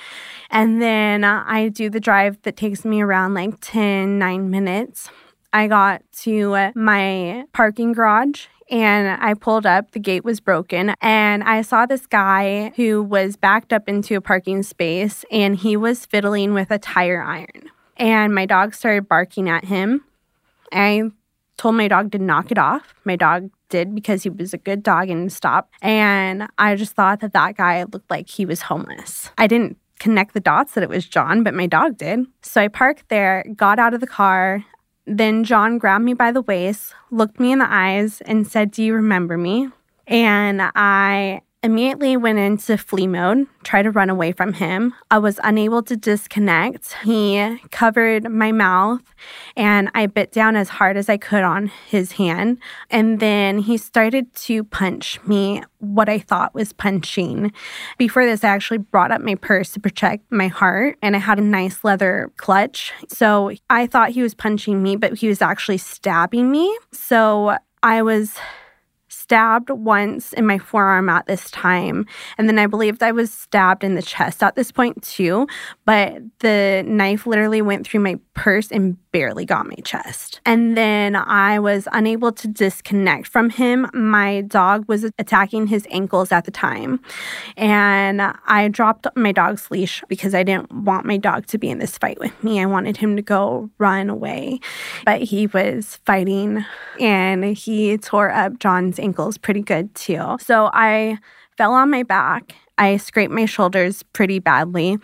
And 0.50 0.82
then 0.82 1.24
uh, 1.24 1.44
I 1.48 1.70
do 1.70 1.90
the 1.90 2.00
drive 2.00 2.42
that 2.44 2.58
takes 2.58 2.84
me 2.84 3.02
around 3.02 3.34
like 3.34 3.56
10, 3.62 4.20
9 4.20 4.50
minutes. 4.50 5.10
I 5.54 5.68
got 5.68 6.04
to 6.22 6.56
uh, 6.56 6.72
my 6.76 7.46
parking 7.52 7.94
garage 7.94 8.46
and 8.72 9.22
I 9.22 9.34
pulled 9.34 9.66
up. 9.66 9.92
The 9.92 10.00
gate 10.00 10.24
was 10.24 10.40
broken, 10.40 10.96
and 11.02 11.44
I 11.44 11.62
saw 11.62 11.86
this 11.86 12.08
guy 12.08 12.72
who 12.78 13.04
was 13.04 13.36
backed 13.36 13.74
up 13.74 13.88
into 13.88 14.16
a 14.16 14.22
parking 14.22 14.64
space 14.64 15.26
and 15.30 15.58
he 15.58 15.76
was 15.78 16.06
fiddling 16.06 16.54
with 16.54 16.72
a 16.72 16.80
tire 16.80 17.22
iron. 17.22 17.70
And 17.98 18.34
my 18.34 18.46
dog 18.46 18.74
started 18.74 19.08
barking 19.08 19.50
at 19.50 19.66
him. 19.66 20.04
I 20.72 21.12
told 21.58 21.76
my 21.76 21.88
dog 21.88 22.12
to 22.14 22.18
knock 22.18 22.50
it 22.50 22.58
off. 22.58 22.96
My 23.04 23.16
dog 23.16 23.52
did 23.70 23.94
because 23.94 24.24
he 24.24 24.30
was 24.30 24.54
a 24.54 24.58
good 24.58 24.82
dog 24.82 25.10
and 25.10 25.32
stopped. 25.32 25.74
And 25.82 26.48
I 26.58 26.76
just 26.76 26.94
thought 26.94 27.20
that 27.20 27.34
that 27.34 27.58
guy 27.58 27.84
looked 27.84 28.10
like 28.10 28.30
he 28.30 28.46
was 28.46 28.62
homeless. 28.62 29.30
I 29.38 29.48
didn't 29.48 29.78
connect 30.00 30.34
the 30.34 30.40
dots 30.40 30.74
that 30.74 30.84
it 30.84 30.90
was 30.90 31.06
John, 31.08 31.44
but 31.44 31.54
my 31.54 31.68
dog 31.68 31.98
did. 31.98 32.26
So 32.42 32.62
I 32.62 32.70
parked 32.70 33.10
there, 33.10 33.46
got 33.56 33.78
out 33.78 33.94
of 33.94 34.00
the 34.00 34.08
car, 34.08 34.66
then 35.06 35.44
John 35.44 35.78
grabbed 35.78 36.06
me 36.06 36.14
by 36.14 36.32
the 36.32 36.42
waist, 36.42 36.94
looked 37.10 37.40
me 37.40 37.52
in 37.52 37.60
the 37.60 37.72
eyes, 37.72 38.22
and 38.22 38.48
said, 38.48 38.72
Do 38.72 38.84
you 38.84 38.94
remember 38.94 39.38
me? 39.38 39.70
And 40.08 40.62
I 40.76 41.42
immediately 41.64 42.18
went 42.18 42.40
into 42.40 42.78
flee 42.78 43.06
mode, 43.06 43.46
tried 43.64 43.84
to 43.84 43.92
run 43.92 44.10
away 44.10 44.32
from 44.32 44.54
him. 44.54 44.94
I 45.12 45.20
was 45.20 45.40
unable 45.44 45.84
to 45.84 45.96
disconnect. 45.96 46.96
He 47.04 47.60
covered 47.70 48.30
my 48.30 48.52
mouth 48.52 49.02
and 49.56 49.90
I 49.94 50.08
bit 50.08 50.32
down 50.32 50.56
as 50.56 50.70
hard 50.70 50.98
as 50.98 51.08
I 51.08 51.18
could 51.18 51.44
on 51.44 51.72
his 51.88 52.14
hand. 52.14 52.58
And 52.90 53.20
then 53.20 53.60
he 53.60 53.78
started 53.78 54.34
to 54.36 54.64
punch 54.64 55.20
me, 55.26 55.62
what 55.78 56.10
I 56.10 56.18
thought 56.20 56.56
was 56.56 56.74
punching. 56.74 57.52
Before 57.98 58.26
this, 58.26 58.44
I 58.44 58.50
actually 58.50 58.80
brought 58.80 59.12
up 59.12 59.22
my 59.22 59.36
purse 59.36 59.72
to 59.74 59.80
protect 59.80 60.32
my 60.32 60.48
heart 60.48 60.98
and 61.02 61.16
I 61.16 61.20
had 61.20 61.38
a 61.38 61.44
nice 61.44 61.84
leather 61.84 62.32
clutch. 62.38 62.92
So 63.08 63.52
I 63.70 63.86
thought 63.86 64.10
he 64.12 64.24
was 64.24 64.34
punching 64.34 64.82
me, 64.82 64.96
but 64.96 65.20
he 65.20 65.28
was 65.28 65.42
actually 65.42 65.78
stabbing 65.78 66.50
me. 66.50 66.76
So 66.92 67.58
I 67.84 68.02
was 68.02 68.36
stabbed 69.32 69.70
once 69.70 70.34
in 70.34 70.46
my 70.46 70.58
forearm 70.58 71.08
at 71.08 71.26
this 71.26 71.50
time. 71.52 72.06
And 72.38 72.50
then 72.50 72.60
I 72.60 72.68
believed 72.68 73.02
I 73.02 73.14
was 73.14 73.32
stabbed 73.32 73.82
in 73.82 73.96
the 73.96 74.02
chest 74.02 74.44
at 74.44 74.56
this 74.56 74.74
point 74.74 75.02
too. 75.04 75.48
But 75.86 76.22
the 76.40 76.84
knife 76.86 77.26
literally 77.26 77.62
went 77.62 77.88
through 77.88 78.02
my 78.02 78.20
purse 78.34 78.70
and 78.72 78.98
barely 79.14 79.46
got 79.46 79.66
my 79.68 79.76
chest. 79.86 80.42
And 80.46 80.76
then 80.76 81.16
I 81.16 81.60
was 81.60 81.88
unable 81.94 82.34
to 82.34 82.48
disconnect 82.48 83.28
from 83.28 83.50
him. 83.50 83.90
My 83.94 84.42
dog 84.42 84.86
was 84.88 85.06
attacking 85.18 85.68
his 85.68 85.88
ankles 85.92 86.34
at 86.34 86.44
the 86.44 86.52
time. 86.52 87.00
And 87.56 88.22
I 88.48 88.68
dropped 88.68 89.08
my 89.16 89.32
dog's 89.32 89.72
leash 89.72 90.04
because 90.10 90.36
I 90.36 90.44
didn't 90.44 90.72
want 90.74 91.06
my 91.06 91.18
dog 91.18 91.46
to 91.48 91.58
be 91.58 91.70
in 91.70 91.80
this 91.80 91.98
fight 91.98 92.20
with 92.20 92.44
me. 92.44 92.62
I 92.62 92.66
wanted 92.66 92.98
him 92.98 93.16
to 93.16 93.22
go 93.22 93.70
run 93.78 94.10
away. 94.10 94.60
But 95.06 95.22
he 95.22 95.48
was 95.48 96.00
fighting 96.06 96.66
and 97.00 97.46
he 97.46 97.98
tore 97.98 98.32
up 98.32 98.60
John's 98.60 99.00
ankles 99.22 99.38
pretty 99.38 99.62
good 99.62 99.94
too. 99.96 100.38
So 100.40 100.70
I 100.74 101.18
fell 101.58 101.74
on 101.74 101.90
my 101.92 102.04
back 102.04 102.56
I 102.78 102.98
scraped 102.98 103.32
my 103.32 103.46
shoulders 103.46 104.02
pretty 104.12 104.40
badly. 104.40 104.98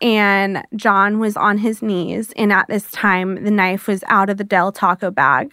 And 0.00 0.64
John 0.74 1.18
was 1.18 1.36
on 1.36 1.58
his 1.58 1.82
knees. 1.82 2.32
And 2.36 2.50
at 2.50 2.68
this 2.68 2.90
time, 2.90 3.44
the 3.44 3.50
knife 3.50 3.86
was 3.86 4.02
out 4.06 4.30
of 4.30 4.38
the 4.38 4.44
Del 4.44 4.72
Taco 4.72 5.10
bag. 5.10 5.52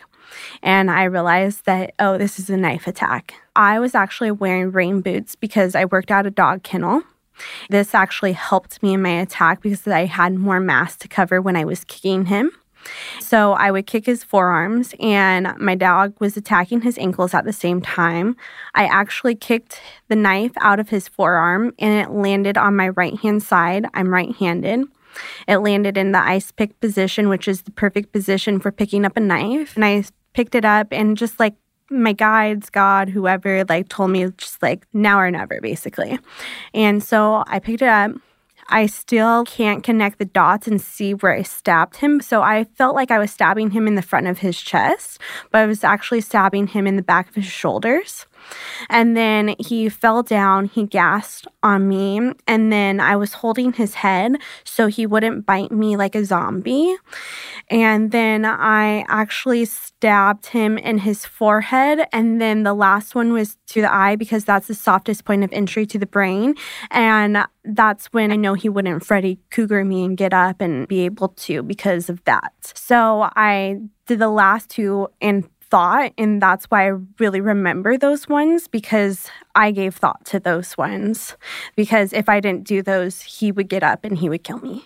And 0.64 0.90
I 0.90 1.04
realized 1.04 1.66
that, 1.66 1.94
oh, 2.00 2.18
this 2.18 2.40
is 2.40 2.50
a 2.50 2.56
knife 2.56 2.88
attack. 2.88 3.34
I 3.58 3.80
was 3.80 3.94
actually 3.94 4.32
wearing 4.32 4.72
rain 4.72 5.02
boots 5.02 5.36
because 5.36 5.76
I 5.76 5.84
worked 5.84 6.12
at 6.12 6.26
a 6.26 6.32
dog 6.32 6.64
kennel. 6.64 7.02
This 7.70 7.94
actually 7.94 8.32
helped 8.32 8.82
me 8.82 8.94
in 8.94 9.02
my 9.02 9.20
attack 9.20 9.62
because 9.62 9.86
I 9.86 10.06
had 10.06 10.36
more 10.36 10.62
mass 10.62 10.96
to 10.98 11.10
cover 11.10 11.42
when 11.42 11.58
I 11.58 11.66
was 11.66 11.84
kicking 11.84 12.28
him. 12.28 12.52
So 13.20 13.54
I 13.54 13.72
would 13.72 13.88
kick 13.88 14.06
his 14.06 14.24
forearms, 14.24 14.94
and 15.00 15.54
my 15.58 15.76
dog 15.76 16.16
was 16.20 16.38
attacking 16.38 16.82
his 16.82 16.98
ankles 16.98 17.34
at 17.34 17.46
the 17.46 17.54
same 17.54 17.82
time. 17.82 18.36
I 18.74 18.86
actually 18.86 19.36
kicked 19.36 19.82
the 20.08 20.16
knife 20.16 20.52
out 20.62 20.80
of 20.80 20.90
his 20.90 21.08
forearm, 21.08 21.74
and 21.80 22.00
it 22.00 22.14
landed 22.14 22.58
on 22.58 22.76
my 22.76 22.90
right 22.90 23.18
hand 23.20 23.44
side. 23.44 23.86
I'm 23.94 24.14
right 24.14 24.36
handed. 24.36 24.86
It 25.48 25.58
landed 25.58 25.98
in 25.98 26.12
the 26.12 26.20
ice 26.20 26.52
pick 26.52 26.80
position, 26.80 27.30
which 27.30 27.48
is 27.48 27.62
the 27.62 27.72
perfect 27.72 28.12
position 28.12 28.60
for 28.60 28.72
picking 28.72 29.06
up 29.06 29.16
a 29.16 29.22
knife. 29.22 29.76
And 29.76 29.86
I 29.86 30.04
picked 30.34 30.56
it 30.56 30.66
up, 30.66 30.88
and 30.92 31.18
just 31.18 31.40
like 31.40 31.56
my 31.90 32.14
guides, 32.14 32.70
God, 32.70 33.10
whoever, 33.10 33.64
like 33.66 33.90
told 33.90 34.10
me 34.10 34.28
just 34.38 34.62
like 34.62 34.86
now 34.92 35.20
or 35.20 35.30
never, 35.30 35.62
basically. 35.62 36.18
And 36.74 37.04
so 37.04 37.44
I 37.48 37.60
picked 37.60 37.82
it 37.82 37.88
up. 37.88 38.12
I 38.68 38.88
still 38.88 39.44
can't 39.46 39.84
connect 39.84 40.18
the 40.18 40.26
dots 40.26 40.68
and 40.68 40.82
see 40.82 41.14
where 41.14 41.34
I 41.34 41.44
stabbed 41.44 41.98
him. 41.98 42.20
So 42.20 42.42
I 42.42 42.64
felt 42.64 42.96
like 42.96 43.12
I 43.12 43.20
was 43.20 43.32
stabbing 43.32 43.72
him 43.72 43.88
in 43.88 43.96
the 43.96 44.02
front 44.02 44.28
of 44.28 44.40
his 44.40 44.60
chest, 44.60 45.20
but 45.52 45.60
I 45.60 45.66
was 45.66 45.84
actually 45.84 46.22
stabbing 46.22 46.68
him 46.68 46.88
in 46.88 46.96
the 46.96 47.02
back 47.02 47.30
of 47.30 47.36
his 47.36 47.46
shoulders. 47.46 48.26
And 48.90 49.16
then 49.16 49.56
he 49.60 49.90
fell 49.90 50.24
down, 50.24 50.66
he 50.66 50.86
gasped 50.86 51.48
on 51.64 51.88
me, 51.88 52.32
and 52.48 52.72
then 52.72 53.00
I 53.00 53.16
was 53.16 53.34
holding 53.34 53.74
his 53.74 53.96
head 53.96 54.36
so 54.64 54.88
he 54.88 55.06
wouldn't 55.06 55.46
bite 55.46 55.72
me 55.72 55.98
like 55.98 56.16
a 56.16 56.26
zombie. 56.26 56.96
And 57.70 58.12
then 58.12 58.46
I 58.46 59.06
actually 59.08 59.66
stabbed 59.66 60.48
him 60.48 60.78
in 60.78 61.00
his 61.00 61.26
forehead. 61.26 62.08
And 62.14 62.40
then 62.40 62.64
the 62.64 62.74
last 62.74 63.16
one 63.16 63.34
was 63.34 63.58
to 63.68 63.82
the 63.82 63.94
eye 63.94 64.16
because 64.16 64.46
that's 64.46 64.68
the 64.68 64.76
softest 64.76 65.26
point 65.26 65.44
of 65.44 65.52
entry 65.52 65.86
to 65.88 65.98
the 65.98 66.06
brain. 66.06 66.56
And 66.92 67.46
that's 67.64 68.08
when 68.08 68.32
I 68.32 68.36
know 68.36 68.54
he 68.54 68.70
wouldn't 68.70 69.06
Freddy 69.06 69.40
Krueger 69.52 69.84
me 69.84 70.06
and 70.06 70.16
get 70.16 70.34
up 70.34 70.62
and 70.62 70.88
be 70.88 71.02
able 71.06 71.30
to 71.30 71.64
because 71.64 72.10
of 72.10 72.24
that. 72.26 72.54
So 72.76 73.30
I 73.36 73.80
did 74.06 74.20
the 74.20 74.30
last 74.30 74.70
two 74.70 75.08
in 75.20 75.50
thought 75.76 76.14
and 76.18 76.42
that's 76.42 76.68
why 76.68 76.88
I 76.88 76.94
really 77.20 77.42
remember 77.42 77.98
those 77.98 78.30
ones 78.30 78.66
because 78.66 79.30
I 79.56 79.72
gave 79.72 79.94
thought 79.94 80.24
to 80.28 80.40
those 80.40 80.78
ones 80.78 81.36
because 81.76 82.14
if 82.14 82.30
I 82.30 82.40
didn't 82.40 82.64
do 82.64 82.82
those 82.82 83.22
he 83.22 83.52
would 83.52 83.68
get 83.68 83.84
up 83.84 84.06
and 84.06 84.18
he 84.18 84.30
would 84.30 84.46
kill 84.46 84.60
me. 84.60 84.86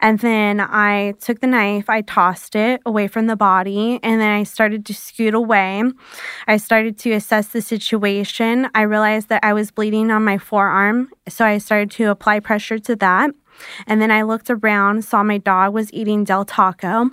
And 0.00 0.18
then 0.20 0.58
I 0.58 1.12
took 1.20 1.40
the 1.40 1.46
knife, 1.46 1.90
I 1.90 2.00
tossed 2.00 2.56
it 2.56 2.80
away 2.86 3.06
from 3.06 3.26
the 3.26 3.36
body 3.36 4.00
and 4.02 4.18
then 4.18 4.30
I 4.30 4.44
started 4.44 4.86
to 4.86 4.94
scoot 4.94 5.34
away. 5.34 5.82
I 6.46 6.56
started 6.56 6.96
to 7.00 7.12
assess 7.12 7.48
the 7.48 7.60
situation. 7.60 8.70
I 8.74 8.82
realized 8.82 9.28
that 9.28 9.44
I 9.44 9.52
was 9.52 9.70
bleeding 9.70 10.10
on 10.10 10.24
my 10.24 10.38
forearm, 10.38 11.10
so 11.28 11.44
I 11.44 11.58
started 11.58 11.90
to 11.98 12.04
apply 12.04 12.40
pressure 12.40 12.78
to 12.78 12.96
that. 12.96 13.30
And 13.86 14.00
then 14.00 14.10
I 14.10 14.22
looked 14.22 14.50
around, 14.50 15.04
saw 15.04 15.22
my 15.22 15.38
dog 15.38 15.74
was 15.74 15.92
eating 15.92 16.24
Del 16.24 16.44
Taco. 16.44 17.10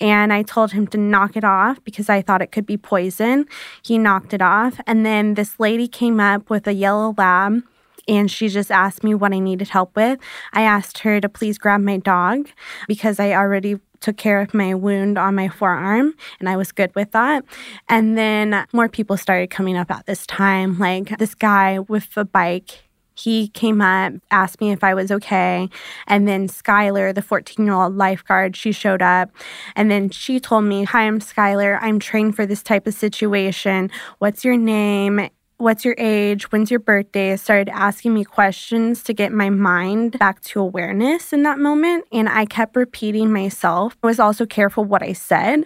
And 0.00 0.32
I 0.32 0.42
told 0.42 0.72
him 0.72 0.86
to 0.88 0.98
knock 0.98 1.36
it 1.36 1.44
off 1.44 1.82
because 1.84 2.08
I 2.08 2.22
thought 2.22 2.42
it 2.42 2.52
could 2.52 2.66
be 2.66 2.76
poison. 2.76 3.46
He 3.82 3.98
knocked 3.98 4.32
it 4.32 4.40
off. 4.40 4.80
And 4.86 5.04
then 5.04 5.34
this 5.34 5.60
lady 5.60 5.86
came 5.86 6.18
up 6.18 6.48
with 6.48 6.66
a 6.66 6.72
yellow 6.72 7.14
lab 7.16 7.62
and 8.08 8.30
she 8.30 8.48
just 8.48 8.70
asked 8.70 9.04
me 9.04 9.14
what 9.14 9.32
I 9.32 9.38
needed 9.38 9.68
help 9.68 9.94
with. 9.94 10.18
I 10.52 10.62
asked 10.62 10.98
her 10.98 11.20
to 11.20 11.28
please 11.28 11.58
grab 11.58 11.80
my 11.80 11.98
dog 11.98 12.48
because 12.88 13.20
I 13.20 13.32
already 13.32 13.78
took 14.00 14.16
care 14.16 14.40
of 14.40 14.54
my 14.54 14.74
wound 14.74 15.18
on 15.18 15.34
my 15.34 15.48
forearm 15.48 16.14
and 16.38 16.48
I 16.48 16.56
was 16.56 16.72
good 16.72 16.94
with 16.94 17.12
that. 17.12 17.44
And 17.88 18.16
then 18.16 18.66
more 18.72 18.88
people 18.88 19.16
started 19.16 19.50
coming 19.50 19.76
up 19.76 19.90
at 19.90 20.06
this 20.06 20.26
time, 20.26 20.78
like 20.78 21.18
this 21.18 21.34
guy 21.34 21.78
with 21.78 22.16
a 22.16 22.24
bike 22.24 22.84
he 23.20 23.48
came 23.48 23.80
up, 23.80 24.14
asked 24.30 24.60
me 24.60 24.72
if 24.72 24.82
I 24.82 24.94
was 24.94 25.10
okay. 25.10 25.68
And 26.06 26.26
then 26.26 26.48
Skylar, 26.48 27.14
the 27.14 27.22
14 27.22 27.64
year 27.64 27.74
old 27.74 27.96
lifeguard, 27.96 28.56
she 28.56 28.72
showed 28.72 29.02
up. 29.02 29.30
And 29.76 29.90
then 29.90 30.10
she 30.10 30.40
told 30.40 30.64
me, 30.64 30.84
Hi, 30.84 31.02
I'm 31.02 31.20
Skylar. 31.20 31.78
I'm 31.80 31.98
trained 31.98 32.36
for 32.36 32.46
this 32.46 32.62
type 32.62 32.86
of 32.86 32.94
situation. 32.94 33.90
What's 34.18 34.44
your 34.44 34.56
name? 34.56 35.28
What's 35.58 35.84
your 35.84 35.94
age? 35.98 36.50
When's 36.50 36.70
your 36.70 36.80
birthday? 36.80 37.36
Started 37.36 37.68
asking 37.68 38.14
me 38.14 38.24
questions 38.24 39.02
to 39.02 39.12
get 39.12 39.30
my 39.30 39.50
mind 39.50 40.18
back 40.18 40.40
to 40.44 40.60
awareness 40.60 41.34
in 41.34 41.42
that 41.42 41.58
moment. 41.58 42.06
And 42.10 42.30
I 42.30 42.46
kept 42.46 42.76
repeating 42.76 43.30
myself. 43.30 43.94
I 44.02 44.06
was 44.06 44.18
also 44.18 44.46
careful 44.46 44.84
what 44.84 45.02
I 45.02 45.12
said 45.12 45.64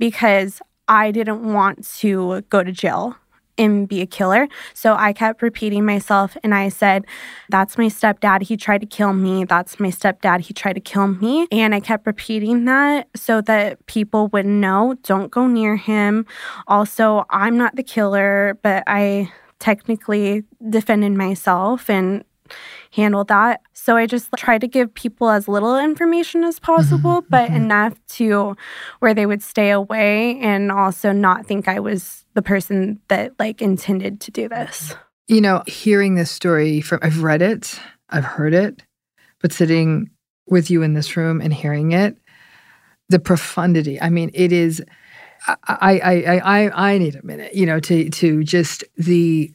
because 0.00 0.60
I 0.88 1.12
didn't 1.12 1.52
want 1.52 1.86
to 1.98 2.40
go 2.42 2.64
to 2.64 2.72
jail 2.72 3.16
and 3.58 3.88
be 3.88 4.00
a 4.00 4.06
killer. 4.06 4.48
So 4.74 4.94
I 4.94 5.12
kept 5.12 5.42
repeating 5.42 5.84
myself 5.84 6.36
and 6.42 6.54
I 6.54 6.68
said, 6.68 7.06
That's 7.48 7.78
my 7.78 7.86
stepdad. 7.86 8.42
He 8.42 8.56
tried 8.56 8.80
to 8.82 8.86
kill 8.86 9.12
me. 9.12 9.44
That's 9.44 9.80
my 9.80 9.88
stepdad. 9.88 10.40
He 10.40 10.54
tried 10.54 10.74
to 10.74 10.80
kill 10.80 11.08
me. 11.08 11.46
And 11.50 11.74
I 11.74 11.80
kept 11.80 12.06
repeating 12.06 12.64
that 12.66 13.08
so 13.14 13.40
that 13.42 13.84
people 13.86 14.28
would 14.28 14.46
know 14.46 14.96
don't 15.02 15.30
go 15.30 15.46
near 15.46 15.76
him. 15.76 16.26
Also, 16.66 17.24
I'm 17.30 17.56
not 17.56 17.76
the 17.76 17.82
killer, 17.82 18.58
but 18.62 18.82
I 18.86 19.32
technically 19.58 20.44
defended 20.68 21.12
myself 21.12 21.88
and 21.88 22.24
handled 22.92 23.28
that. 23.28 23.60
So 23.72 23.96
I 23.96 24.06
just 24.06 24.30
try 24.36 24.58
to 24.58 24.66
give 24.66 24.92
people 24.94 25.28
as 25.30 25.48
little 25.48 25.78
information 25.78 26.44
as 26.44 26.58
possible, 26.58 27.22
mm-hmm. 27.22 27.30
but 27.30 27.48
mm-hmm. 27.48 27.56
enough 27.56 27.94
to 28.08 28.56
where 29.00 29.14
they 29.14 29.26
would 29.26 29.42
stay 29.42 29.70
away 29.70 30.38
and 30.40 30.72
also 30.72 31.12
not 31.12 31.46
think 31.46 31.68
I 31.68 31.80
was 31.80 32.24
the 32.34 32.42
person 32.42 33.00
that 33.08 33.32
like 33.38 33.62
intended 33.62 34.20
to 34.22 34.30
do 34.30 34.48
this. 34.48 34.94
You 35.28 35.40
know, 35.40 35.62
hearing 35.66 36.14
this 36.14 36.30
story 36.30 36.80
from 36.80 37.00
I've 37.02 37.22
read 37.22 37.42
it, 37.42 37.80
I've 38.10 38.24
heard 38.24 38.54
it, 38.54 38.82
but 39.40 39.52
sitting 39.52 40.10
with 40.46 40.70
you 40.70 40.82
in 40.82 40.94
this 40.94 41.16
room 41.16 41.40
and 41.40 41.52
hearing 41.52 41.92
it, 41.92 42.16
the 43.08 43.18
profundity. 43.18 44.00
I 44.00 44.10
mean, 44.10 44.30
it 44.34 44.52
is 44.52 44.82
I 45.46 45.56
I 45.68 45.98
I 46.00 46.38
I, 46.38 46.92
I 46.92 46.98
need 46.98 47.16
a 47.16 47.24
minute, 47.24 47.54
you 47.54 47.66
know, 47.66 47.80
to 47.80 48.10
to 48.10 48.44
just 48.44 48.84
the 48.96 49.52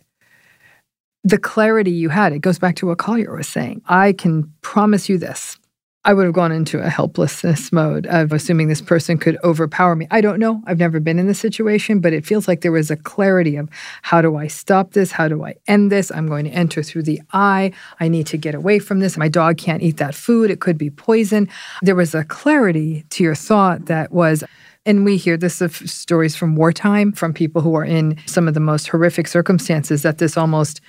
the 1.24 1.38
clarity 1.38 1.92
you 1.92 2.10
had. 2.10 2.34
It 2.34 2.40
goes 2.40 2.60
back 2.60 2.76
to 2.78 2.88
what 2.88 2.98
Collier 2.98 3.36
was 3.36 3.48
saying. 3.48 3.82
I 3.88 4.14
can 4.14 4.52
promise 4.62 5.10
you 5.10 5.18
this. 5.18 5.58
I 6.04 6.14
would 6.14 6.26
have 6.26 6.34
gone 6.34 6.52
into 6.52 6.80
a 6.80 6.90
helplessness 6.90 7.72
mode 7.72 8.08
of 8.08 8.34
assuming 8.34 8.68
this 8.68 8.82
person 8.82 9.20
could 9.20 9.38
overpower 9.44 9.96
me. 9.96 10.08
I 10.10 10.20
don't 10.20 10.40
know. 10.40 10.64
I've 10.66 10.80
never 10.80 11.00
been 11.00 11.20
in 11.20 11.28
this 11.28 11.40
situation, 11.40 12.00
but 12.00 12.12
it 12.12 12.26
feels 12.26 12.48
like 12.48 12.62
there 12.62 12.72
was 12.72 12.90
a 12.90 12.96
clarity 12.96 13.56
of 13.56 13.70
how 14.02 14.20
do 14.20 14.36
I 14.36 14.48
stop 14.48 14.94
this? 14.94 15.12
How 15.12 15.28
do 15.28 15.46
I 15.46 15.54
end 15.68 15.92
this? 15.92 16.12
I'm 16.12 16.26
going 16.26 16.46
to 16.46 16.52
enter 16.52 16.82
through 16.82 17.04
the 17.04 17.22
eye. 17.34 17.72
I 18.00 18.08
need 18.08 18.26
to 18.28 18.38
get 18.38 18.56
away 18.56 18.80
from 18.80 19.00
this. 19.00 19.16
My 19.16 19.28
dog 19.28 19.60
can't 19.60 19.84
eat 19.84 19.98
that 19.98 20.16
food. 20.16 20.50
It 20.50 20.60
could 20.60 20.78
be 20.78 20.90
poison. 20.90 21.48
There 21.84 21.96
was 21.96 22.16
a 22.16 22.24
clarity 22.24 23.06
to 23.12 23.24
your 23.24 23.36
thought 23.36 23.86
that 23.86 24.12
was 24.12 24.44
and 24.84 25.06
we 25.06 25.18
hear 25.18 25.38
this 25.38 25.62
of 25.62 25.76
stories 25.88 26.36
from 26.36 26.56
wartime 26.56 27.12
from 27.12 27.34
people 27.34 27.62
who 27.62 27.76
are 27.76 27.86
in 27.86 28.18
some 28.26 28.48
of 28.48 28.56
the 28.56 28.60
most 28.60 28.88
horrific 28.88 29.28
circumstances 29.28 30.02
that 30.02 30.18
this 30.18 30.36
almost 30.36 30.82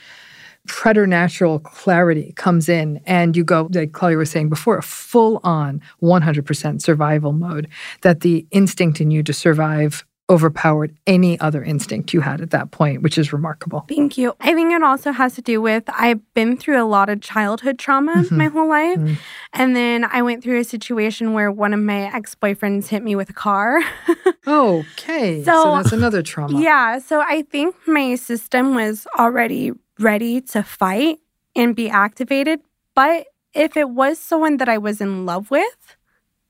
preternatural 0.66 1.58
clarity 1.60 2.32
comes 2.36 2.68
in 2.68 3.00
and 3.04 3.36
you 3.36 3.44
go, 3.44 3.68
like 3.72 3.92
Collier 3.92 4.18
was 4.18 4.30
saying 4.30 4.48
before, 4.48 4.78
a 4.78 4.82
full 4.82 5.40
on 5.42 5.80
100% 6.02 6.82
survival 6.82 7.32
mode, 7.32 7.68
that 8.02 8.20
the 8.20 8.46
instinct 8.50 9.00
in 9.00 9.10
you 9.10 9.22
to 9.22 9.32
survive 9.32 10.04
overpowered 10.30 10.96
any 11.06 11.38
other 11.40 11.62
instinct 11.62 12.14
you 12.14 12.20
had 12.20 12.40
at 12.40 12.50
that 12.50 12.70
point, 12.70 13.02
which 13.02 13.18
is 13.18 13.32
remarkable. 13.32 13.84
Thank 13.88 14.16
you. 14.16 14.34
I 14.40 14.54
think 14.54 14.72
it 14.72 14.82
also 14.82 15.12
has 15.12 15.34
to 15.34 15.42
do 15.42 15.60
with 15.60 15.84
I've 15.88 16.20
been 16.32 16.56
through 16.56 16.82
a 16.82 16.86
lot 16.86 17.10
of 17.10 17.20
childhood 17.20 17.78
trauma 17.78 18.14
mm-hmm. 18.14 18.36
my 18.38 18.46
whole 18.46 18.68
life. 18.68 18.98
Mm-hmm. 18.98 19.14
And 19.52 19.76
then 19.76 20.04
I 20.04 20.22
went 20.22 20.42
through 20.42 20.58
a 20.58 20.64
situation 20.64 21.34
where 21.34 21.52
one 21.52 21.74
of 21.74 21.80
my 21.80 22.14
ex 22.14 22.34
boyfriends 22.34 22.86
hit 22.86 23.02
me 23.02 23.14
with 23.14 23.28
a 23.28 23.34
car. 23.34 23.82
okay. 24.46 25.42
So, 25.44 25.64
so 25.64 25.76
that's 25.76 25.92
another 25.92 26.22
trauma. 26.22 26.58
Yeah. 26.58 26.98
So 26.98 27.20
I 27.20 27.42
think 27.42 27.74
my 27.86 28.14
system 28.14 28.74
was 28.74 29.06
already 29.18 29.72
ready 30.02 30.40
to 30.40 30.62
fight 30.62 31.18
and 31.54 31.76
be 31.76 31.88
activated. 31.88 32.60
But 32.94 33.26
if 33.54 33.76
it 33.76 33.90
was 33.90 34.18
someone 34.18 34.58
that 34.58 34.68
I 34.68 34.78
was 34.78 35.00
in 35.00 35.26
love 35.26 35.50
with, 35.50 35.96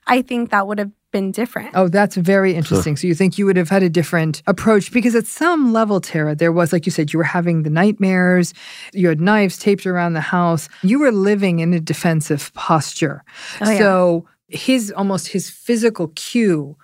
I 0.06 0.22
think 0.22 0.50
that 0.50 0.66
would 0.66 0.78
have 0.78 0.90
been 1.12 1.30
different. 1.30 1.70
Oh, 1.74 1.88
that's 1.88 2.16
very 2.16 2.54
interesting. 2.54 2.94
Sure. 2.94 3.02
So 3.02 3.06
you 3.06 3.14
think 3.14 3.38
you 3.38 3.46
would 3.46 3.56
have 3.56 3.68
had 3.68 3.82
a 3.82 3.90
different 3.90 4.42
approach 4.46 4.92
because 4.92 5.14
at 5.14 5.26
some 5.26 5.72
level, 5.72 6.00
Terra, 6.00 6.34
there 6.34 6.52
was, 6.52 6.72
like 6.72 6.86
you 6.86 6.92
said, 6.92 7.12
you 7.12 7.18
were 7.18 7.24
having 7.24 7.62
the 7.62 7.70
nightmares, 7.70 8.54
you 8.92 9.08
had 9.08 9.20
knives 9.20 9.58
taped 9.58 9.86
around 9.86 10.14
the 10.14 10.20
house, 10.20 10.68
you 10.82 10.98
were 10.98 11.12
living 11.12 11.60
in 11.60 11.74
a 11.74 11.80
defensive 11.80 12.52
posture. 12.54 13.22
Oh, 13.60 13.70
yeah. 13.70 13.78
So 13.78 14.26
his 14.48 14.90
almost 14.92 15.28
his 15.28 15.50
physical 15.50 16.08
cue 16.08 16.76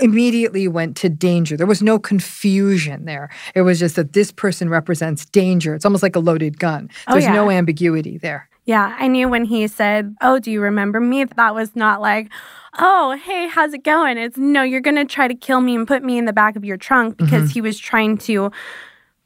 immediately 0.00 0.68
went 0.68 0.96
to 0.98 1.08
danger. 1.08 1.56
There 1.56 1.66
was 1.66 1.82
no 1.82 1.98
confusion 1.98 3.04
there. 3.04 3.30
It 3.54 3.62
was 3.62 3.78
just 3.78 3.96
that 3.96 4.12
this 4.12 4.32
person 4.32 4.68
represents 4.68 5.24
danger. 5.26 5.74
It's 5.74 5.84
almost 5.84 6.02
like 6.02 6.16
a 6.16 6.20
loaded 6.20 6.58
gun. 6.58 6.90
Oh, 7.08 7.12
There's 7.12 7.24
oh, 7.24 7.28
yeah. 7.28 7.34
no 7.34 7.50
ambiguity 7.50 8.18
there. 8.18 8.48
Yeah, 8.66 8.94
I 8.98 9.08
knew 9.08 9.28
when 9.28 9.44
he 9.44 9.66
said, 9.66 10.14
Oh, 10.20 10.38
do 10.38 10.50
you 10.50 10.60
remember 10.60 11.00
me? 11.00 11.24
That 11.24 11.54
was 11.54 11.74
not 11.74 12.00
like, 12.00 12.30
Oh, 12.78 13.18
hey, 13.24 13.48
how's 13.48 13.72
it 13.72 13.82
going? 13.82 14.16
It's 14.16 14.36
no, 14.36 14.62
you're 14.62 14.80
going 14.80 14.96
to 14.96 15.04
try 15.04 15.26
to 15.26 15.34
kill 15.34 15.60
me 15.60 15.74
and 15.74 15.88
put 15.88 16.04
me 16.04 16.18
in 16.18 16.24
the 16.24 16.32
back 16.32 16.56
of 16.56 16.64
your 16.64 16.76
trunk 16.76 17.16
because 17.16 17.44
mm-hmm. 17.44 17.52
he 17.52 17.60
was 17.60 17.78
trying 17.78 18.18
to 18.18 18.52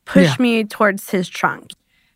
push 0.06 0.28
yeah. 0.28 0.36
me 0.38 0.64
towards 0.64 1.10
his 1.10 1.28
trunk. 1.28 1.72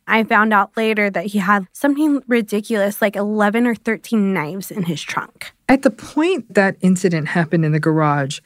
I 0.09 0.24
found 0.24 0.52
out 0.52 0.76
later 0.76 1.11
that 1.11 1.26
he 1.26 1.38
had 1.38 1.66
something 1.72 2.22
ridiculous, 2.26 3.00
like 3.02 3.14
11 3.14 3.66
or 3.66 3.74
13 3.74 4.32
knives 4.32 4.70
in 4.70 4.84
his 4.84 5.02
trunk. 5.02 5.52
At 5.68 5.82
the 5.82 5.90
point 5.90 6.54
that 6.54 6.76
incident 6.80 7.28
happened 7.28 7.64
in 7.64 7.72
the 7.72 7.80
garage, 7.80 8.40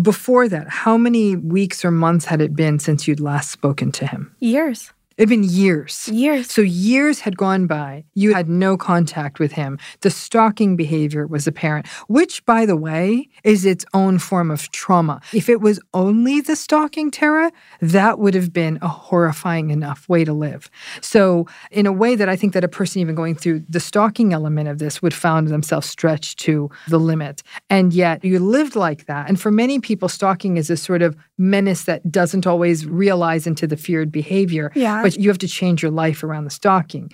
before 0.00 0.48
that, 0.48 0.68
how 0.68 0.96
many 0.96 1.34
weeks 1.34 1.84
or 1.84 1.90
months 1.90 2.26
had 2.26 2.40
it 2.40 2.54
been 2.54 2.78
since 2.78 3.08
you'd 3.08 3.20
last 3.20 3.50
spoken 3.50 3.90
to 3.92 4.06
him? 4.06 4.36
Years. 4.38 4.92
It 5.18 5.22
had 5.22 5.28
been 5.30 5.42
years. 5.42 6.08
Years. 6.08 6.48
So 6.48 6.62
years 6.62 7.18
had 7.18 7.36
gone 7.36 7.66
by. 7.66 8.04
You 8.14 8.34
had 8.34 8.48
no 8.48 8.76
contact 8.76 9.40
with 9.40 9.50
him. 9.50 9.76
The 10.02 10.10
stalking 10.10 10.76
behavior 10.76 11.26
was 11.26 11.48
apparent, 11.48 11.88
which, 12.06 12.46
by 12.46 12.64
the 12.64 12.76
way, 12.76 13.28
is 13.42 13.64
its 13.64 13.84
own 13.92 14.20
form 14.20 14.48
of 14.48 14.70
trauma. 14.70 15.20
If 15.32 15.48
it 15.48 15.60
was 15.60 15.80
only 15.92 16.40
the 16.40 16.54
stalking, 16.54 17.10
Terra, 17.10 17.50
that 17.80 18.20
would 18.20 18.34
have 18.34 18.52
been 18.52 18.78
a 18.80 18.86
horrifying 18.86 19.70
enough 19.70 20.08
way 20.08 20.24
to 20.24 20.32
live. 20.32 20.70
So, 21.00 21.48
in 21.72 21.86
a 21.86 21.92
way 21.92 22.14
that 22.14 22.28
I 22.28 22.36
think 22.36 22.52
that 22.52 22.62
a 22.62 22.68
person 22.68 23.00
even 23.00 23.16
going 23.16 23.34
through 23.34 23.64
the 23.68 23.80
stalking 23.80 24.32
element 24.32 24.68
of 24.68 24.78
this 24.78 25.02
would 25.02 25.14
found 25.14 25.48
themselves 25.48 25.88
stretched 25.88 26.38
to 26.40 26.70
the 26.86 27.00
limit. 27.00 27.42
And 27.68 27.92
yet 27.92 28.24
you 28.24 28.38
lived 28.38 28.76
like 28.76 29.06
that. 29.06 29.28
And 29.28 29.40
for 29.40 29.50
many 29.50 29.80
people, 29.80 30.08
stalking 30.08 30.58
is 30.58 30.70
a 30.70 30.76
sort 30.76 31.02
of 31.02 31.16
menace 31.38 31.84
that 31.84 32.12
doesn't 32.12 32.46
always 32.46 32.86
realize 32.86 33.48
into 33.48 33.66
the 33.66 33.76
feared 33.76 34.12
behavior. 34.12 34.70
Yeah. 34.76 35.07
But 35.08 35.18
you 35.18 35.30
have 35.30 35.38
to 35.38 35.48
change 35.48 35.82
your 35.82 35.90
life 35.90 36.22
around 36.22 36.44
the 36.44 36.50
stalking. 36.50 37.10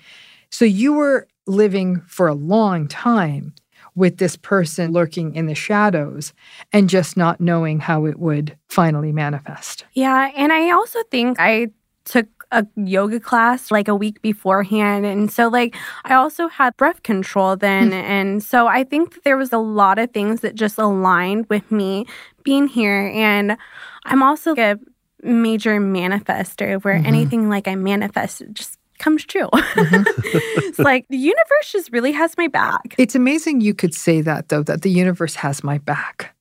So 0.50 0.64
you 0.64 0.92
were 0.92 1.28
living 1.46 2.00
for 2.08 2.26
a 2.26 2.34
long 2.34 2.88
time 2.88 3.54
with 3.94 4.16
this 4.16 4.36
person 4.36 4.92
lurking 4.92 5.36
in 5.36 5.46
the 5.46 5.54
shadows 5.54 6.32
and 6.72 6.90
just 6.90 7.16
not 7.16 7.40
knowing 7.40 7.78
how 7.78 8.06
it 8.06 8.18
would 8.18 8.56
finally 8.68 9.12
manifest. 9.12 9.84
Yeah. 9.92 10.32
And 10.36 10.52
I 10.52 10.72
also 10.72 10.98
think 11.10 11.38
I 11.38 11.68
took 12.04 12.26
a 12.50 12.66
yoga 12.76 13.20
class 13.20 13.70
like 13.70 13.86
a 13.86 13.94
week 13.94 14.20
beforehand. 14.22 15.06
And 15.06 15.30
so, 15.30 15.46
like, 15.46 15.76
I 16.04 16.14
also 16.14 16.48
had 16.48 16.76
breath 16.76 17.02
control 17.04 17.56
then. 17.56 17.88
Hmm. 17.88 17.94
and 17.94 18.42
so, 18.42 18.66
I 18.66 18.82
think 18.82 19.14
that 19.14 19.24
there 19.24 19.36
was 19.36 19.52
a 19.52 19.58
lot 19.58 19.98
of 19.98 20.10
things 20.12 20.40
that 20.40 20.56
just 20.56 20.78
aligned 20.78 21.46
with 21.48 21.70
me 21.70 22.06
being 22.42 22.66
here. 22.66 23.12
And 23.14 23.56
I'm 24.04 24.22
also 24.22 24.54
a 24.56 24.78
major 25.24 25.80
manifester 25.80 26.82
where 26.84 26.98
Mhm. 26.98 27.06
anything 27.06 27.48
like 27.48 27.66
I 27.66 27.74
manifest 27.74 28.42
just 28.52 28.78
comes 28.98 29.24
true. 29.24 29.48
it's 29.54 30.78
like 30.90 31.06
the 31.08 31.16
universe 31.16 31.72
just 31.72 31.90
really 31.92 32.12
has 32.12 32.36
my 32.38 32.46
back. 32.48 32.94
It's 32.98 33.14
amazing 33.14 33.60
you 33.60 33.74
could 33.74 33.94
say 33.94 34.20
that, 34.20 34.48
though, 34.50 34.62
that 34.62 34.82
the 34.82 34.90
universe 34.90 35.34
has 35.36 35.64
my 35.64 35.78
back. 35.78 36.34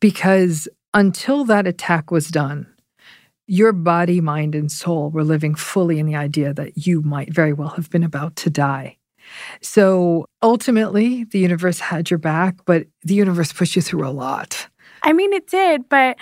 Because 0.00 0.68
until 0.94 1.44
that 1.44 1.66
attack 1.66 2.10
was 2.10 2.28
done, 2.28 2.66
your 3.46 3.72
body, 3.72 4.20
mind, 4.20 4.54
and 4.54 4.70
soul 4.70 5.10
were 5.10 5.24
living 5.24 5.54
fully 5.54 5.98
in 5.98 6.06
the 6.06 6.16
idea 6.16 6.54
that 6.54 6.86
you 6.86 7.02
might 7.02 7.32
very 7.32 7.52
well 7.52 7.70
have 7.70 7.90
been 7.90 8.04
about 8.04 8.36
to 8.36 8.50
die. 8.50 8.96
So 9.60 10.24
ultimately, 10.42 11.24
the 11.24 11.38
universe 11.38 11.78
had 11.80 12.10
your 12.10 12.18
back, 12.18 12.56
but 12.64 12.86
the 13.02 13.14
universe 13.14 13.52
pushed 13.52 13.76
you 13.76 13.82
through 13.82 14.06
a 14.06 14.10
lot. 14.10 14.68
I 15.02 15.12
mean, 15.12 15.32
it 15.32 15.46
did, 15.48 15.88
but 15.88 16.16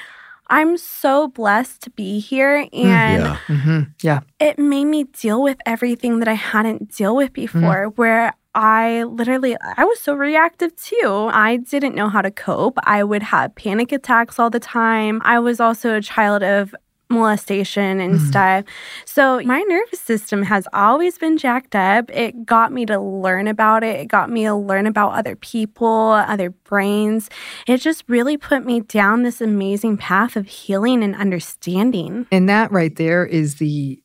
I'm 0.50 0.76
so 0.76 1.28
blessed 1.28 1.82
to 1.82 1.90
be 1.90 2.18
here. 2.20 2.66
And 2.72 3.24
yeah. 3.24 3.36
hmm 3.46 3.80
Yeah. 4.02 4.20
it 4.40 4.58
made 4.58 4.86
me 4.86 5.04
deal 5.04 5.42
with 5.42 5.58
everything 5.66 6.18
that 6.20 6.28
I 6.28 6.34
hadn't 6.34 6.96
dealt 6.96 7.16
with 7.16 7.32
before, 7.32 7.86
where 7.96 8.32
I 8.54 9.04
literally 9.04 9.56
I 9.76 9.84
was 9.84 10.00
so 10.00 10.14
reactive 10.14 10.74
too. 10.76 11.28
I 11.32 11.58
didn't 11.58 11.94
know 11.94 12.08
how 12.08 12.22
to 12.22 12.30
cope. 12.30 12.78
I 12.84 13.04
would 13.04 13.22
have 13.22 13.54
panic 13.54 13.92
attacks 13.92 14.38
all 14.38 14.50
the 14.50 14.58
time. 14.60 15.20
I 15.24 15.38
was 15.38 15.60
also 15.60 15.94
a 15.94 16.00
child 16.00 16.42
of 16.42 16.74
molestation 17.10 18.00
and 18.00 18.14
mm. 18.16 18.28
stuff. 18.28 18.64
So 19.04 19.40
my 19.42 19.60
nervous 19.62 20.00
system 20.00 20.42
has 20.42 20.68
always 20.72 21.18
been 21.18 21.38
jacked 21.38 21.74
up. 21.74 22.10
It 22.10 22.44
got 22.44 22.72
me 22.72 22.86
to 22.86 22.98
learn 22.98 23.48
about 23.48 23.82
it. 23.82 24.00
It 24.00 24.08
got 24.08 24.30
me 24.30 24.44
to 24.44 24.54
learn 24.54 24.86
about 24.86 25.12
other 25.12 25.36
people, 25.36 26.10
other 26.10 26.50
brains. 26.50 27.30
It 27.66 27.78
just 27.78 28.04
really 28.08 28.36
put 28.36 28.64
me 28.64 28.80
down 28.80 29.22
this 29.22 29.40
amazing 29.40 29.96
path 29.96 30.36
of 30.36 30.46
healing 30.46 31.02
and 31.02 31.14
understanding. 31.16 32.26
And 32.30 32.48
that 32.48 32.70
right 32.70 32.94
there 32.94 33.24
is 33.24 33.56
the 33.56 34.02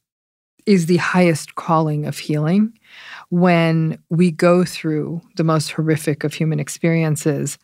is 0.65 0.85
the 0.85 0.97
highest 0.97 1.55
calling 1.55 2.05
of 2.05 2.17
healing 2.17 2.71
when 3.29 3.97
we 4.09 4.31
go 4.31 4.63
through 4.63 5.21
the 5.35 5.43
most 5.43 5.71
horrific 5.71 6.23
of 6.23 6.33
human 6.33 6.57
experiences 6.57 7.57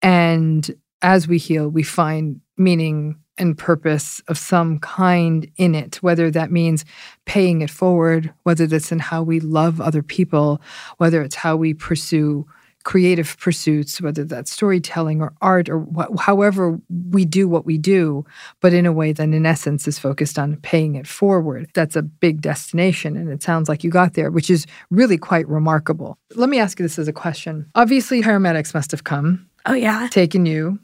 and 0.00 0.74
as 1.02 1.28
we 1.28 1.36
heal 1.36 1.68
we 1.68 1.82
find 1.82 2.40
meaning 2.56 3.14
and 3.38 3.58
purpose 3.58 4.20
of 4.28 4.38
some 4.38 4.78
kind 4.78 5.50
in 5.56 5.74
it 5.74 5.96
whether 5.96 6.30
that 6.30 6.50
means 6.52 6.84
paying 7.24 7.62
it 7.62 7.70
forward 7.70 8.32
whether 8.44 8.66
that's 8.66 8.92
in 8.92 8.98
how 8.98 9.22
we 9.22 9.40
love 9.40 9.80
other 9.80 10.02
people 10.02 10.60
whether 10.98 11.22
it's 11.22 11.34
how 11.34 11.56
we 11.56 11.74
pursue 11.74 12.46
creative 12.84 13.38
pursuits, 13.38 14.00
whether 14.02 14.24
that's 14.24 14.52
storytelling 14.52 15.22
or 15.22 15.32
art 15.40 15.70
or 15.70 15.80
wh- 15.96 16.20
however 16.20 16.78
we 17.10 17.24
do 17.24 17.48
what 17.48 17.64
we 17.64 17.78
do, 17.78 18.24
but 18.60 18.74
in 18.74 18.84
a 18.84 18.92
way 18.92 19.10
that 19.10 19.22
in 19.22 19.46
essence 19.46 19.88
is 19.88 19.98
focused 19.98 20.38
on 20.38 20.56
paying 20.58 20.94
it 20.94 21.06
forward. 21.06 21.66
That's 21.72 21.96
a 21.96 22.02
big 22.02 22.42
destination. 22.42 23.16
And 23.16 23.30
it 23.30 23.42
sounds 23.42 23.70
like 23.70 23.84
you 23.84 23.90
got 23.90 24.12
there, 24.12 24.30
which 24.30 24.50
is 24.50 24.66
really 24.90 25.16
quite 25.16 25.48
remarkable. 25.48 26.18
Let 26.34 26.50
me 26.50 26.58
ask 26.58 26.78
you 26.78 26.84
this 26.84 26.98
as 26.98 27.08
a 27.08 27.12
question. 27.12 27.70
Obviously, 27.74 28.20
paramedics 28.20 28.74
must 28.74 28.90
have 28.90 29.04
come, 29.04 29.48
Oh, 29.64 29.72
yeah. 29.72 30.08
taken 30.10 30.44
you, 30.44 30.78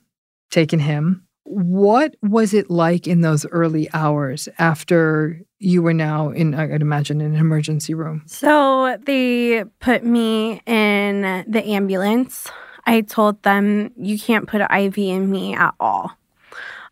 taken 0.50 0.78
him. 0.78 1.26
What 1.50 2.14
was 2.22 2.54
it 2.54 2.70
like 2.70 3.08
in 3.08 3.22
those 3.22 3.44
early 3.46 3.88
hours 3.92 4.48
after 4.58 5.40
you 5.58 5.82
were 5.82 5.92
now 5.92 6.30
in, 6.30 6.54
I'd 6.54 6.80
imagine, 6.80 7.20
in 7.20 7.34
an 7.34 7.40
emergency 7.40 7.92
room? 7.92 8.22
So 8.26 8.96
they 9.04 9.64
put 9.80 10.04
me 10.04 10.62
in 10.64 11.22
the 11.48 11.64
ambulance. 11.64 12.48
I 12.86 13.00
told 13.00 13.42
them, 13.42 13.90
you 13.96 14.16
can't 14.16 14.46
put 14.46 14.60
an 14.60 14.68
IV 14.70 14.98
in 14.98 15.28
me 15.28 15.54
at 15.54 15.74
all. 15.80 16.12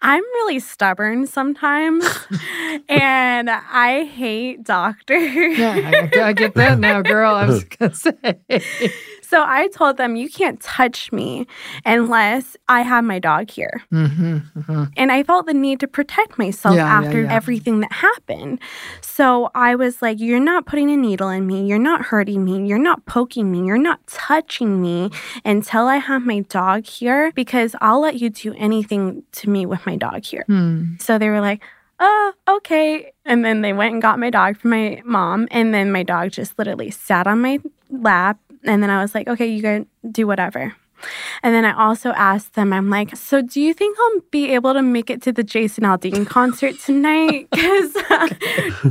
I'm 0.02 0.22
really 0.22 0.60
stubborn 0.60 1.26
sometimes, 1.26 2.04
and 2.88 3.50
I 3.50 4.04
hate 4.04 4.62
doctors. 4.64 5.58
Yeah, 5.58 6.08
I, 6.14 6.20
I 6.28 6.32
get 6.32 6.54
that 6.54 6.78
now, 6.78 7.02
girl. 7.02 7.34
I 7.34 7.46
was 7.46 7.64
going 7.78 7.90
to 7.92 7.96
say. 7.96 8.92
So 9.28 9.44
I 9.46 9.68
told 9.68 9.98
them, 9.98 10.16
you 10.16 10.30
can't 10.30 10.58
touch 10.60 11.12
me 11.12 11.46
unless 11.84 12.56
I 12.68 12.80
have 12.80 13.04
my 13.04 13.18
dog 13.18 13.50
here. 13.50 13.82
hmm 13.90 14.38
hmm 14.38 14.84
And 14.96 15.12
I 15.12 15.22
felt 15.22 15.44
the 15.46 15.52
need 15.54 15.80
to 15.80 15.88
protect 15.88 16.38
myself 16.38 16.76
Yeah, 16.76 16.86
yeah, 16.86 16.98
after 17.06 17.20
yeah. 17.22 17.32
everything 17.32 17.80
that 17.80 17.92
happened. 17.92 18.58
So 19.02 19.50
I 19.54 19.74
was 19.74 20.00
like, 20.00 20.18
You're 20.18 20.40
not 20.52 20.64
putting 20.64 20.90
a 20.90 20.96
needle 20.96 21.28
in 21.28 21.46
me. 21.46 21.66
You're 21.66 21.78
not 21.78 22.00
hurting 22.06 22.42
me. 22.44 22.66
You're 22.66 22.78
not 22.90 23.04
poking 23.04 23.52
me. 23.52 23.66
You're 23.66 23.76
not 23.90 24.00
touching 24.06 24.80
me 24.80 25.10
until 25.44 25.86
I 25.86 25.96
have 25.96 26.22
my 26.24 26.40
dog 26.40 26.86
here 26.86 27.30
because 27.34 27.76
I'll 27.82 28.00
let 28.00 28.16
you 28.20 28.30
do 28.30 28.54
anything 28.56 29.24
to 29.32 29.50
me 29.50 29.66
with 29.66 29.84
my 29.84 29.96
dog 29.96 30.24
here. 30.24 30.44
Hmm. 30.46 30.94
So 31.00 31.18
they 31.18 31.28
were 31.28 31.40
like, 31.42 31.60
Oh, 32.00 32.32
okay. 32.48 33.12
And 33.26 33.44
then 33.44 33.60
they 33.60 33.72
went 33.72 33.92
and 33.92 34.00
got 34.00 34.18
my 34.18 34.30
dog 34.30 34.56
from 34.56 34.70
my 34.70 35.02
mom. 35.04 35.48
And 35.50 35.74
then 35.74 35.90
my 35.92 36.02
dog 36.04 36.30
just 36.30 36.58
literally 36.58 36.90
sat 36.90 37.26
on 37.26 37.40
my 37.42 37.58
lap. 37.90 38.38
And 38.64 38.82
then 38.82 38.90
I 38.90 39.00
was 39.02 39.14
like, 39.14 39.28
Okay, 39.28 39.46
you 39.46 39.62
can 39.62 39.86
do 40.10 40.26
whatever. 40.26 40.74
And 41.44 41.54
then 41.54 41.64
I 41.64 41.72
also 41.80 42.10
asked 42.10 42.54
them, 42.54 42.72
I'm 42.72 42.90
like, 42.90 43.16
so 43.16 43.40
do 43.40 43.60
you 43.60 43.72
think 43.72 43.96
I'll 44.00 44.20
be 44.32 44.50
able 44.52 44.74
to 44.74 44.82
make 44.82 45.10
it 45.10 45.22
to 45.22 45.32
the 45.32 45.44
Jason 45.44 45.84
Aldean 45.84 46.26
concert 46.26 46.74
tonight? 46.80 47.46
Because 47.52 47.94
uh, 48.10 48.28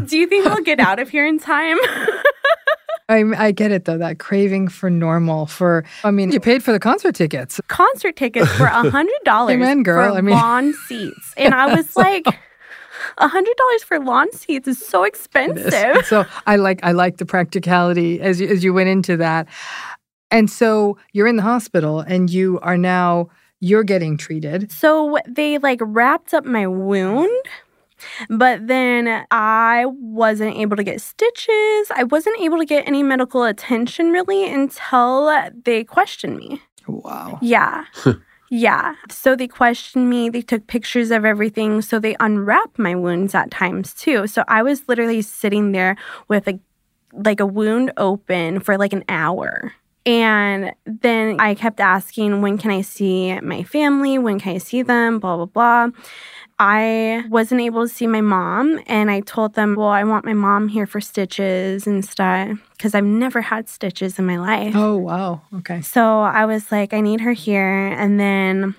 do 0.06 0.18
you 0.18 0.26
think 0.28 0.46
I'll 0.48 0.62
get 0.64 0.80
out 0.80 1.00
of 1.00 1.10
here 1.10 1.26
in 1.28 1.38
time? 1.38 1.78
I, 3.10 3.24
I 3.38 3.52
get 3.52 3.72
it 3.72 3.86
though, 3.86 3.98
that 3.98 4.20
craving 4.20 4.68
for 4.70 4.90
normal, 4.90 5.46
for, 5.48 5.84
I 6.04 6.12
mean, 6.12 6.32
you 6.32 6.40
paid 6.42 6.62
for 6.64 6.72
the 6.74 6.80
concert 6.80 7.16
tickets. 7.16 7.60
concert 7.68 8.16
tickets 8.18 8.52
for 8.54 8.66
a 8.66 8.90
hundred 8.90 9.20
dollars 9.24 9.56
Amen, 9.56 9.84
girl. 9.84 10.12
for 10.14 10.18
I 10.18 10.22
mean- 10.22 10.36
lawn 10.36 10.74
seats, 10.88 11.34
and 11.38 11.54
I 11.54 11.74
was 11.74 11.96
like, 11.96 12.26
hundred 13.18 13.56
dollars 13.58 13.84
for 13.84 14.00
lawn 14.00 14.32
seats 14.32 14.68
is 14.68 14.80
so 14.80 15.04
expensive. 15.04 16.06
so 16.06 16.26
I 16.46 16.56
like 16.56 16.80
I 16.84 16.92
like 16.92 17.18
the 17.18 17.26
practicality 17.26 18.20
as 18.22 18.40
you, 18.42 18.48
as 18.48 18.64
you 18.64 18.74
went 18.74 18.90
into 18.90 19.18
that. 19.18 19.48
And 20.30 20.50
so 20.50 20.98
you're 21.14 21.28
in 21.28 21.38
the 21.38 21.44
hospital 21.44 22.02
and 22.02 22.30
you 22.30 22.60
are 22.62 22.78
now 22.78 23.30
you're 23.60 23.84
getting 23.84 24.18
treated. 24.18 24.72
So 24.72 25.18
they 25.28 25.58
like 25.58 25.80
wrapped 25.82 26.34
up 26.34 26.46
my 26.46 26.68
wound. 26.68 27.30
But 28.30 28.68
then 28.68 29.26
I 29.32 29.86
wasn't 29.88 30.56
able 30.56 30.76
to 30.78 30.84
get 30.84 31.02
stitches. 31.02 31.92
I 31.96 32.04
wasn't 32.04 32.40
able 32.40 32.60
to 32.60 32.66
get 32.66 32.88
any 32.88 33.02
medical 33.02 33.44
attention 33.44 34.12
really 34.12 34.52
until 34.54 35.50
they 35.66 35.84
questioned 35.84 36.38
me. 36.38 36.62
Wow. 36.88 37.40
Yeah. 37.42 37.86
yeah. 38.50 38.96
So 39.10 39.36
they 39.36 39.48
questioned 39.48 40.10
me. 40.10 40.30
They 40.30 40.42
took 40.42 40.68
pictures 40.68 41.12
of 41.12 41.26
everything. 41.26 41.82
So 41.82 42.00
they 42.00 42.16
unwrapped 42.20 42.80
my 42.80 42.96
wounds 42.96 43.36
at 43.36 43.52
times 43.52 43.94
too. 43.94 44.28
So 44.28 44.44
I 44.48 44.64
was 44.64 44.88
literally 44.88 45.22
sitting 45.22 45.72
there 45.72 45.98
with 46.28 46.48
a 46.48 46.60
like 47.14 47.40
a 47.40 47.46
wound 47.46 47.92
open 47.98 48.60
for 48.60 48.78
like 48.78 48.94
an 48.94 49.04
hour. 49.10 49.74
And 50.06 50.74
then 50.86 51.40
I 51.40 51.54
kept 51.54 51.82
asking, 51.82 52.42
when 52.42 52.58
can 52.58 52.72
I 52.72 52.82
see 52.82 53.38
my 53.42 53.64
family? 53.64 54.18
When 54.18 54.40
can 54.40 54.56
I 54.56 54.58
see 54.58 54.82
them? 54.82 55.20
Blah, 55.20 55.36
blah, 55.36 55.46
blah. 55.46 55.90
I 56.60 57.24
wasn't 57.30 57.62
able 57.62 57.84
to 57.88 57.94
see 57.94 58.08
my 58.08 58.22
mom. 58.22 58.80
And 58.88 59.12
I 59.12 59.20
told 59.22 59.54
them, 59.54 59.76
well, 59.76 59.90
I 59.90 60.04
want 60.04 60.26
my 60.26 60.34
mom 60.34 60.68
here 60.70 60.88
for 60.88 61.00
stitches 61.00 61.86
and 61.86 62.04
stuff 62.04 62.58
because 62.72 62.96
I've 62.96 63.04
never 63.04 63.42
had 63.42 63.70
stitches 63.70 64.18
in 64.18 64.26
my 64.26 64.38
life. 64.38 64.74
Oh 64.76 64.98
wow. 64.98 65.42
Okay. 65.58 65.82
So 65.82 66.22
I 66.22 66.46
was 66.46 66.72
like, 66.72 66.94
I 66.94 67.02
need 67.02 67.22
her 67.22 67.34
here. 67.34 67.88
And 67.88 68.20
then 68.20 68.76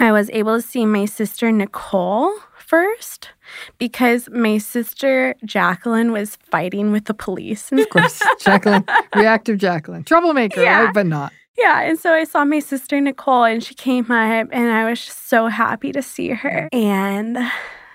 I 0.00 0.12
was 0.12 0.28
able 0.30 0.56
to 0.60 0.62
see 0.66 0.84
my 0.86 1.06
sister 1.06 1.50
Nicole 1.50 2.32
first 2.58 3.30
because 3.78 4.28
my 4.30 4.58
sister 4.58 5.34
Jacqueline 5.44 6.12
was 6.12 6.36
fighting 6.50 6.92
with 6.92 7.06
the 7.06 7.14
police. 7.14 7.72
Of 7.72 7.88
course, 7.88 8.22
Jacqueline, 8.40 8.84
reactive 9.16 9.56
Jacqueline, 9.58 10.04
troublemaker, 10.04 10.62
Yeah. 10.62 10.84
right? 10.84 10.94
But 10.94 11.06
not. 11.06 11.32
Yeah, 11.58 11.80
and 11.82 11.98
so 11.98 12.12
I 12.12 12.22
saw 12.22 12.44
my 12.44 12.60
sister 12.60 13.00
Nicole 13.00 13.42
and 13.42 13.62
she 13.62 13.74
came 13.74 14.04
up 14.12 14.48
and 14.52 14.70
I 14.70 14.88
was 14.88 15.04
just 15.04 15.28
so 15.28 15.48
happy 15.48 15.90
to 15.90 16.02
see 16.02 16.28
her. 16.30 16.68
And 16.72 17.36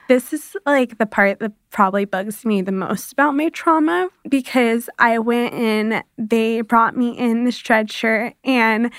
this 0.09 0.33
is 0.33 0.57
like 0.65 0.97
the 0.97 1.05
part 1.05 1.39
that 1.39 1.53
probably 1.69 2.03
bugs 2.03 2.43
me 2.43 2.61
the 2.61 2.73
most 2.73 3.13
about 3.13 3.35
my 3.35 3.47
trauma 3.49 4.09
because 4.27 4.89
I 4.99 5.17
went 5.19 5.53
in, 5.53 6.03
they 6.17 6.59
brought 6.59 6.97
me 6.97 7.17
in 7.17 7.45
the 7.45 7.53
stretcher 7.53 8.33
and 8.43 8.91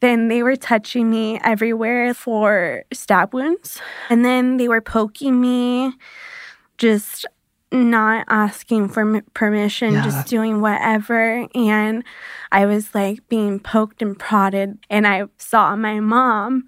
then 0.00 0.26
they 0.26 0.42
were 0.42 0.56
touching 0.56 1.08
me 1.08 1.38
everywhere 1.44 2.12
for 2.12 2.84
stab 2.92 3.32
wounds. 3.32 3.80
And 4.10 4.24
then 4.24 4.56
they 4.56 4.66
were 4.66 4.80
poking 4.80 5.40
me, 5.40 5.92
just 6.76 7.24
not 7.72 8.24
asking 8.28 8.88
for 8.88 9.00
m- 9.00 9.22
permission, 9.34 9.92
Yeah. 9.94 10.04
just 10.04 10.26
doing 10.28 10.60
whatever. 10.60 11.46
And 11.54 12.02
I 12.50 12.66
was 12.66 12.94
like 12.94 13.28
being 13.28 13.60
poked 13.60 14.00
and 14.02 14.18
prodded. 14.18 14.78
And 14.88 15.06
I 15.06 15.24
saw 15.38 15.76
my 15.76 16.00
mom, 16.00 16.66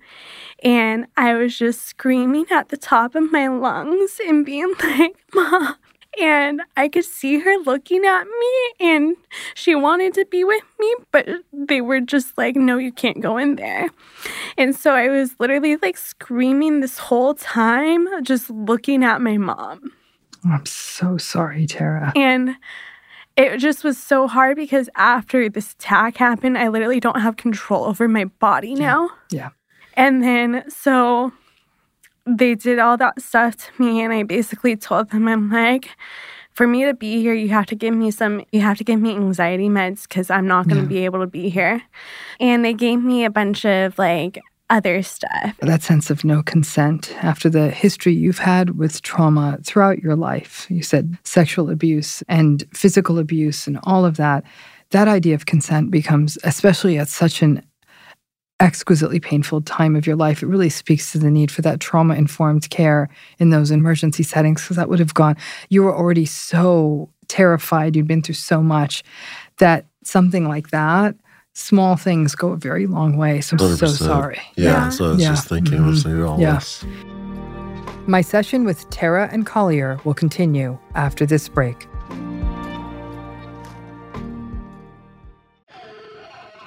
and 0.63 1.07
I 1.17 1.35
was 1.35 1.57
just 1.57 1.83
screaming 1.87 2.47
at 2.51 2.69
the 2.69 2.77
top 2.77 3.15
of 3.15 3.33
my 3.33 3.49
lungs 3.49 4.21
and 4.27 4.45
being 4.45 4.75
like, 4.83 5.17
Mom. 5.35 5.77
And 6.21 6.63
I 6.77 6.89
could 6.89 7.05
see 7.05 7.39
her 7.39 7.57
looking 7.59 8.05
at 8.05 8.25
me, 8.25 8.89
and 8.89 9.17
she 9.55 9.77
wanted 9.77 10.13
to 10.15 10.25
be 10.27 10.43
with 10.43 10.65
me, 10.81 10.93
but 11.13 11.29
they 11.53 11.81
were 11.81 12.01
just 12.01 12.37
like, 12.37 12.57
No, 12.57 12.79
you 12.79 12.91
can't 12.93 13.21
go 13.21 13.39
in 13.39 13.55
there. 13.55 13.89
And 14.59 14.75
so 14.75 14.93
I 14.93 15.09
was 15.09 15.37
literally 15.39 15.77
like 15.77 15.97
screaming 15.97 16.81
this 16.81 16.99
whole 16.99 17.35
time, 17.35 18.09
just 18.25 18.51
looking 18.51 19.05
at 19.05 19.21
my 19.23 19.37
mom. 19.39 19.93
Oh, 20.45 20.51
I'm 20.53 20.67
so 20.67 21.17
sorry, 21.19 21.67
Terra. 21.67 22.13
And 22.17 22.57
it 23.37 23.59
just 23.59 23.85
was 23.85 23.99
so 23.99 24.27
hard 24.27 24.57
because 24.57 24.89
after 24.97 25.49
this 25.49 25.73
attack 25.73 26.17
happened, 26.17 26.59
I 26.59 26.69
literally 26.69 27.01
don't 27.01 27.21
have 27.21 27.37
control 27.37 27.85
over 27.85 28.09
my 28.09 28.25
body 28.25 28.75
now. 28.75 29.11
Yeah. 29.31 29.51
And 29.95 30.23
then 30.23 30.65
so 30.69 31.33
they 32.27 32.55
did 32.55 32.79
all 32.79 32.97
that 32.97 33.21
stuff 33.21 33.57
to 33.57 33.83
me, 33.83 34.03
and 34.03 34.13
I 34.13 34.23
basically 34.23 34.77
told 34.77 35.11
them, 35.11 35.27
I'm 35.27 35.51
like, 35.51 35.89
for 36.53 36.67
me 36.67 36.85
to 36.85 36.95
be 36.95 37.21
here, 37.21 37.33
you 37.35 37.49
have 37.49 37.67
to 37.67 37.75
give 37.75 37.95
me 37.95 38.11
some, 38.11 38.45
you 38.53 38.61
have 38.61 38.77
to 38.79 38.85
give 38.85 39.01
me 39.01 39.13
anxiety 39.13 39.69
meds 39.69 40.03
because 40.07 40.31
I'm 40.31 40.47
not 40.47 40.69
going 40.69 40.77
to 40.77 40.83
Yeah. 40.83 41.01
be 41.01 41.05
able 41.05 41.21
to 41.21 41.27
be 41.27 41.49
here. 41.49 41.83
And 42.39 42.65
they 42.65 42.75
gave 42.75 43.03
me 43.03 43.25
a 43.25 43.31
bunch 43.31 43.65
of 43.65 43.99
like 43.99 44.41
other 44.71 45.03
stuff. 45.03 45.57
That 45.61 45.83
sense 45.83 46.11
of 46.11 46.25
no 46.25 46.43
consent 46.43 47.15
after 47.23 47.51
the 47.51 47.71
history 47.71 48.15
you've 48.15 48.39
had 48.39 48.79
with 48.79 49.03
trauma 49.03 49.59
throughout 49.65 49.99
your 49.99 50.17
life. 50.17 50.67
You 50.71 50.83
said 50.83 51.19
sexual 51.25 51.69
abuse 51.69 52.23
and 52.29 52.65
physical 52.73 53.19
abuse 53.19 53.67
and 53.67 53.79
all 53.83 54.05
of 54.05 54.17
that. 54.17 54.45
That 54.91 55.09
idea 55.09 55.35
of 55.35 55.47
consent 55.47 55.91
becomes, 55.91 56.39
especially 56.45 56.99
at 56.99 57.09
such 57.09 57.43
an 57.43 57.63
exquisitely 58.61 59.19
painful 59.19 59.63
time 59.63 59.97
of 59.97 60.07
your 60.07 60.17
life, 60.17 60.43
it 60.43 60.47
really 60.47 60.69
speaks 60.69 61.13
to 61.13 61.19
the 61.19 61.31
need 61.31 61.51
for 61.51 61.63
that 61.63 61.81
trauma 61.81 62.15
informed 62.15 62.69
care 62.71 63.09
in 63.39 63.51
those 63.51 63.71
emergency 63.71 64.23
settings 64.23 64.63
because 64.63 64.77
that 64.77 64.89
would 64.89 64.99
have 64.99 65.15
gone. 65.15 65.37
You 65.71 65.83
were 65.83 65.97
already 65.97 66.27
so 66.27 67.09
terrified, 67.27 67.97
you'd 67.97 68.07
been 68.07 68.23
through 68.23 68.35
so 68.35 68.63
much 68.63 69.03
that 69.59 69.87
something 70.05 70.47
like 70.47 70.71
that, 70.71 71.15
small 71.55 71.97
things 71.97 72.35
go 72.35 72.51
a 72.51 72.57
very 72.57 72.87
long 72.87 73.17
way. 73.17 73.41
So 73.41 73.55
I'm 73.55 73.59
so 73.77 73.87
100%. 73.87 73.97
sorry. 73.99 74.41
Yeah, 74.57 74.89
so 74.89 75.07
I 75.07 75.09
was 75.13 75.23
just 75.23 75.49
thinking, 75.49 75.83
I 75.83 75.87
was 75.87 76.01
Mhm. 76.01 76.03
thinking 76.05 76.25
all 76.25 76.41
Yeah. 76.41 76.55
this. 76.55 76.85
My 78.07 78.23
session 78.23 78.65
with 78.65 78.89
Terra 78.91 79.29
and 79.33 79.45
Collier 79.47 80.01
will 80.05 80.15
continue 80.15 80.79
after 80.95 81.27
this 81.27 81.49
break. 81.49 81.87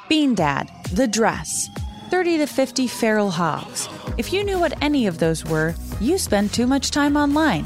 Bean 0.10 0.36
Dad, 0.36 0.70
The 0.92 1.08
Dress, 1.08 1.70
30 2.12 2.38
to 2.38 2.46
50 2.46 2.88
Feral 2.88 3.32
Hogs. 3.32 3.90
If 4.18 4.32
you 4.32 4.44
knew 4.44 4.60
what 4.60 4.74
any 4.82 5.08
of 5.08 5.18
those 5.18 5.44
were, 5.46 5.74
you 6.00 6.18
spend 6.18 6.54
too 6.54 6.68
much 6.68 6.92
time 6.92 7.18
online. 7.18 7.66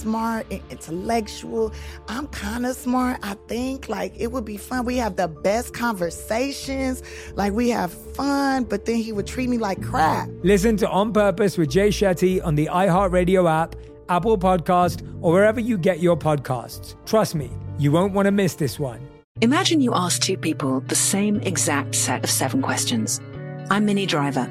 smart 0.00 0.46
and 0.50 0.62
intellectual. 0.70 1.72
I'm 2.08 2.26
kind 2.28 2.64
of 2.66 2.74
smart. 2.74 3.18
I 3.22 3.34
think 3.48 3.88
like 3.88 4.12
it 4.16 4.32
would 4.32 4.44
be 4.44 4.56
fun. 4.56 4.84
We 4.84 4.96
have 4.96 5.16
the 5.16 5.28
best 5.28 5.74
conversations. 5.74 7.02
Like 7.34 7.52
we 7.52 7.68
have 7.70 7.92
fun. 7.92 8.64
But 8.64 8.86
then 8.86 8.96
he 8.96 9.12
would 9.12 9.26
treat 9.26 9.48
me 9.48 9.58
like 9.58 9.82
crap. 9.82 10.28
Listen 10.42 10.76
to 10.78 10.88
On 10.88 11.12
Purpose 11.12 11.58
with 11.58 11.70
Jay 11.70 11.88
Shetty 11.88 12.44
on 12.44 12.54
the 12.54 12.66
iHeartRadio 12.66 13.48
app, 13.48 13.76
Apple 14.08 14.38
Podcast, 14.38 15.06
or 15.20 15.32
wherever 15.32 15.60
you 15.60 15.76
get 15.78 16.00
your 16.00 16.16
podcasts. 16.16 16.96
Trust 17.06 17.34
me, 17.34 17.50
you 17.78 17.92
won't 17.92 18.12
want 18.12 18.26
to 18.26 18.32
miss 18.32 18.54
this 18.54 18.78
one. 18.78 19.00
Imagine 19.42 19.80
you 19.80 19.92
ask 19.94 20.20
two 20.20 20.36
people 20.36 20.80
the 20.80 20.94
same 20.94 21.36
exact 21.40 21.94
set 21.94 22.24
of 22.24 22.30
seven 22.30 22.60
questions. 22.60 23.20
I'm 23.70 23.86
Minnie 23.86 24.06
Driver, 24.06 24.50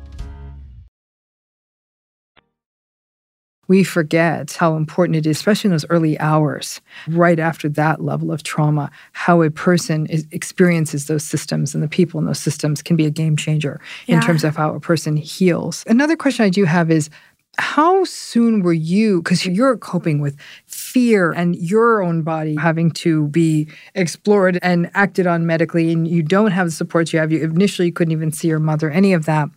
we 3.71 3.83
forget 3.83 4.51
how 4.59 4.75
important 4.75 5.15
it 5.15 5.25
is, 5.25 5.37
especially 5.37 5.69
in 5.69 5.71
those 5.71 5.85
early 5.89 6.19
hours, 6.19 6.81
right 7.07 7.39
after 7.39 7.69
that 7.69 7.97
level 8.11 8.29
of 8.35 8.43
trauma, 8.43 8.85
how 9.13 9.41
a 9.41 9.49
person 9.49 9.99
is, 10.07 10.27
experiences 10.31 11.05
those 11.07 11.23
systems 11.23 11.73
and 11.73 11.81
the 11.81 11.87
people 11.87 12.19
in 12.19 12.25
those 12.25 12.39
systems 12.47 12.81
can 12.87 12.95
be 12.97 13.05
a 13.05 13.09
game 13.21 13.35
changer 13.37 13.79
Yeah. 14.07 14.15
in 14.15 14.21
terms 14.21 14.43
of 14.43 14.55
how 14.57 14.73
a 14.75 14.79
person 14.79 15.15
heals. 15.15 15.83
Another 15.87 16.17
question 16.17 16.43
I 16.45 16.49
do 16.49 16.65
have 16.65 16.91
is 16.91 17.09
how 17.57 18.03
soon 18.05 18.61
were 18.65 18.73
you, 18.93 19.21
because 19.21 19.45
you're 19.45 19.77
coping 19.77 20.19
with 20.25 20.35
fear 20.65 21.31
and 21.31 21.55
your 21.55 22.01
own 22.01 22.23
body 22.23 22.55
having 22.55 22.91
to 22.91 23.27
be 23.27 23.67
explored 23.95 24.57
and 24.61 24.89
acted 24.93 25.27
on 25.27 25.45
medically, 25.45 25.91
and 25.93 26.07
you 26.07 26.23
don't 26.23 26.51
have 26.51 26.67
the 26.67 26.71
support 26.71 27.13
you 27.13 27.19
have. 27.19 27.31
You 27.31 27.39
initially 27.43 27.87
you 27.89 27.93
couldn't 27.93 28.11
even 28.19 28.31
see 28.31 28.47
your 28.47 28.59
mother, 28.59 28.89
any 28.89 29.13
of 29.13 29.25
that. 29.25 29.47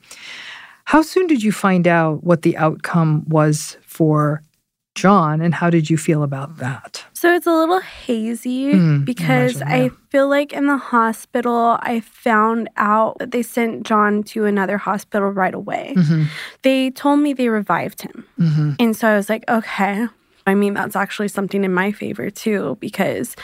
How 0.86 1.02
soon 1.02 1.26
did 1.26 1.42
you 1.42 1.50
find 1.50 1.88
out 1.88 2.24
what 2.24 2.42
the 2.42 2.56
outcome 2.58 3.24
was 3.28 3.78
for 3.95 4.42
John, 4.95 5.40
and 5.40 5.55
how 5.55 5.70
did 5.70 5.90
you 5.90 5.97
feel 5.97 6.22
about 6.22 6.59
that? 6.59 7.05
So 7.14 7.34
it's 7.34 7.47
a 7.47 7.53
little 7.53 7.80
hazy 7.80 8.74
Mm, 8.74 9.05
because 9.05 9.61
imagine, 9.61 9.90
I 9.90 9.90
feel 10.11 10.28
like 10.28 10.53
in 10.53 10.66
the 10.66 10.76
hospital, 10.76 11.78
I 11.80 12.01
found 12.01 12.68
out 12.76 13.18
that 13.18 13.30
they 13.32 13.42
sent 13.42 13.82
John 13.86 14.22
to 14.24 14.45
another 14.45 14.78
hospital 14.78 15.30
right 15.30 15.55
away. 15.55 15.95
Mhm. 15.97 16.26
They 16.62 16.90
told 16.90 17.20
me 17.20 17.32
they 17.32 17.49
revived 17.49 18.03
him. 18.03 18.24
Mhm. 18.38 18.76
And 18.78 18.97
so 18.97 19.09
I 19.09 19.16
was 19.16 19.28
like, 19.28 19.42
okay. 19.49 20.07
I 20.47 20.55
mean, 20.55 20.74
that's 20.74 20.95
actually 20.95 21.28
something 21.28 21.64
in 21.64 21.72
my 21.72 21.90
favor 21.90 22.30
too, 22.30 22.76
because 22.78 23.34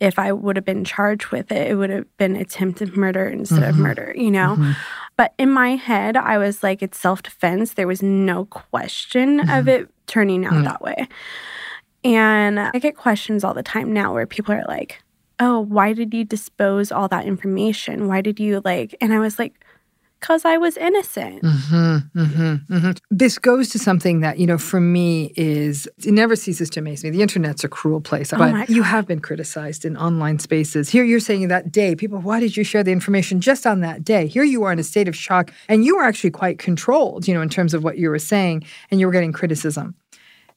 if 0.00 0.18
I 0.18 0.32
would 0.32 0.56
have 0.56 0.64
been 0.64 0.84
charged 0.84 1.28
with 1.28 1.50
it, 1.50 1.70
it 1.70 1.74
would 1.74 1.90
have 1.90 2.04
been 2.18 2.36
attempted 2.36 2.96
murder 2.96 3.26
instead 3.26 3.62
of 3.62 3.76
Mhm. 3.76 3.80
murder, 3.80 4.12
you 4.16 4.30
know? 4.30 4.56
Mhm. 4.58 4.76
But 5.16 5.32
in 5.38 5.50
my 5.50 5.76
head, 5.76 6.16
I 6.16 6.36
was 6.38 6.62
like, 6.62 6.82
it's 6.82 6.98
self 6.98 7.22
defense. 7.22 7.74
There 7.74 7.86
was 7.86 8.02
no 8.02 8.44
question 8.46 9.48
of 9.48 9.68
it 9.68 9.88
turning 10.06 10.44
out 10.44 10.52
Mm. 10.52 10.64
that 10.64 10.82
way. 10.82 11.08
And 12.04 12.60
I 12.60 12.78
get 12.78 12.96
questions 12.96 13.42
all 13.42 13.54
the 13.54 13.62
time 13.62 13.92
now 13.92 14.12
where 14.12 14.26
people 14.26 14.54
are 14.54 14.64
like, 14.68 15.02
oh, 15.40 15.60
why 15.60 15.92
did 15.92 16.14
you 16.14 16.24
dispose 16.24 16.92
all 16.92 17.08
that 17.08 17.26
information? 17.26 18.06
Why 18.08 18.20
did 18.20 18.38
you 18.38 18.60
like? 18.64 18.94
And 19.00 19.12
I 19.12 19.18
was 19.18 19.38
like, 19.38 19.54
because 20.20 20.44
I 20.44 20.56
was 20.56 20.76
innocent. 20.76 21.40
hmm 21.44 21.98
hmm 22.14 22.54
hmm 22.68 22.90
This 23.10 23.38
goes 23.38 23.68
to 23.70 23.78
something 23.78 24.20
that, 24.20 24.38
you 24.38 24.46
know, 24.46 24.58
for 24.58 24.80
me 24.80 25.32
is, 25.36 25.86
it 25.98 26.12
never 26.12 26.36
ceases 26.36 26.70
to 26.70 26.80
amaze 26.80 27.04
me. 27.04 27.10
The 27.10 27.22
internet's 27.22 27.64
a 27.64 27.68
cruel 27.68 28.00
place, 28.00 28.32
Oh 28.32 28.38
but 28.38 28.68
you 28.68 28.82
have 28.82 29.06
been 29.06 29.20
criticized 29.20 29.84
in 29.84 29.96
online 29.96 30.38
spaces. 30.38 30.88
Here 30.88 31.04
you're 31.04 31.20
saying 31.20 31.48
that 31.48 31.70
day, 31.70 31.94
people, 31.94 32.18
why 32.18 32.40
did 32.40 32.56
you 32.56 32.64
share 32.64 32.82
the 32.82 32.92
information 32.92 33.40
just 33.40 33.66
on 33.66 33.80
that 33.80 34.04
day? 34.04 34.26
Here 34.26 34.44
you 34.44 34.64
are 34.64 34.72
in 34.72 34.78
a 34.78 34.84
state 34.84 35.08
of 35.08 35.16
shock, 35.16 35.52
and 35.68 35.84
you 35.84 35.96
were 35.96 36.04
actually 36.04 36.30
quite 36.30 36.58
controlled, 36.58 37.28
you 37.28 37.34
know, 37.34 37.42
in 37.42 37.48
terms 37.48 37.74
of 37.74 37.84
what 37.84 37.98
you 37.98 38.10
were 38.10 38.18
saying, 38.18 38.64
and 38.90 39.00
you 39.00 39.06
were 39.06 39.12
getting 39.12 39.32
criticism. 39.32 39.94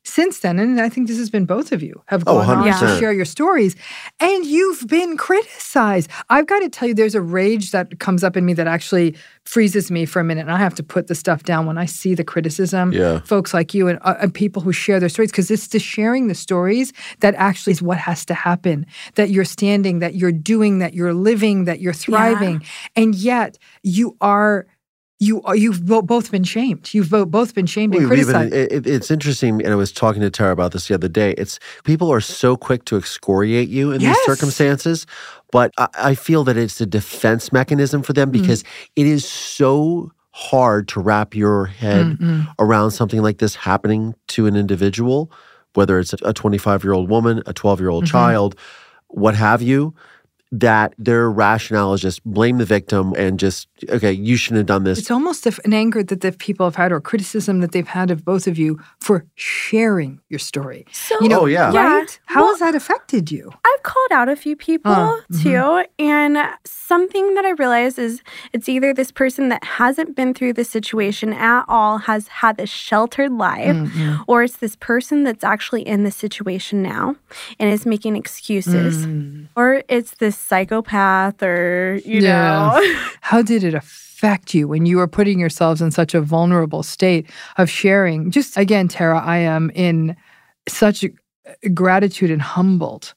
Since 0.10 0.40
then, 0.40 0.58
and 0.60 0.82
I 0.82 0.90
think 0.90 1.08
this 1.08 1.18
has 1.18 1.30
been 1.30 1.46
both 1.46 1.72
of 1.72 1.84
you 1.84 2.02
have 2.08 2.24
Oh, 2.26 2.44
gone 2.44 2.58
on 2.60 2.80
to 2.80 3.00
share 3.00 3.14
your 3.14 3.26
stories, 3.26 3.76
and 4.20 4.44
you've 4.46 4.88
been 4.88 5.18
criticized. 5.18 6.10
I've 6.30 6.48
got 6.48 6.60
to 6.60 6.70
tell 6.70 6.88
you, 6.88 6.96
there's 6.96 7.16
a 7.16 7.22
rage 7.22 7.72
that 7.72 8.00
comes 8.00 8.24
up 8.24 8.36
in 8.36 8.44
me 8.44 8.54
that 8.54 8.68
actually 8.68 9.16
freezes 9.46 9.92
me 9.92 10.06
for 10.06 10.20
a 10.20 10.24
minute, 10.24 10.42
and 10.42 10.52
I 10.52 10.58
have 10.58 10.76
to 10.76 10.84
put 10.84 11.08
the 11.08 11.16
stuff 11.16 11.44
down 11.44 11.68
when 11.68 11.78
I 11.78 11.86
see 11.86 12.16
the 12.16 12.24
criticism. 12.24 12.92
Yeah. 12.92 13.20
Folks 13.20 13.54
like 13.54 13.74
you 13.74 13.88
and, 13.88 14.00
uh, 14.02 14.16
and 14.20 14.34
people 14.34 14.62
who 14.64 14.74
share 14.74 15.00
their 15.00 15.10
stories, 15.10 15.32
because 15.32 15.52
it's 15.52 15.68
the 15.68 15.80
sharing 15.80 16.28
the 16.28 16.36
stories 16.36 16.92
that 17.20 17.36
actually 17.36 17.74
is 17.74 17.82
what 17.82 18.00
has 18.00 18.26
to 18.26 18.34
happen. 18.34 18.86
That 19.16 19.30
you're 19.30 19.46
standing, 19.46 20.00
that 20.00 20.16
you're 20.16 20.32
doing, 20.32 20.80
that 20.80 20.94
you're 20.96 21.14
living, 21.14 21.66
that 21.66 21.80
you're 21.82 21.94
thriving, 21.94 22.64
and 22.96 23.14
yet 23.16 23.58
you 23.84 24.18
are. 24.22 24.66
You 25.22 25.42
are, 25.44 25.56
you've 25.56 25.86
both 25.86 26.32
been 26.32 26.46
shamed. 26.46 26.94
You've 26.94 27.10
both 27.10 27.54
been 27.54 27.66
shamed 27.66 27.94
and 27.94 28.04
even- 28.04 28.08
criticized. 28.16 28.54
it, 28.54 28.72
it- 28.72 28.88
it's 28.88 29.12
interesting, 29.12 29.62
and 29.62 29.74
I 29.74 29.76
was 29.76 29.92
talking 29.92 30.22
to 30.22 30.30
Terra 30.30 30.54
about 30.54 30.72
this 30.72 30.88
the 30.88 30.94
other 30.96 31.10
day. 31.10 31.32
It's 31.38 31.60
people 31.84 32.10
are 32.10 32.22
so 32.22 32.56
quick 32.56 32.86
to 32.86 32.96
excoriate 32.96 33.68
you 33.68 33.92
in 33.92 34.00
Yes. 34.00 34.16
these 34.18 34.26
circumstances, 34.26 35.06
but 35.52 35.72
I, 35.78 35.88
I 35.98 36.16
feel 36.16 36.46
that 36.46 36.56
it's 36.56 36.80
a 36.80 36.86
defense 36.86 37.52
mechanism 37.52 38.02
for 38.02 38.14
Mm. 38.14 38.16
them 38.16 38.32
because 38.32 38.64
it 38.96 39.06
is 39.06 39.26
so 39.26 40.12
hard 40.32 40.88
to 40.88 41.02
wrap 41.02 41.36
your 41.36 41.66
head 41.66 42.18
Mm-mm. 42.18 42.48
around 42.58 42.92
something 42.92 43.22
like 43.22 43.40
this 43.40 43.56
happening 43.56 44.16
to 44.30 44.46
an 44.46 44.56
individual, 44.56 45.30
whether 45.74 46.00
it's 46.00 46.14
a 46.24 46.32
25 46.32 46.82
year 46.86 46.94
old 46.94 47.10
woman, 47.10 47.44
a 47.46 47.52
12 47.52 47.82
year 47.82 47.90
old 47.90 48.06
Mhm. 48.06 48.12
child, 48.12 48.56
what 49.10 49.36
have 49.36 49.62
you. 49.62 49.94
That 50.52 50.96
their 50.98 51.30
rationale 51.30 51.94
is 51.94 52.02
just 52.02 52.24
blame 52.26 52.58
the 52.58 52.66
victim 52.66 53.14
and 53.16 53.38
just 53.38 53.68
okay, 53.90 54.12
you 54.12 54.36
shouldn't 54.36 54.58
have 54.58 54.66
done 54.66 54.84
this. 54.84 55.00
It's 55.00 55.12
almost 55.12 55.46
a- 55.46 55.60
an 55.66 55.74
anger 55.74 56.04
that 56.04 56.22
the 56.22 56.32
people 56.32 56.66
have 56.66 56.76
had 56.76 56.92
or 56.92 57.00
criticism 57.02 57.60
that 57.62 57.72
they've 57.72 57.88
had 57.88 58.12
of 58.12 58.26
both 58.26 58.48
of 58.48 58.58
you 58.58 58.80
for 59.00 59.26
sharing 59.36 60.20
your 60.30 60.40
story. 60.40 60.86
So, 60.92 61.16
you 61.22 61.30
know, 61.30 61.42
Oh, 61.42 61.46
yeah. 61.46 61.74
right? 61.74 62.20
How 62.26 62.42
Well, 62.42 62.52
has 62.52 62.60
that 62.60 62.76
affected 62.76 63.32
you? 63.32 63.52
I've 63.66 63.84
called 63.84 64.12
out 64.12 64.28
a 64.30 64.36
few 64.36 64.56
people 64.56 64.92
mhm. 65.32 65.42
too. 65.44 65.86
And 66.04 66.38
something 66.66 67.34
that 67.36 67.46
I 67.46 67.52
realize 67.52 67.98
is 67.98 68.22
it's 68.54 68.68
either 68.68 68.94
this 68.94 69.12
person 69.12 69.50
that 69.50 69.64
hasn't 69.64 70.16
been 70.16 70.34
through 70.34 70.54
the 70.54 70.64
situation 70.66 71.34
at 71.34 71.64
all, 71.68 72.00
has 72.00 72.28
had 72.28 72.58
this 72.58 72.70
sheltered 72.70 73.32
life, 73.32 73.76
Mm-mm. 73.76 74.24
or 74.28 74.44
it's 74.44 74.58
this 74.58 74.76
person 74.76 75.24
that's 75.24 75.44
actually 75.44 75.82
in 75.88 76.04
the 76.04 76.12
situation 76.12 76.82
now 76.82 77.16
and 77.60 77.72
is 77.72 77.86
making 77.86 78.16
excuses, 78.16 79.06
Mm. 79.06 79.48
or 79.56 79.84
it's 79.88 80.16
this 80.16 80.36
psychopath, 80.38 81.42
or, 81.44 82.00
you 82.06 82.22
know. 82.22 82.80
How 83.22 83.42
did 83.42 83.64
it 83.64 83.69
affect 83.74 84.54
you 84.54 84.68
when 84.68 84.86
you 84.86 85.00
are 85.00 85.08
putting 85.08 85.40
yourselves 85.40 85.82
in 85.82 85.92
such 85.92 86.14
a 86.14 86.22
vulnerable 86.22 86.84
state 86.84 87.30
of 87.58 87.70
sharing? 87.70 88.32
Just 88.32 88.58
again, 88.58 88.88
Terra, 88.88 89.20
I 89.20 89.38
am 89.38 89.72
in 89.76 90.16
such 90.68 91.06
gratitude 91.74 92.32
and 92.32 92.42
humbled 92.42 93.14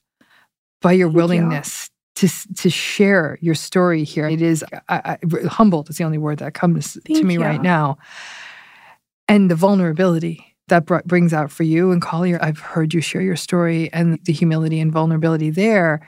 by 0.81 0.93
your 0.93 1.07
Thank 1.07 1.13
you. 1.13 1.17
willingness 1.17 1.89
to 2.15 2.27
to 2.55 2.69
share 2.69 3.37
your 3.41 3.55
story 3.55 4.03
here. 4.03 4.27
It 4.27 4.41
is 4.41 4.63
I, 4.87 5.17
I, 5.23 5.47
humbled 5.47 5.89
is 5.89 5.97
the 5.97 6.03
only 6.03 6.17
word 6.17 6.39
that 6.39 6.53
comes 6.53 6.97
to 7.05 7.23
me 7.23 7.35
you. 7.35 7.41
right 7.41 7.61
now, 7.61 7.97
and 9.27 9.49
the 9.49 9.55
vulnerability 9.55 10.55
that 10.67 10.85
br- 10.85 10.99
brings 11.05 11.33
out 11.33 11.51
for 11.51 11.63
you 11.63 11.91
and 11.91 12.01
Collier. 12.01 12.39
I've 12.41 12.59
heard 12.59 12.93
you 12.93 13.01
share 13.01 13.21
your 13.21 13.35
story 13.35 13.91
and 13.93 14.19
the 14.25 14.33
humility 14.33 14.79
and 14.79 14.91
vulnerability 14.91 15.49
there. 15.49 16.07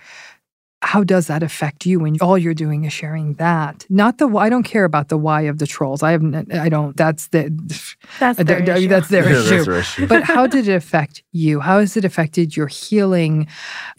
How 0.86 1.04
does 1.04 1.26
that 1.28 1.42
affect 1.44 1.86
you 1.88 2.00
when 2.00 2.16
all 2.22 2.38
you're 2.38 2.54
doing 2.54 2.86
is 2.86 2.94
sharing 2.94 3.34
that? 3.36 3.86
Not 3.90 4.20
the. 4.20 4.28
I 4.38 4.50
don't 4.50 4.64
care 4.64 4.86
about 4.86 5.10
the 5.10 5.18
why 5.18 5.42
of 5.42 5.58
the 5.58 5.66
trolls. 5.66 6.04
I 6.04 6.12
haven't. 6.12 6.54
I 6.54 6.70
don't. 6.70 6.96
That's 6.96 7.28
the. 7.30 7.50
That's 8.20 8.40
I 8.40 8.44
their 8.44 8.62
issue. 8.62 8.88
That's 8.88 9.08
their 9.10 9.24
Yeah, 9.28 9.34
that's 9.34 9.48
issue. 9.52 9.64
their 9.66 9.80
issue. 9.80 10.08
but 10.08 10.22
how 10.24 10.46
did 10.46 10.68
it 10.68 10.76
affect 10.76 11.24
you? 11.32 11.60
How 11.60 11.80
has 11.80 11.98
it 11.98 12.06
affected 12.06 12.56
your 12.56 12.68
healing 12.68 13.48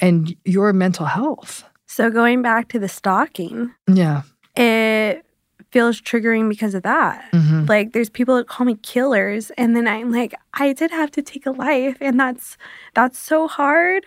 and 0.01 0.35
your 0.45 0.73
mental 0.73 1.07
health? 1.07 1.65
So 1.87 2.09
going 2.09 2.41
back 2.41 2.69
to 2.69 2.79
the 2.79 2.89
stalking, 2.89 3.73
Yeah. 3.93 4.23
it 4.57 5.26
feels 5.73 6.01
triggering 6.01 6.49
because 6.49 6.75
of 6.75 6.83
that. 6.85 7.25
Mhm. 7.33 7.69
Like 7.69 7.93
there's 7.93 8.09
people 8.09 8.37
that 8.37 8.47
call 8.47 8.65
me 8.67 8.77
killers 8.83 9.51
and 9.59 9.75
then 9.77 9.87
I'm 9.87 10.11
like 10.11 10.35
I 10.55 10.73
did 10.73 10.91
have 10.91 11.11
to 11.13 11.23
take 11.23 11.45
a 11.47 11.51
life 11.51 11.97
and 12.01 12.19
that's 12.19 12.57
that's 12.95 13.19
so 13.19 13.49
hard, 13.49 14.05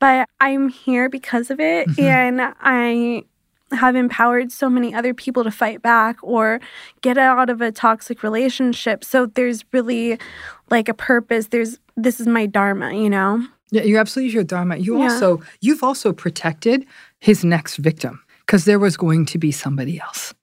but 0.00 0.28
I'm 0.40 0.68
here 0.68 1.08
because 1.08 1.50
of 1.50 1.60
it 1.60 1.88
Mhm. 1.88 2.02
and 2.02 2.54
I 2.60 3.24
have 3.76 3.96
empowered 3.96 4.52
so 4.52 4.68
many 4.68 4.94
other 4.94 5.14
people 5.14 5.44
to 5.44 5.50
fight 5.50 5.80
back 5.80 6.16
or 6.22 6.60
get 7.00 7.16
out 7.16 7.48
of 7.48 7.60
a 7.62 7.72
toxic 7.72 8.22
relationship. 8.22 9.02
So 9.04 9.26
there's 9.26 9.64
really 9.72 10.18
like 10.70 10.88
a 10.88 10.94
purpose. 10.94 11.46
There's 11.48 11.78
this 11.96 12.20
is 12.20 12.26
my 12.26 12.46
dharma, 12.46 12.92
you 12.94 13.08
know. 13.10 13.46
Yeah, 13.70 13.82
you're 13.84 14.00
absolutely 14.00 14.34
your 14.34 14.44
dharma. 14.44 14.76
You 14.76 14.98
Yeah. 14.98 15.04
also 15.04 15.40
you've 15.60 15.82
also 15.82 16.12
protected 16.12 16.84
his 17.20 17.44
next 17.44 17.76
victim 17.76 18.20
because 18.44 18.64
there 18.64 18.78
was 18.78 18.96
going 18.96 19.24
to 19.26 19.38
be 19.38 19.52
somebody 19.52 19.98
else. 20.00 20.34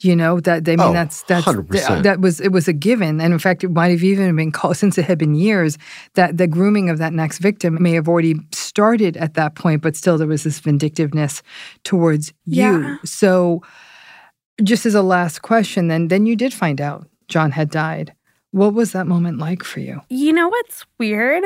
You 0.00 0.16
know 0.16 0.40
that 0.40 0.68
I 0.68 0.72
mean 0.76 0.80
Oh, 0.80 0.92
that's 0.92 1.22
that's 1.22 1.46
uh, 1.46 1.52
100%. 1.52 2.02
that 2.02 2.20
was 2.20 2.40
it 2.40 2.48
was 2.52 2.68
a 2.68 2.72
given, 2.72 3.20
and 3.20 3.32
in 3.32 3.38
fact 3.38 3.64
it 3.64 3.70
might 3.70 3.90
have 3.90 4.02
even 4.02 4.34
been 4.36 4.52
called 4.52 4.76
since 4.76 4.98
it 4.98 5.04
had 5.04 5.18
been 5.18 5.34
years 5.34 5.78
that 6.14 6.36
the 6.36 6.46
grooming 6.46 6.90
of 6.90 6.98
that 6.98 7.12
next 7.12 7.38
victim 7.38 7.80
may 7.82 7.92
have 7.92 8.08
already 8.08 8.34
started 8.52 9.16
at 9.16 9.34
that 9.34 9.54
point, 9.54 9.82
but 9.82 9.96
still 9.96 10.18
there 10.18 10.26
was 10.26 10.44
this 10.44 10.58
vindictiveness 10.60 11.42
towards 11.84 12.32
you. 12.44 12.62
Yeah. 12.62 12.96
So, 13.04 13.62
just 14.62 14.86
as 14.86 14.94
a 14.94 15.02
last 15.02 15.42
question, 15.42 15.88
then 15.88 16.08
then 16.08 16.26
you 16.26 16.36
did 16.36 16.52
find 16.54 16.80
out 16.80 17.06
John 17.28 17.50
had 17.50 17.70
died. 17.70 18.14
What 18.50 18.74
was 18.74 18.92
that 18.92 19.06
moment 19.06 19.38
like 19.38 19.64
for 19.64 19.80
you? 19.80 20.00
You 20.10 20.32
know 20.32 20.48
what's 20.48 20.84
weird? 20.98 21.42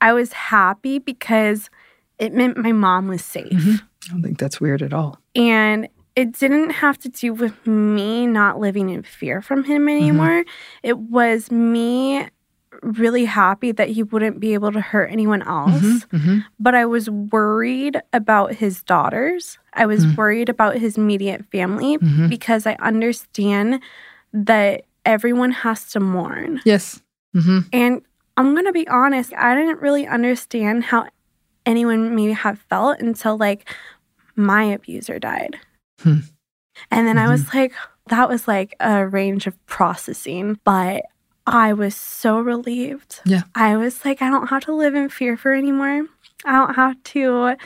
I 0.00 0.12
was 0.12 0.32
happy 0.32 0.98
because 0.98 1.70
it 2.18 2.32
meant 2.32 2.56
my 2.56 2.72
mom 2.72 3.08
was 3.08 3.24
safe. 3.24 3.52
Mm-hmm. 3.52 3.76
I 4.08 4.12
don't 4.12 4.22
think 4.22 4.38
that's 4.38 4.60
weird 4.60 4.82
at 4.82 4.92
all. 4.92 5.18
And 5.36 5.88
it 6.18 6.32
didn't 6.32 6.70
have 6.70 6.98
to 6.98 7.08
do 7.08 7.32
with 7.32 7.66
me 7.66 8.26
not 8.26 8.58
living 8.58 8.88
in 8.90 9.02
fear 9.02 9.40
from 9.40 9.62
him 9.64 9.88
anymore. 9.88 10.44
It 10.82 10.98
was 10.98 11.50
me 11.50 12.26
really 12.82 13.24
happy 13.24 13.70
that 13.72 13.88
he 13.88 14.02
wouldn't 14.02 14.40
be 14.40 14.54
able 14.54 14.72
to 14.72 14.80
hurt 14.80 15.10
anyone 15.12 15.42
else. 15.42 16.06
But 16.58 16.74
I 16.74 16.86
was 16.86 17.08
worried 17.08 18.00
about 18.12 18.54
his 18.54 18.82
daughters. 18.82 19.58
I 19.74 19.86
was 19.86 20.06
worried 20.16 20.48
about 20.48 20.76
his 20.78 20.96
immediate 20.98 21.44
family 21.52 21.98
Mhm. 21.98 22.28
because 22.28 22.66
I 22.66 22.74
understand 22.80 23.80
that 24.32 24.82
everyone 25.04 25.52
has 25.52 25.90
to 25.92 26.00
mourn. 26.00 26.60
Yes. 26.64 27.00
Mm-hmm. 27.36 27.58
And 27.72 28.02
I'm 28.36 28.54
going 28.54 28.66
to 28.66 28.72
be 28.72 28.86
honest, 28.88 29.32
I 29.34 29.54
didn't 29.54 29.80
really 29.80 30.06
understand 30.06 30.84
how 30.84 31.06
anyone 31.64 32.14
maybe 32.14 32.32
have 32.32 32.58
felt 32.70 33.00
until 33.00 33.36
like 33.36 33.68
my 34.36 34.62
abuser 34.64 35.18
died. 35.18 35.58
Hmm. 36.00 36.18
And 36.90 37.06
then 37.06 37.18
I 37.18 37.22
mm-hmm. 37.22 37.32
was 37.32 37.54
like, 37.54 37.72
that 38.06 38.28
was 38.28 38.48
like 38.48 38.74
a 38.80 39.06
range 39.06 39.46
of 39.46 39.66
processing, 39.66 40.58
but 40.64 41.04
I 41.46 41.72
was 41.72 41.94
so 41.94 42.40
relieved. 42.40 43.20
Yeah. 43.24 43.42
I 43.54 43.76
was 43.76 44.04
like, 44.04 44.22
I 44.22 44.28
don't 44.28 44.48
have 44.48 44.64
to 44.64 44.74
live 44.74 44.94
in 44.94 45.08
fear 45.08 45.36
for 45.36 45.52
anymore. 45.52 46.06
I 46.44 46.52
don't 46.52 46.74
have 46.74 47.02
to 47.04 47.56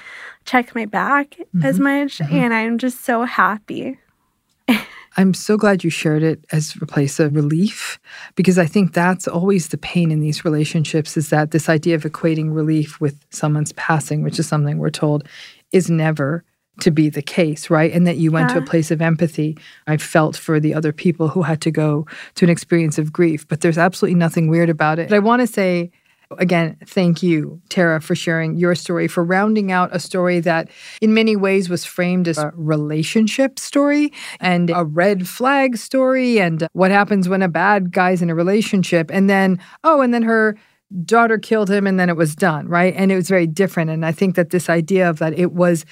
check 0.45 0.75
my 0.75 0.87
back 0.87 1.37
as 1.63 1.75
mm-hmm. 1.77 1.83
much. 1.83 2.19
Mm-hmm. 2.19 2.35
And 2.35 2.55
I'm 2.55 2.79
just 2.79 3.05
so 3.05 3.25
happy. 3.25 3.99
I'm 5.17 5.35
so 5.35 5.59
glad 5.59 5.85
you 5.85 5.91
shared 5.91 6.23
it 6.23 6.45
as 6.53 6.75
a 6.81 6.87
place 6.87 7.21
of 7.21 7.35
relief 7.35 8.01
because 8.35 8.59
I 8.59 8.67
think 8.67 8.95
that's 8.95 9.29
always 9.29 9.69
the 9.69 9.77
pain 9.77 10.11
in 10.11 10.21
these 10.21 10.45
relationships 10.45 11.17
is 11.17 11.29
that 11.29 11.51
this 11.51 11.69
idea 11.69 11.97
of 11.97 12.05
equating 12.05 12.55
relief 12.55 12.99
with 12.99 13.21
someone's 13.31 13.73
passing, 13.73 14.23
which 14.23 14.39
is 14.39 14.49
something 14.49 14.79
we're 14.79 14.91
told 14.91 15.29
is 15.71 15.91
never 15.91 16.45
to 16.83 16.91
be 16.91 17.09
the 17.09 17.23
case, 17.23 17.71
right? 17.71 17.93
And 17.93 18.07
that 18.07 18.19
you 18.19 18.31
went 18.31 18.51
to 18.51 18.59
a 18.59 18.63
place 18.63 18.91
of 18.91 19.01
empathy. 19.01 19.57
I 19.87 19.97
felt 19.97 20.37
for 20.37 20.61
the 20.61 20.75
other 20.75 20.93
people 20.93 21.29
who 21.29 21.43
had 21.43 21.61
to 21.63 21.71
go 21.71 22.07
to 22.35 22.45
an 22.45 22.51
experience 22.51 22.99
of 22.99 23.13
grief, 23.13 23.47
but 23.49 23.61
there's 23.61 23.79
absolutely 23.79 24.19
nothing 24.19 24.49
weird 24.49 24.69
about 24.69 24.99
it. 24.99 25.09
But 25.09 25.17
I 25.17 25.21
want 25.21 25.41
to 25.41 25.47
say, 25.47 25.91
Again, 26.39 26.77
thank 26.87 27.23
you, 27.23 27.61
Terra, 27.69 28.01
for 28.01 28.15
sharing 28.15 28.57
your 28.57 28.75
story, 28.75 29.09
for 29.09 29.25
rounding 29.25 29.73
out 29.73 29.95
a 29.95 30.01
story 30.01 30.41
that 30.41 30.71
in 31.01 31.15
many 31.15 31.37
ways 31.37 31.69
was 31.69 31.85
framed 31.85 32.29
as 32.29 32.39
a 32.39 32.53
relationship 32.55 33.59
story 33.59 34.13
and 34.41 34.71
a 34.71 34.85
red 34.85 35.29
flag 35.29 35.77
story 35.77 36.41
and 36.41 36.67
what 36.73 36.91
happens 36.91 37.29
when 37.29 37.43
a 37.43 37.49
bad 37.49 37.93
guy's 37.93 38.23
in 38.23 38.31
a 38.31 38.35
relationship. 38.35 39.11
And 39.13 39.29
then, 39.29 39.59
oh, 39.85 40.01
and 40.01 40.15
then 40.15 40.23
her 40.23 40.57
daughter 41.05 41.39
killed 41.39 41.71
him 41.71 41.87
and 41.87 41.99
then 41.99 42.09
it 42.09 42.17
was 42.17 42.35
done, 42.35 42.69
right? 42.69 42.95
And 42.97 43.11
it 43.11 43.17
was 43.17 43.29
very 43.29 43.47
different. 43.47 43.91
And 43.91 44.05
I 44.05 44.13
think 44.13 44.35
that 44.37 44.51
this 44.51 44.69
idea 44.69 45.09
of 45.09 45.19
that 45.19 45.39
it 45.39 45.53
was 45.53 45.85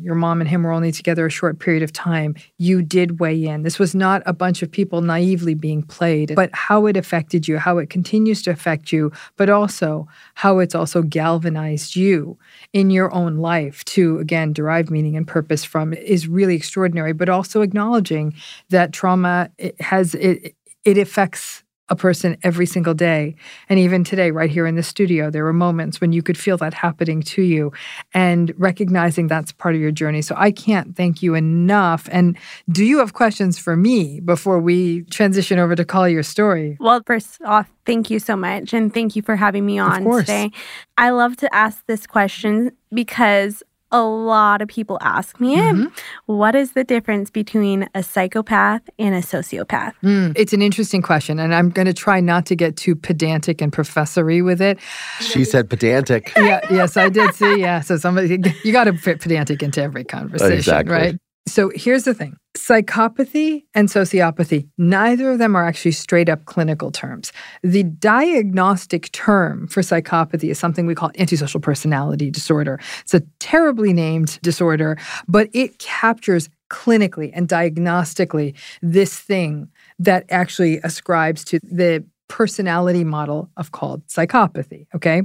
your 0.00 0.14
mom 0.14 0.40
and 0.40 0.48
him 0.48 0.62
were 0.62 0.72
only 0.72 0.92
together 0.92 1.26
a 1.26 1.30
short 1.30 1.58
period 1.58 1.82
of 1.82 1.92
time, 1.92 2.34
you 2.58 2.82
did 2.82 3.20
weigh 3.20 3.44
in. 3.44 3.62
This 3.62 3.78
was 3.78 3.94
not 3.94 4.22
a 4.24 4.32
bunch 4.32 4.62
of 4.62 4.70
people 4.70 5.02
naively 5.02 5.54
being 5.54 5.82
played, 5.82 6.34
but 6.34 6.50
how 6.52 6.86
it 6.86 6.96
affected 6.96 7.46
you, 7.46 7.58
how 7.58 7.78
it 7.78 7.90
continues 7.90 8.42
to 8.42 8.50
affect 8.50 8.92
you, 8.92 9.12
but 9.36 9.50
also 9.50 10.08
how 10.34 10.58
it's 10.58 10.74
also 10.74 11.02
galvanized 11.02 11.96
you 11.96 12.38
in 12.72 12.90
your 12.90 13.12
own 13.14 13.36
life 13.36 13.84
to, 13.86 14.18
again, 14.18 14.52
derive 14.52 14.90
meaning 14.90 15.16
and 15.16 15.26
purpose 15.26 15.64
from 15.64 15.92
is 15.92 16.28
really 16.28 16.54
extraordinary, 16.54 17.12
but 17.12 17.28
also 17.28 17.60
acknowledging 17.60 18.34
that 18.70 18.92
trauma 18.92 19.50
it 19.58 19.78
has, 19.80 20.14
it, 20.14 20.54
it 20.84 20.98
affects 20.98 21.62
a 21.88 21.96
person 21.96 22.36
every 22.42 22.66
single 22.66 22.94
day. 22.94 23.36
And 23.68 23.78
even 23.78 24.04
today, 24.04 24.30
right 24.30 24.50
here 24.50 24.66
in 24.66 24.74
the 24.74 24.82
studio, 24.82 25.30
there 25.30 25.44
were 25.44 25.52
moments 25.52 26.00
when 26.00 26.12
you 26.12 26.22
could 26.22 26.36
feel 26.36 26.56
that 26.58 26.74
happening 26.74 27.22
to 27.22 27.42
you 27.42 27.72
and 28.12 28.52
recognizing 28.56 29.28
that's 29.28 29.52
part 29.52 29.74
of 29.74 29.80
your 29.80 29.92
journey. 29.92 30.22
So 30.22 30.34
I 30.36 30.50
can't 30.50 30.96
thank 30.96 31.22
you 31.22 31.34
enough. 31.34 32.08
And 32.10 32.36
do 32.68 32.84
you 32.84 32.98
have 32.98 33.12
questions 33.12 33.58
for 33.58 33.76
me 33.76 34.20
before 34.20 34.58
we 34.58 35.02
transition 35.04 35.58
over 35.58 35.76
to 35.76 35.84
Collier's 35.84 36.28
story? 36.28 36.76
Well, 36.80 37.02
first 37.06 37.40
off, 37.44 37.70
thank 37.84 38.10
you 38.10 38.18
so 38.18 38.36
much. 38.36 38.72
And 38.72 38.92
thank 38.92 39.14
you 39.14 39.22
for 39.22 39.36
having 39.36 39.64
me 39.64 39.78
on 39.78 40.04
today. 40.04 40.50
I 40.98 41.10
love 41.10 41.36
to 41.38 41.54
ask 41.54 41.86
this 41.86 42.06
question 42.06 42.72
because 42.92 43.62
a 43.96 44.04
lot 44.04 44.60
of 44.62 44.68
people 44.68 44.98
ask 45.00 45.40
me 45.40 45.56
Mm-hmm. 45.56 45.82
it. 45.84 45.92
What 46.26 46.54
is 46.54 46.72
the 46.72 46.84
difference 46.84 47.30
between 47.30 47.88
a 47.94 48.02
psychopath 48.02 48.82
and 48.98 49.14
a 49.14 49.20
sociopath? 49.22 49.92
Mm, 50.02 50.32
it's 50.36 50.52
an 50.52 50.60
interesting 50.60 51.00
question, 51.02 51.38
and 51.38 51.54
I'm 51.54 51.70
going 51.70 51.86
to 51.86 51.94
try 51.94 52.20
not 52.20 52.44
to 52.46 52.56
get 52.56 52.76
too 52.76 52.94
pedantic 52.94 53.62
and 53.62 53.72
professory 53.72 54.42
with 54.42 54.60
it. 54.60 54.78
She 55.20 55.44
said 55.44 55.70
pedantic. 55.70 56.32
yeah, 56.36 56.60
yes, 56.70 56.96
I 56.96 57.08
did 57.08 57.34
see. 57.34 57.60
Yeah, 57.60 57.80
so 57.80 57.96
somebody 57.96 58.38
you 58.64 58.72
got 58.72 58.84
to 58.84 58.92
fit 58.98 59.20
pedantic 59.20 59.62
into 59.62 59.82
every 59.82 60.04
conversation, 60.04 60.58
Exactly. 60.58 60.92
right? 60.94 61.16
So 61.48 61.70
here's 61.74 62.04
the 62.04 62.12
thing: 62.14 62.36
psychopathy 62.66 63.64
and 63.74 63.88
sociopathy. 63.88 64.68
Neither 64.76 65.30
of 65.30 65.38
them 65.38 65.54
are 65.54 65.64
actually 65.64 65.92
straight 65.92 66.28
up 66.28 66.46
clinical 66.46 66.90
terms. 66.90 67.32
The 67.62 67.84
diagnostic 67.84 69.12
term 69.12 69.68
for 69.68 69.82
psychopathy 69.82 70.50
is 70.50 70.58
something 70.58 70.84
we 70.84 70.94
call 70.94 71.12
antisocial 71.16 71.60
personality 71.60 72.28
disorder. 72.28 72.80
It's 73.02 73.14
a 73.14 73.22
terribly 73.38 73.92
named 73.92 74.40
disorder, 74.42 74.98
but 75.28 75.48
it 75.52 75.78
captures 75.78 76.48
clinically 76.68 77.30
and 77.32 77.48
diagnostically 77.48 78.54
this 78.82 79.16
thing 79.16 79.68
that 80.00 80.24
actually 80.28 80.78
ascribes 80.78 81.44
to 81.44 81.60
the 81.62 82.04
personality 82.28 83.04
model 83.04 83.50
of 83.56 83.72
called 83.72 84.06
psychopathy. 84.08 84.86
Okay. 84.94 85.22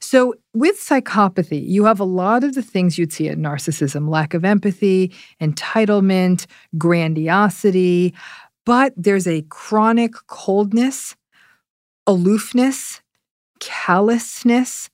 So 0.00 0.34
with 0.54 0.76
psychopathy, 0.76 1.66
you 1.66 1.84
have 1.84 2.00
a 2.00 2.04
lot 2.04 2.44
of 2.44 2.54
the 2.54 2.62
things 2.62 2.98
you'd 2.98 3.12
see 3.12 3.28
in 3.28 3.40
narcissism 3.40 4.08
lack 4.08 4.34
of 4.34 4.44
empathy, 4.44 5.12
entitlement, 5.40 6.46
grandiosity, 6.76 8.14
but 8.64 8.92
there's 8.96 9.26
a 9.26 9.42
chronic 9.42 10.12
coldness, 10.26 11.16
aloofness, 12.06 13.00
callousness, 13.60 14.90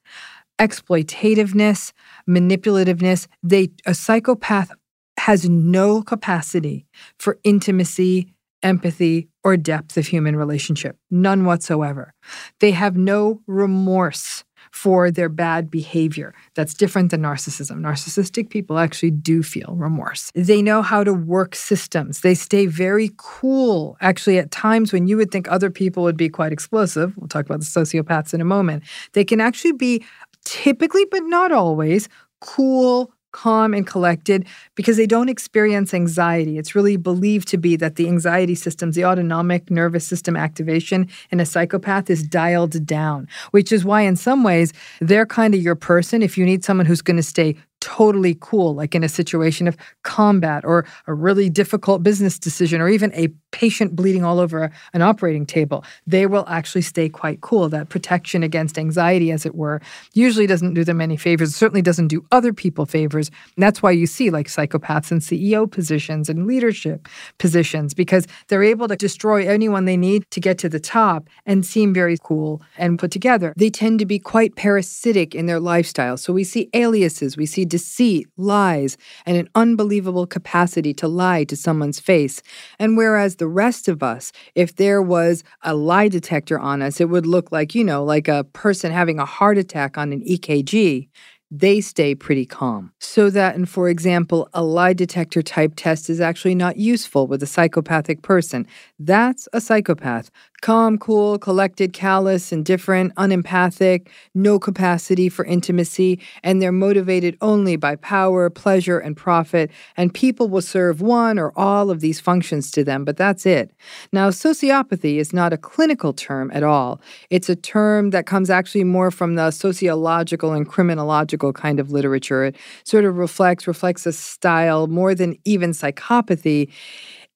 exploitativeness, 0.61 1.93
manipulativeness. 2.29 3.27
They 3.43 3.71
a 3.87 3.95
psychopath 3.95 4.71
has 5.19 5.49
no 5.49 6.03
capacity 6.03 6.87
for 7.19 7.39
intimacy, 7.45 8.35
empathy, 8.63 9.29
or 9.45 9.57
depth 9.57 9.97
of 9.97 10.07
human 10.07 10.35
relationship. 10.37 10.97
None 11.11 11.45
whatsoever. 11.45 12.15
They 12.61 12.71
have 12.73 12.97
no 12.97 13.43
remorse 13.47 14.43
for 14.73 15.11
their 15.11 15.29
bad 15.29 15.71
behavior. 15.71 16.35
That's 16.57 16.75
different 16.75 17.11
than 17.11 17.23
narcissism. 17.23 17.79
Narcissistic 17.79 18.51
people 18.51 18.79
actually 18.79 19.13
do 19.13 19.43
feel 19.43 19.75
remorse. 19.77 20.33
They 20.35 20.63
know 20.63 20.83
how 20.83 21.05
to 21.05 21.13
work 21.13 21.55
systems. 21.55 22.23
They 22.23 22.35
stay 22.35 22.67
very 22.67 23.11
cool. 23.17 23.97
Actually, 24.01 24.39
at 24.39 24.51
times 24.51 24.93
when 24.93 25.07
you 25.07 25.17
would 25.17 25.31
think 25.31 25.49
other 25.49 25.71
people 25.71 26.03
would 26.03 26.17
be 26.17 26.29
quite 26.29 26.53
explosive, 26.53 27.17
we'll 27.17 27.29
talk 27.29 27.45
about 27.47 27.61
the 27.61 27.67
sociopaths 27.67 28.35
in 28.35 28.41
a 28.41 28.45
moment, 28.45 28.83
they 29.13 29.25
can 29.25 29.41
actually 29.41 29.73
be 29.73 30.05
typically, 30.45 31.05
but 31.11 31.23
not 31.25 31.53
always, 31.53 32.09
cool, 32.41 33.13
calm 33.35 33.75
and 33.75 33.87
collected 33.87 34.47
because 34.77 34.97
they 34.97 35.07
don't 35.07 35.29
experience 35.29 35.93
anxiety. 35.93 36.57
It's 36.57 36.75
really 36.75 36.97
believed 36.97 37.49
to 37.49 37.59
be 37.59 37.77
that 37.77 37.97
the 37.97 38.09
anxiety 38.09 38.55
systems, 38.55 38.95
the 38.95 39.05
autonomic 39.05 39.71
nervous 39.71 40.07
system 40.07 40.37
activation 40.37 41.09
in 41.31 41.41
a 41.41 41.45
psychopath 41.45 42.09
is 42.09 42.23
dialed 42.23 42.87
down, 42.87 43.29
which 43.51 43.73
is 43.73 43.85
why, 43.85 44.03
in 44.03 44.17
some 44.17 44.45
ways, 44.45 44.73
they're 45.01 45.27
kind 45.27 45.55
of 45.55 45.61
your 45.61 45.75
person. 45.75 46.23
If 46.23 46.39
you 46.39 46.47
need 46.47 46.65
someone 46.65 46.87
who's 46.87 47.03
going 47.03 47.19
to 47.19 47.23
stay 47.23 47.57
totally 47.85 48.35
cool, 48.41 48.75
like 48.75 48.95
in 48.95 49.05
a 49.05 49.09
situation 49.11 49.69
of 49.69 49.77
combat 50.05 50.65
or 50.65 50.87
a 51.07 51.13
really 51.13 51.51
difficult 51.51 52.03
business 52.03 52.39
decision 52.39 52.81
or 52.81 52.89
even 52.89 53.13
a 53.13 53.29
patient 53.51 53.95
bleeding 53.95 54.25
all 54.25 54.41
over 54.41 54.73
an 54.95 55.03
operating 55.03 55.45
table, 55.45 55.85
they 56.07 56.25
will 56.27 56.47
actually 56.49 56.81
stay 56.81 57.11
quite 57.11 57.43
cool. 57.43 57.69
That 57.69 57.91
protection 57.91 58.43
against 58.43 58.79
anxiety, 58.79 59.31
as 59.31 59.45
it 59.45 59.55
were, 59.55 59.83
usually 60.15 60.47
doesn't 60.47 60.73
do 60.73 60.83
them 60.83 61.03
any 61.03 61.19
favors. 61.19 61.51
It 61.51 61.53
certainly 61.53 61.83
doesn't 61.83 62.09
do 62.09 62.25
other 62.33 62.55
people 62.55 62.87
favors. 62.87 63.29
And 63.55 63.63
that's 63.63 63.83
why 63.83 63.91
you 63.91 64.07
see 64.07 64.31
like 64.31 64.47
psychopaths 64.47 65.13
in 65.13 65.19
CEO 65.19 65.71
positions 65.71 66.31
and 66.31 66.47
leadership 66.47 67.07
positions 67.37 67.93
because 67.93 68.27
they're 68.49 68.63
able 68.63 68.89
to 68.89 68.97
destroy 68.97 69.47
anyone 69.47 69.85
they 69.85 69.99
need 69.99 70.25
to 70.31 70.41
get 70.41 70.57
to 70.59 70.71
the 70.71 70.81
top 70.81 71.29
and 71.45 71.67
seem 71.67 71.93
very 71.93 72.17
cool 72.23 72.63
and 72.79 72.99
put 72.99 73.11
together. 73.11 73.53
They 73.59 73.69
tend 73.69 73.99
to 73.99 74.07
be 74.07 74.19
quite 74.19 74.57
parasitic 74.57 75.35
in 75.35 75.45
their 75.45 75.61
lifestyle. 75.61 76.17
So 76.17 76.33
we 76.33 76.45
see 76.45 76.71
aliases, 76.73 77.37
we 77.37 77.45
see 77.45 77.67
deceit, 77.75 78.29
lies, 78.37 78.97
and 79.27 79.37
an 79.37 79.49
unbelievable 79.57 80.29
capacity 80.29 80.95
to 80.95 81.09
lie 81.09 81.43
to 81.43 81.57
someone's 81.57 81.99
face. 81.99 82.41
And 82.79 82.97
whereas 82.97 83.37
the 83.37 83.49
rest 83.49 83.89
of 83.89 84.01
us, 84.01 84.31
if 84.55 84.77
there 84.77 85.03
was 85.03 85.43
a 85.63 85.75
lie 85.75 86.07
detector 86.07 86.57
on 86.57 86.83
us, 86.83 87.01
it 87.01 87.09
would 87.09 87.27
look 87.27 87.51
like, 87.51 87.75
you 87.75 87.83
know, 87.83 88.05
like 88.05 88.29
a 88.29 88.45
person 88.53 88.93
having 88.93 89.19
a 89.19 89.25
heart 89.25 89.59
attack 89.59 89.99
on 89.99 90.13
an 90.13 90.23
EKG 90.25 91.09
they 91.57 91.81
stay 91.81 92.17
pretty 92.17 92.45
calm. 92.45 92.91
So 92.99 93.31
that, 93.31 93.55
and 93.55 93.69
for 93.69 93.89
example, 93.89 94.49
a 94.53 94.65
lie 94.65 94.93
detector 94.93 95.41
type 95.41 95.75
test 95.77 96.11
is 96.11 96.21
actually 96.21 96.57
not 96.57 96.79
useful 96.79 97.29
with 97.29 97.45
a 97.45 97.47
psychopathic 97.47 98.23
person. 98.23 98.67
That's 98.99 99.47
a 99.53 99.61
psychopath 99.61 100.31
calm, 100.65 100.97
cool, 100.97 101.39
collected, 101.39 101.93
callous, 101.93 102.51
indifferent, 102.51 103.13
unempathic, 103.19 104.09
no 104.35 104.59
capacity 104.59 105.29
for 105.29 105.45
intimacy, 105.45 106.19
and 106.43 106.63
they're 106.63 106.73
motivated 106.73 107.37
only 107.43 107.77
by 107.77 107.95
power, 107.97 108.49
pleasure, 108.49 108.99
and 108.99 109.15
profit. 109.15 109.71
And 109.99 110.15
people 110.15 110.49
will 110.49 110.63
serve 110.63 111.03
one 111.03 111.39
or 111.39 111.53
all 111.55 111.91
of 111.91 112.01
these 112.01 112.19
functions 112.19 112.71
to 112.71 112.83
them, 112.83 113.05
but 113.05 113.19
that's 113.19 113.45
it. 113.45 113.73
Now, 114.11 114.31
sociopathy 114.31 115.17
is 115.17 115.35
not 115.35 115.53
a 115.53 115.59
clinical 115.59 116.15
term 116.15 116.51
at 116.55 116.63
all. 116.63 116.99
It's 117.29 117.51
a 117.51 117.57
term 117.57 118.09
that 118.11 118.25
comes 118.25 118.49
actually 118.49 118.85
more 118.85 119.11
from 119.11 119.35
the 119.35 119.51
sociological 119.51 120.55
and 120.55 120.67
criminological 120.67 121.53
kind 121.53 121.79
of 121.79 121.91
literature. 121.91 122.43
It 122.43 122.57
sort 122.85 123.05
of 123.05 123.19
reflects 123.19 123.67
reflects 123.67 124.07
a 124.07 124.15
style 124.15 124.87
more 124.87 125.15
than 125.15 125.37
even 125.45 125.73
psychopathy 125.73 126.71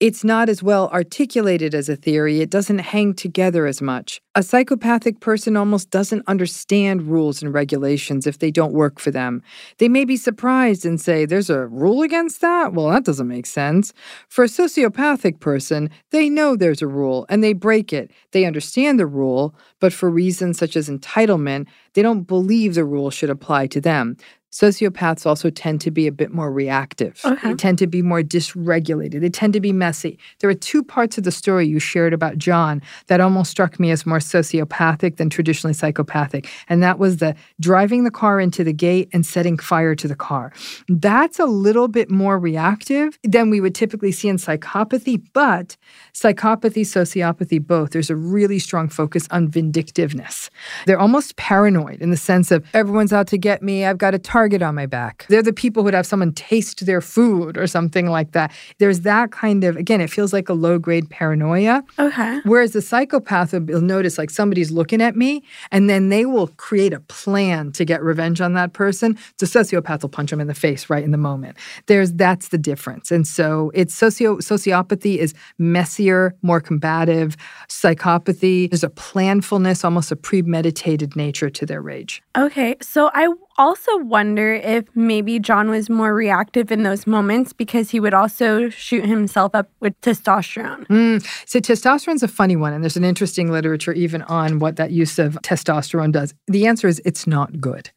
it's 0.00 0.22
not 0.22 0.48
as 0.48 0.62
well 0.62 0.88
articulated 0.90 1.74
as 1.74 1.88
a 1.88 1.96
theory, 1.96 2.40
it 2.40 2.50
doesn't 2.50 2.78
hang 2.78 3.14
together 3.14 3.66
as 3.66 3.82
much. 3.82 4.20
A 4.36 4.44
psychopathic 4.44 5.18
person 5.18 5.56
almost 5.56 5.90
doesn't 5.90 6.22
understand 6.28 7.10
rules 7.10 7.42
and 7.42 7.52
regulations 7.52 8.24
if 8.24 8.38
they 8.38 8.52
don't 8.52 8.72
work 8.72 9.00
for 9.00 9.10
them. 9.10 9.42
They 9.78 9.88
may 9.88 10.04
be 10.04 10.16
surprised 10.16 10.86
and 10.86 11.00
say, 11.00 11.26
There's 11.26 11.50
a 11.50 11.66
rule 11.66 12.02
against 12.02 12.40
that? 12.42 12.72
Well, 12.72 12.90
that 12.90 13.04
doesn't 13.04 13.26
make 13.26 13.46
sense. 13.46 13.92
For 14.28 14.44
a 14.44 14.48
sociopathic 14.48 15.40
person, 15.40 15.90
they 16.10 16.30
know 16.30 16.54
there's 16.54 16.82
a 16.82 16.86
rule 16.86 17.26
and 17.28 17.42
they 17.42 17.52
break 17.52 17.92
it. 17.92 18.12
They 18.30 18.44
understand 18.44 19.00
the 19.00 19.06
rule, 19.06 19.54
but 19.80 19.92
for 19.92 20.08
reasons 20.08 20.58
such 20.58 20.76
as 20.76 20.88
entitlement, 20.88 21.66
they 21.94 22.02
don't 22.02 22.22
believe 22.22 22.74
the 22.74 22.84
rule 22.84 23.10
should 23.10 23.30
apply 23.30 23.66
to 23.68 23.80
them. 23.80 24.16
Sociopaths 24.50 25.26
also 25.26 25.50
tend 25.50 25.80
to 25.82 25.90
be 25.90 26.06
a 26.06 26.12
bit 26.12 26.32
more 26.32 26.50
reactive. 26.50 27.20
Okay. 27.24 27.48
They 27.48 27.54
tend 27.54 27.78
to 27.78 27.86
be 27.86 28.00
more 28.00 28.22
dysregulated. 28.22 29.20
They 29.20 29.28
tend 29.28 29.52
to 29.52 29.60
be 29.60 29.72
messy. 29.72 30.18
There 30.40 30.48
are 30.48 30.54
two 30.54 30.82
parts 30.82 31.18
of 31.18 31.24
the 31.24 31.30
story 31.30 31.66
you 31.66 31.78
shared 31.78 32.14
about 32.14 32.38
John 32.38 32.80
that 33.08 33.20
almost 33.20 33.50
struck 33.50 33.78
me 33.78 33.90
as 33.90 34.06
more 34.06 34.18
sociopathic 34.18 35.16
than 35.16 35.28
traditionally 35.28 35.74
psychopathic. 35.74 36.48
And 36.68 36.82
that 36.82 36.98
was 36.98 37.18
the 37.18 37.34
driving 37.60 38.04
the 38.04 38.10
car 38.10 38.40
into 38.40 38.64
the 38.64 38.72
gate 38.72 39.10
and 39.12 39.26
setting 39.26 39.58
fire 39.58 39.94
to 39.94 40.08
the 40.08 40.16
car. 40.16 40.52
That's 40.88 41.38
a 41.38 41.46
little 41.46 41.88
bit 41.88 42.10
more 42.10 42.38
reactive 42.38 43.18
than 43.24 43.50
we 43.50 43.60
would 43.60 43.74
typically 43.74 44.12
see 44.12 44.28
in 44.28 44.36
psychopathy, 44.36 45.22
but 45.34 45.76
psychopathy, 46.14 46.82
sociopathy, 46.82 47.64
both, 47.64 47.90
there's 47.90 48.10
a 48.10 48.16
really 48.16 48.58
strong 48.58 48.88
focus 48.88 49.28
on 49.30 49.48
vindictiveness. 49.48 50.48
They're 50.86 50.98
almost 50.98 51.36
paranoid 51.36 52.00
in 52.00 52.10
the 52.10 52.16
sense 52.16 52.50
of 52.50 52.64
everyone's 52.72 53.12
out 53.12 53.26
to 53.28 53.38
get 53.38 53.62
me. 53.62 53.84
I've 53.84 53.98
got 53.98 54.14
a 54.14 54.18
target 54.18 54.37
target 54.38 54.62
on 54.62 54.72
my 54.72 54.86
back. 54.86 55.26
They're 55.28 55.42
the 55.42 55.52
people 55.52 55.82
who 55.82 55.86
would 55.86 55.94
have 55.94 56.06
someone 56.06 56.32
taste 56.32 56.86
their 56.86 57.00
food 57.00 57.58
or 57.58 57.66
something 57.66 58.06
like 58.06 58.30
that. 58.32 58.52
There's 58.78 59.00
that 59.00 59.32
kind 59.32 59.64
of, 59.64 59.76
again, 59.76 60.00
it 60.00 60.10
feels 60.10 60.32
like 60.32 60.48
a 60.48 60.52
low 60.52 60.78
grade 60.78 61.10
paranoia. 61.10 61.82
Okay. 61.98 62.40
Whereas 62.44 62.70
the 62.70 62.80
psychopath 62.80 63.52
will 63.52 63.80
notice 63.80 64.16
like 64.16 64.30
somebody's 64.30 64.70
looking 64.70 65.02
at 65.02 65.16
me 65.16 65.42
and 65.72 65.90
then 65.90 66.08
they 66.08 66.24
will 66.24 66.46
create 66.56 66.92
a 66.92 67.00
plan 67.00 67.72
to 67.72 67.84
get 67.84 68.00
revenge 68.00 68.40
on 68.40 68.52
that 68.52 68.74
person. 68.74 69.18
The 69.38 69.46
sociopath 69.46 70.02
will 70.02 70.08
punch 70.08 70.30
them 70.30 70.40
in 70.40 70.46
the 70.46 70.54
face 70.54 70.88
right 70.88 71.02
in 71.02 71.10
the 71.10 71.18
moment. 71.18 71.56
There's 71.86 72.12
that's 72.12 72.48
the 72.48 72.58
difference. 72.58 73.10
And 73.10 73.26
so 73.26 73.72
it's 73.74 73.92
socio 73.92 74.36
sociopathy 74.36 75.16
is 75.16 75.34
messier, 75.58 76.36
more 76.42 76.60
combative. 76.60 77.36
Psychopathy, 77.68 78.70
there's 78.70 78.84
a 78.84 78.88
planfulness, 78.90 79.84
almost 79.84 80.12
a 80.12 80.16
premeditated 80.16 81.16
nature 81.16 81.50
to 81.50 81.66
their 81.66 81.82
rage. 81.82 82.22
Okay. 82.36 82.76
So 82.80 83.10
I 83.14 83.26
also 83.58 83.98
wonder 83.98 84.54
if 84.54 84.84
maybe 84.94 85.38
John 85.38 85.68
was 85.68 85.90
more 85.90 86.14
reactive 86.14 86.70
in 86.70 86.84
those 86.84 87.06
moments 87.06 87.52
because 87.52 87.90
he 87.90 88.00
would 88.00 88.14
also 88.14 88.68
shoot 88.70 89.04
himself 89.04 89.54
up 89.54 89.68
with 89.80 90.00
testosterone. 90.00 90.86
Mm. 90.86 91.26
So, 91.46 91.58
testosterone's 91.58 92.22
a 92.22 92.28
funny 92.28 92.56
one, 92.56 92.72
and 92.72 92.82
there's 92.82 92.96
an 92.96 93.04
interesting 93.04 93.50
literature 93.50 93.92
even 93.92 94.22
on 94.22 94.60
what 94.60 94.76
that 94.76 94.92
use 94.92 95.18
of 95.18 95.34
testosterone 95.42 96.12
does. 96.12 96.34
The 96.46 96.66
answer 96.66 96.86
is 96.86 97.02
it's 97.04 97.26
not 97.26 97.60
good, 97.60 97.90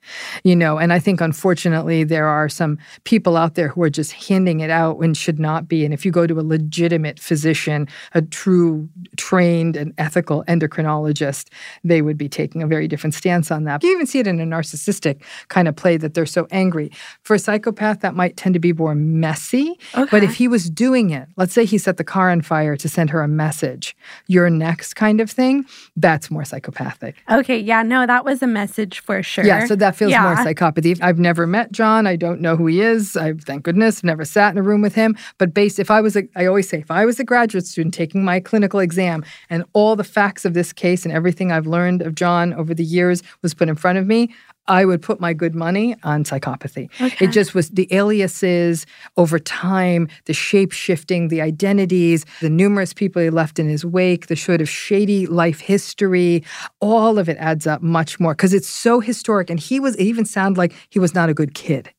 you 0.44 0.56
know, 0.56 0.78
and 0.78 0.92
I 0.92 1.00
think 1.00 1.22
unfortunately 1.22 2.04
there 2.04 2.28
are 2.28 2.50
some 2.50 2.78
people 3.04 3.38
out 3.38 3.56
there 3.56 3.68
who 3.70 3.84
are 3.84 3.90
just 3.90 4.12
handing 4.14 4.62
it 4.62 4.70
out 4.70 4.98
when 4.98 5.14
should 5.14 5.40
not 5.40 5.68
be. 5.68 5.86
And 5.86 5.94
if 5.94 6.06
you 6.06 6.12
go 6.12 6.26
to 6.26 6.40
a 6.40 6.42
legitimate 6.42 7.20
physician, 7.20 7.88
a 8.14 8.22
true 8.22 8.90
trained 9.18 9.76
and 9.76 9.94
ethical 9.98 10.44
endocrinologist, 10.48 11.50
they 11.84 12.02
would 12.02 12.18
be 12.18 12.28
taking 12.28 12.64
a 12.64 12.68
very 12.68 12.88
different 12.88 13.14
stance 13.14 13.52
on 13.52 13.66
that. 13.66 13.84
You 13.84 13.92
even 13.92 14.08
see 14.08 14.20
it 14.20 14.28
in 14.28 14.40
a 14.40 14.46
narcissistic 14.46 15.22
kind 15.52 15.68
of 15.68 15.76
play 15.76 15.98
that 15.98 16.16
they're 16.16 16.26
so 16.26 16.48
angry. 16.50 16.90
For 17.22 17.36
a 17.36 17.40
psychopath, 17.40 18.00
that 18.00 18.16
might 18.16 18.38
tend 18.38 18.54
to 18.54 18.60
be 18.60 18.74
more 18.74 18.96
messy. 18.96 19.78
Okay. 19.96 20.10
But 20.10 20.24
if 20.24 20.34
he 20.36 20.48
was 20.48 20.70
doing 20.70 21.12
it, 21.12 21.28
let's 21.38 21.54
say 21.54 21.66
he 21.66 21.78
set 21.78 21.98
the 21.98 22.04
car 22.04 22.32
on 22.32 22.42
fire 22.42 22.76
to 22.78 22.90
send 22.90 23.12
her 23.12 23.22
a 23.22 23.28
message, 23.28 23.96
you're 24.28 24.50
next 24.50 24.96
kind 24.96 25.22
of 25.22 25.30
thing, 25.30 25.66
that's 25.96 26.32
more 26.32 26.46
psychopathic. 26.46 27.18
Okay, 27.30 27.60
yeah, 27.60 27.84
no, 27.84 28.08
that 28.08 28.26
was 28.26 28.42
a 28.42 28.48
message 28.48 29.02
for 29.02 29.22
sure. 29.22 29.46
Yeah, 29.46 29.66
so 29.66 29.76
that 29.76 29.96
feels 29.96 30.12
yeah. 30.12 30.24
more 30.24 30.36
psychopathy. 30.36 31.00
I've 31.02 31.20
never 31.20 31.46
met 31.46 31.72
John. 31.72 32.08
I 32.08 32.16
don't 32.16 32.42
know 32.42 32.56
who 32.56 32.68
he 32.68 32.82
is. 32.82 33.18
I 33.18 33.34
thank 33.34 33.64
goodness 33.64 34.04
never 34.04 34.26
sat 34.26 34.52
in 34.52 34.58
a 34.58 34.64
room 34.64 34.82
with 34.82 34.96
him. 34.96 35.18
But 35.38 35.54
based, 35.54 35.78
if 35.80 35.92
I 35.92 36.00
was 36.02 36.16
a, 36.16 36.24
I 36.36 36.46
always 36.46 36.70
say, 36.70 36.80
if 36.80 36.90
I 36.90 37.06
was 37.06 37.20
a 37.20 37.24
graduate 37.26 37.68
student 37.68 37.94
taking 37.94 38.24
my 38.24 38.40
clinical 38.40 38.80
exam 38.80 39.24
and 39.50 39.66
all 39.74 39.98
the 39.98 40.04
facts 40.06 40.46
of 40.46 40.54
this 40.54 40.72
case 40.72 41.04
and 41.06 41.14
everything 41.14 41.52
I've 41.52 41.68
learned 41.68 42.02
of 42.02 42.16
John 42.16 42.54
over 42.54 42.74
the 42.74 42.86
years 42.86 43.22
was 43.42 43.54
put 43.54 43.68
in 43.68 43.76
front 43.76 43.98
of 43.98 44.08
me, 44.08 44.34
I 44.68 44.86
would 44.86 45.02
put 45.02 45.20
my 45.20 45.34
good 45.34 45.56
money 45.56 45.96
on 46.04 46.24
psychopathy. 46.24 46.90
Okay. 47.02 47.26
It 47.26 47.32
just 47.32 47.54
was 47.54 47.70
the 47.70 47.88
aliases 47.94 48.86
over 49.18 49.40
time, 49.40 50.08
the 50.26 50.34
shape 50.34 50.72
shifting, 50.72 51.28
the 51.28 51.42
identities, 51.42 52.26
the 52.42 52.50
numerous 52.50 52.94
people 52.94 53.22
he 53.22 53.30
left 53.30 53.60
in 53.60 53.68
his 53.68 53.84
wake, 53.84 54.28
the 54.28 54.36
sort 54.36 54.62
of 54.62 54.70
shady 54.70 55.26
life 55.26 55.60
history. 55.60 56.44
All 56.80 57.18
of 57.18 57.28
it 57.28 57.38
adds 57.38 57.66
up 57.66 57.82
much 57.82 58.20
more 58.20 58.34
because 58.34 58.54
it's 58.54 58.70
so 58.70 59.00
historic. 59.00 59.50
And 59.50 59.60
he 59.60 59.80
was, 59.80 59.96
it 59.96 60.04
even 60.04 60.26
sounded 60.26 60.58
like 60.58 60.74
he 60.90 61.00
was 61.00 61.14
not 61.14 61.30
a 61.30 61.34
good 61.34 61.54
kid. 61.54 61.92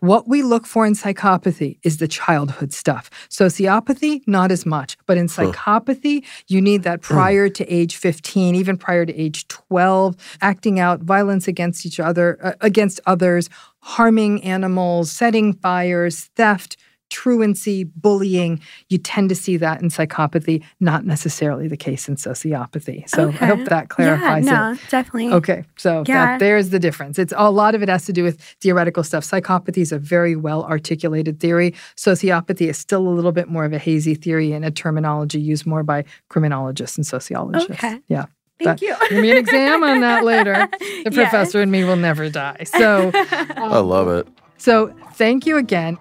What 0.00 0.28
we 0.28 0.42
look 0.42 0.66
for 0.66 0.86
in 0.86 0.94
psychopathy 0.94 1.78
is 1.82 1.98
the 1.98 2.08
childhood 2.08 2.72
stuff. 2.72 3.10
Sociopathy, 3.28 4.22
not 4.26 4.50
as 4.50 4.66
much. 4.66 4.96
But 5.06 5.18
in 5.18 5.26
psychopathy, 5.26 6.24
you 6.48 6.60
need 6.60 6.82
that 6.82 7.00
prior 7.00 7.48
to 7.48 7.66
age 7.72 7.96
15, 7.96 8.54
even 8.54 8.76
prior 8.76 9.06
to 9.06 9.14
age 9.14 9.48
12, 9.48 10.16
acting 10.40 10.78
out 10.80 11.00
violence 11.00 11.48
against 11.48 11.86
each 11.86 12.00
other, 12.00 12.38
uh, 12.42 12.52
against 12.60 13.00
others, 13.06 13.48
harming 13.80 14.42
animals, 14.42 15.10
setting 15.10 15.52
fires, 15.54 16.30
theft, 16.36 16.76
truancy, 17.10 17.84
bullying, 17.84 18.60
you 18.88 18.98
tend 18.98 19.28
to 19.28 19.34
see 19.34 19.56
that 19.58 19.82
in 19.82 19.88
psychopathy, 19.88 20.64
not 20.80 21.04
necessarily 21.04 21.68
the 21.68 21.76
case 21.76 22.08
in 22.08 22.16
sociopathy. 22.16 23.08
So 23.08 23.28
okay. 23.28 23.38
I 23.40 23.44
hope 23.46 23.68
that 23.68 23.88
clarifies 23.88 24.44
it. 24.44 24.50
yeah, 24.50 24.68
no, 24.68 24.72
it. 24.72 24.80
definitely. 24.88 25.32
Okay, 25.32 25.64
so 25.76 26.04
yeah. 26.06 26.26
that, 26.26 26.40
there's 26.40 26.70
the 26.70 26.78
difference. 26.78 27.18
It's 27.18 27.34
a 27.36 27.50
lot 27.50 27.74
of 27.74 27.82
it 27.82 27.88
has 27.88 28.06
to 28.06 28.12
do 28.12 28.22
with 28.22 28.40
theoretical 28.60 29.04
stuff. 29.04 29.24
Psychopathy 29.24 29.78
is 29.78 29.92
a 29.92 29.98
very 29.98 30.36
well 30.36 30.64
articulated 30.64 31.40
theory. 31.40 31.74
Sociopathy 31.96 32.68
is 32.68 32.78
still 32.78 33.06
a 33.06 33.10
little 33.10 33.32
bit 33.32 33.48
more 33.48 33.64
of 33.64 33.72
a 33.72 33.78
hazy 33.78 34.14
theory 34.14 34.52
and 34.52 34.64
a 34.64 34.70
terminology 34.70 35.40
used 35.40 35.66
more 35.66 35.82
by 35.82 36.04
criminologists 36.28 36.96
and 36.96 37.06
sociologists. 37.06 37.70
Okay. 37.70 38.00
Yeah. 38.08 38.26
Thank 38.62 38.82
you. 38.82 38.94
Give 39.08 39.22
me 39.22 39.30
an 39.30 39.38
exam 39.38 39.82
on 39.82 40.00
that 40.00 40.24
later. 40.24 40.68
The 41.00 41.10
yes. 41.12 41.30
professor 41.30 41.62
and 41.62 41.72
me 41.72 41.84
will 41.84 41.96
never 41.96 42.28
die. 42.28 42.64
So 42.64 43.08
um, 43.08 43.12
I 43.56 43.78
love 43.78 44.08
it. 44.08 44.28
So 44.58 44.94
thank 45.14 45.46
you 45.46 45.56
again. 45.56 45.96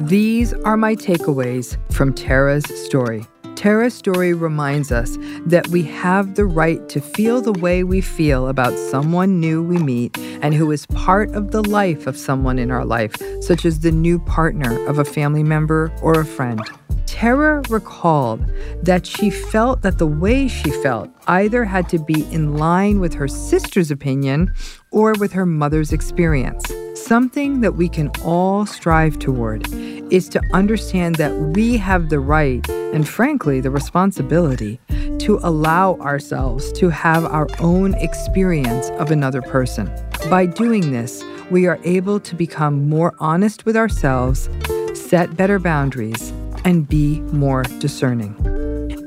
These 0.00 0.54
are 0.54 0.76
my 0.76 0.94
takeaways 0.94 1.76
from 1.92 2.14
Terra's 2.14 2.64
story. 2.84 3.26
Terra's 3.56 3.94
story 3.94 4.32
reminds 4.32 4.92
us 4.92 5.18
that 5.44 5.66
we 5.68 5.82
have 5.82 6.36
the 6.36 6.44
right 6.44 6.88
to 6.88 7.00
feel 7.00 7.40
the 7.40 7.52
way 7.54 7.82
we 7.82 8.00
feel 8.00 8.46
about 8.46 8.78
someone 8.78 9.40
new 9.40 9.60
we 9.60 9.76
meet 9.78 10.16
and 10.40 10.54
who 10.54 10.70
is 10.70 10.86
part 10.86 11.34
of 11.34 11.50
the 11.50 11.68
life 11.68 12.06
of 12.06 12.16
someone 12.16 12.60
in 12.60 12.70
our 12.70 12.84
life, 12.84 13.16
such 13.40 13.64
as 13.64 13.80
the 13.80 13.90
new 13.90 14.20
partner 14.20 14.86
of 14.86 15.00
a 15.00 15.04
family 15.04 15.42
member 15.42 15.92
or 16.00 16.20
a 16.20 16.24
friend. 16.24 16.62
Tara 17.06 17.62
recalled 17.68 18.46
that 18.80 19.04
she 19.04 19.30
felt 19.30 19.82
that 19.82 19.98
the 19.98 20.06
way 20.06 20.46
she 20.46 20.70
felt 20.70 21.10
either 21.26 21.64
had 21.64 21.88
to 21.88 21.98
be 21.98 22.22
in 22.32 22.56
line 22.56 23.00
with 23.00 23.14
her 23.14 23.26
sister's 23.26 23.90
opinion 23.90 24.54
or 24.92 25.14
with 25.18 25.32
her 25.32 25.44
mother's 25.44 25.92
experience. 25.92 26.64
Something 27.08 27.62
that 27.62 27.74
we 27.74 27.88
can 27.88 28.10
all 28.22 28.66
strive 28.66 29.18
toward 29.18 29.66
is 30.12 30.28
to 30.28 30.42
understand 30.52 31.14
that 31.14 31.34
we 31.34 31.78
have 31.78 32.10
the 32.10 32.20
right 32.20 32.68
and, 32.68 33.08
frankly, 33.08 33.62
the 33.62 33.70
responsibility 33.70 34.78
to 35.20 35.40
allow 35.42 35.94
ourselves 36.00 36.70
to 36.72 36.90
have 36.90 37.24
our 37.24 37.46
own 37.60 37.94
experience 37.94 38.90
of 39.00 39.10
another 39.10 39.40
person. 39.40 39.90
By 40.28 40.44
doing 40.44 40.92
this, 40.92 41.24
we 41.50 41.66
are 41.66 41.80
able 41.82 42.20
to 42.20 42.34
become 42.34 42.90
more 42.90 43.14
honest 43.20 43.64
with 43.64 43.74
ourselves, 43.74 44.50
set 44.92 45.34
better 45.34 45.58
boundaries, 45.58 46.30
and 46.66 46.86
be 46.86 47.20
more 47.32 47.62
discerning. 47.78 48.57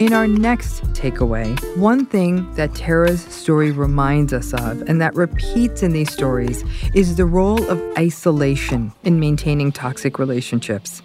In 0.01 0.13
our 0.13 0.25
next 0.25 0.81
takeaway, 0.93 1.55
one 1.77 2.07
thing 2.07 2.51
that 2.55 2.73
Terra's 2.73 3.21
story 3.21 3.69
reminds 3.69 4.33
us 4.33 4.51
of 4.51 4.81
and 4.89 4.99
that 4.99 5.13
repeats 5.13 5.83
in 5.83 5.91
these 5.91 6.11
stories 6.11 6.63
is 6.95 7.17
the 7.17 7.27
role 7.27 7.63
of 7.69 7.79
isolation 7.99 8.91
in 9.03 9.19
maintaining 9.19 9.71
toxic 9.71 10.17
relationships. 10.17 11.03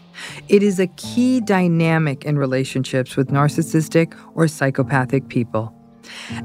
It 0.49 0.63
is 0.63 0.81
a 0.81 0.87
key 0.87 1.43
dynamic 1.43 2.25
in 2.25 2.39
relationships 2.39 3.17
with 3.17 3.29
narcissistic 3.29 4.19
or 4.35 4.49
psychopathic 4.49 5.29
people. 5.29 5.75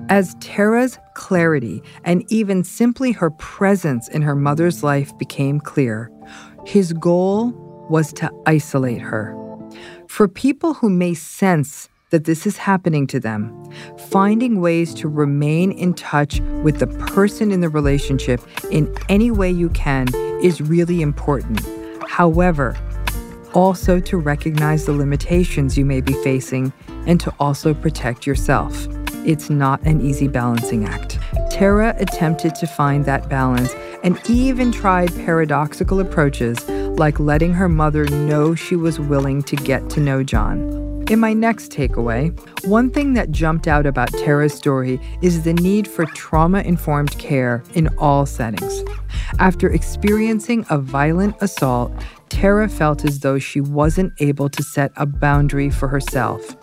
As 0.10 0.36
Terra's 0.42 1.00
clarity 1.14 1.82
and 2.04 2.30
even 2.30 2.66
simply 2.66 3.14
her 3.14 3.30
presence 3.30 4.10
in 4.10 4.24
her 4.24 4.36
mother's 4.36 4.84
life 4.84 5.18
became 5.18 5.62
clear, 5.62 6.12
his 6.66 6.92
goal 6.92 7.52
was 7.90 8.12
to 8.12 8.30
isolate 8.46 9.00
her. 9.00 9.38
For 10.10 10.28
people 10.28 10.74
who 10.74 10.90
may 10.90 11.14
sense 11.14 11.88
that 12.12 12.26
this 12.26 12.46
is 12.46 12.58
happening 12.58 13.08
to 13.08 13.20
them, 13.20 13.70
finding 13.98 14.62
ways 14.62 14.94
to 14.94 15.08
remain 15.08 15.72
in 15.72 15.94
touch 15.94 16.40
with 16.64 16.80
the 16.80 16.88
person 16.88 17.52
in 17.52 17.62
the 17.62 17.70
relationship 17.70 18.42
in 18.70 18.94
any 19.10 19.32
way 19.32 19.50
you 19.50 19.70
can 19.70 20.08
is 20.42 20.62
really 20.62 21.02
important. 21.02 21.66
However, 22.08 22.78
also 23.54 24.00
to 24.00 24.18
recognize 24.18 24.86
the 24.86 24.94
limitations 24.94 25.78
you 25.78 25.86
may 25.86 26.02
be 26.02 26.14
facing 26.24 26.72
and 27.08 27.20
to 27.20 27.34
also 27.40 27.74
protect 27.74 28.28
yourself. 28.28 28.88
It's 29.26 29.50
not 29.50 29.82
an 29.84 30.02
easy 30.02 30.28
balancing 30.28 30.86
act. 30.86 31.20
Terra 31.50 31.96
attempted 31.98 32.56
to 32.56 32.68
find 32.68 33.06
that 33.06 33.30
balance 33.30 33.74
and 34.04 34.20
even 34.30 34.72
tried 34.72 35.14
paradoxical 35.26 36.00
approaches 36.00 36.68
like 36.98 37.20
letting 37.20 37.54
her 37.54 37.70
mother 37.70 38.06
know 38.06 38.56
she 38.56 38.76
was 38.76 39.00
willing 39.00 39.44
to 39.44 39.56
get 39.56 39.90
to 39.92 40.00
know 40.00 40.24
John. 40.24 40.81
In 41.10 41.20
my 41.20 41.34
next 41.34 41.72
takeaway, 41.72 42.32
one 42.66 42.90
thing 42.90 43.14
that 43.14 43.32
jumped 43.32 43.68
out 43.68 43.86
about 43.86 44.14
Terra's 44.14 44.54
story 44.54 45.00
is 45.22 45.44
the 45.44 45.54
need 45.54 45.88
for 45.88 46.06
trauma 46.06 46.62
informed 46.62 47.18
care 47.18 47.64
in 47.74 47.90
all 47.98 48.26
settings. 48.26 48.84
After 49.40 49.70
experiencing 49.70 50.66
a 50.70 50.78
violent 50.78 51.36
assault, 51.42 51.92
Tara 52.30 52.70
felt 52.70 53.04
as 53.04 53.20
though 53.20 53.40
she 53.40 53.60
wasn't 53.60 54.14
able 54.20 54.48
to 54.50 54.64
set 54.64 54.92
a 54.96 55.06
boundary 55.06 55.70
for 55.70 55.90
herself. 55.90 56.56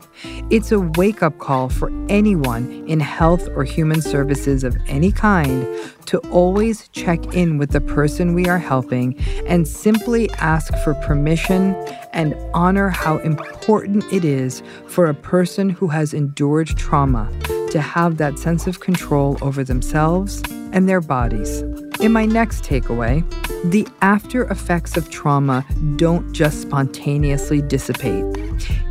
It's 0.51 0.73
a 0.73 0.81
wake 0.81 1.23
up 1.23 1.39
call 1.39 1.69
for 1.69 1.91
anyone 2.09 2.85
in 2.87 3.01
health 3.01 3.49
or 3.55 3.65
human 3.65 4.01
services 4.01 4.65
of 4.65 4.77
any 4.87 5.13
kind 5.13 5.67
to 6.07 6.19
always 6.31 6.89
check 6.89 7.35
in 7.35 7.59
with 7.59 7.71
the 7.71 7.81
person 7.81 8.35
we 8.35 8.47
are 8.47 8.59
helping 8.59 9.19
and 9.47 9.69
simply 9.69 10.31
ask 10.39 10.75
for 10.79 10.95
permission 10.95 11.75
and 12.13 12.35
honor 12.55 12.89
how 12.89 13.19
important 13.19 14.05
it 14.13 14.25
is 14.25 14.63
for 14.87 15.07
a 15.07 15.15
person 15.15 15.69
who 15.69 15.89
has 15.89 16.15
endured 16.15 16.69
trauma 16.69 17.31
to 17.71 17.81
have 17.81 18.17
that 18.17 18.39
sense 18.39 18.67
of 18.67 18.81
control 18.81 19.37
over 19.43 19.63
themselves 19.63 20.43
and 20.73 20.89
their 20.89 21.01
bodies. 21.01 21.63
In 22.01 22.13
my 22.13 22.27
next 22.27 22.63
takeaway, 22.63 23.29
the 23.73 23.85
after 24.03 24.45
effects 24.51 24.97
of 24.97 25.11
trauma 25.11 25.67
don't 25.97 26.33
just 26.33 26.63
spontaneously 26.63 27.61
dissipate. 27.61 28.25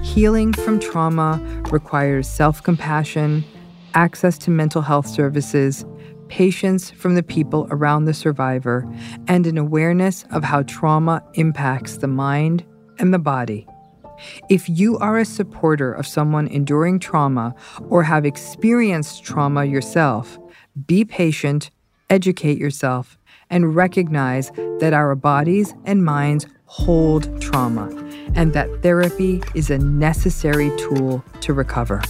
Healing 0.04 0.52
from 0.52 0.78
trauma 0.78 1.42
requires 1.72 2.28
self 2.28 2.62
compassion, 2.64 3.46
access 3.94 4.38
to 4.40 4.52
mental 4.52 4.82
health 4.82 5.08
services, 5.08 5.86
patience 6.28 6.92
from 6.92 7.16
the 7.16 7.24
people 7.24 7.66
around 7.72 8.06
the 8.06 8.14
survivor, 8.14 8.86
and 9.30 9.48
an 9.48 9.58
awareness 9.58 10.26
of 10.32 10.44
how 10.44 10.64
trauma 10.64 11.24
impacts 11.36 11.98
the 11.98 12.08
mind 12.08 12.66
and 13.00 13.14
the 13.14 13.20
body. 13.20 13.66
If 14.50 14.68
you 14.68 14.98
are 14.98 15.18
a 15.18 15.26
supporter 15.26 15.94
of 15.94 16.06
someone 16.06 16.48
enduring 16.48 17.00
trauma 17.00 17.56
or 17.88 18.04
have 18.04 18.26
experienced 18.26 19.24
trauma 19.24 19.64
yourself, 19.64 20.38
be 20.88 21.06
patient 21.06 21.72
educate 22.10 22.58
yourself, 22.58 23.18
and 23.50 23.76
recognize 23.76 24.52
that 24.80 24.94
our 24.94 25.16
bodies 25.16 25.74
and 25.86 26.04
minds 26.04 26.46
hold 26.66 27.42
trauma 27.42 27.88
and 28.36 28.54
that 28.54 28.82
therapy 28.82 29.42
is 29.56 29.70
a 29.70 29.78
necessary 29.78 30.70
tool 30.78 31.24
to 31.42 31.54
recover. 31.54 32.02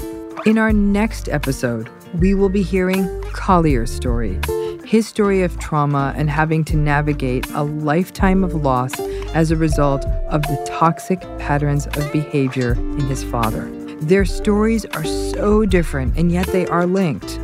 In 0.46 0.58
our 0.58 0.74
next 0.74 1.30
episode, 1.30 1.90
we 2.20 2.34
will 2.34 2.50
be 2.50 2.64
hearing 2.64 3.22
Collier's 3.34 3.92
story, 3.92 4.40
his 4.86 5.08
story 5.08 5.44
of 5.44 5.60
trauma 5.60 6.14
and 6.16 6.30
having 6.30 6.64
to 6.66 6.78
navigate 6.78 7.46
a 7.52 7.64
lifetime 7.64 8.44
of 8.44 8.56
loss 8.56 9.00
as 9.34 9.52
a 9.52 9.58
result 9.58 10.06
of 10.30 10.42
the 10.44 10.64
toxic 10.66 11.20
patterns 11.38 11.86
of 11.88 12.12
behavior 12.12 12.72
in 12.72 13.02
his 13.02 13.24
father. 13.24 13.66
Their 14.00 14.26
stories 14.26 14.86
are 14.86 15.04
so 15.04 15.66
different, 15.66 16.18
and 16.18 16.32
yet 16.32 16.48
they 16.48 16.66
are 16.68 16.86
linked. 16.86 17.40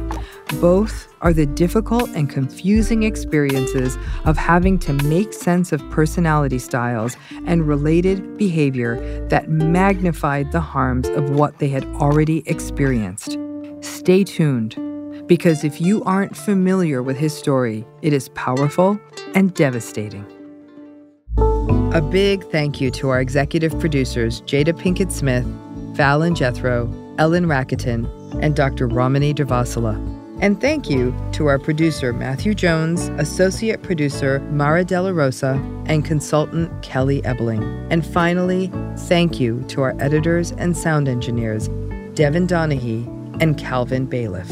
Both 0.61 1.12
are 1.23 1.33
the 1.33 1.45
difficult 1.45 2.09
and 2.09 2.29
confusing 2.29 3.03
experiences 3.03 3.97
of 4.25 4.37
having 4.37 4.77
to 4.77 4.93
make 5.05 5.33
sense 5.33 5.71
of 5.71 5.81
personality 5.89 6.59
styles 6.59 7.17
and 7.47 7.67
related 7.67 8.37
behavior 8.37 9.27
that 9.29 9.49
magnified 9.49 10.51
the 10.51 10.61
harms 10.61 11.07
of 11.09 11.31
what 11.31 11.57
they 11.57 11.69
had 11.69 11.85
already 11.95 12.43
experienced. 12.45 13.37
Stay 13.79 14.23
tuned, 14.23 14.75
because 15.27 15.63
if 15.63 15.79
you 15.79 16.03
aren't 16.03 16.35
familiar 16.35 17.01
with 17.01 17.17
his 17.17 17.35
story, 17.35 17.85
it 18.01 18.13
is 18.13 18.29
powerful 18.29 18.99
and 19.33 19.53
devastating. 19.53 20.25
A 21.93 22.01
big 22.01 22.43
thank 22.49 22.81
you 22.81 22.91
to 22.91 23.09
our 23.09 23.21
executive 23.21 23.79
producers, 23.79 24.41
Jada 24.41 24.73
Pinkett 24.73 25.11
Smith, 25.11 25.45
Fallon 25.95 26.35
Jethro, 26.35 26.91
Ellen 27.17 27.45
Rakieten, 27.45 28.09
and 28.41 28.55
Dr. 28.55 28.87
Ramani 28.87 29.33
Durvasula. 29.33 30.22
And 30.44 30.60
thank 30.60 30.90
you 30.90 31.15
to 31.32 31.48
our 31.48 31.57
producer, 31.57 32.11
Matthew 32.11 32.53
Jones, 32.53 33.07
associate 33.18 33.82
producer, 33.82 34.41
Mara 34.52 34.84
Della 34.84 35.14
Rosa, 35.14 35.53
and 35.86 36.03
consultant, 36.03 36.70
Kelly 36.84 37.24
Ebling. 37.24 37.64
And 37.90 38.06
finally, 38.06 38.70
thank 39.07 39.40
you 39.40 39.64
to 39.70 39.82
our 39.84 39.95
editors 40.02 40.52
and 40.52 40.76
sound 40.76 41.07
engineers, 41.07 41.70
Devin 42.15 42.48
Donaghy 42.48 43.07
and 43.41 43.57
Calvin 43.57 44.06
Bailiff. 44.06 44.49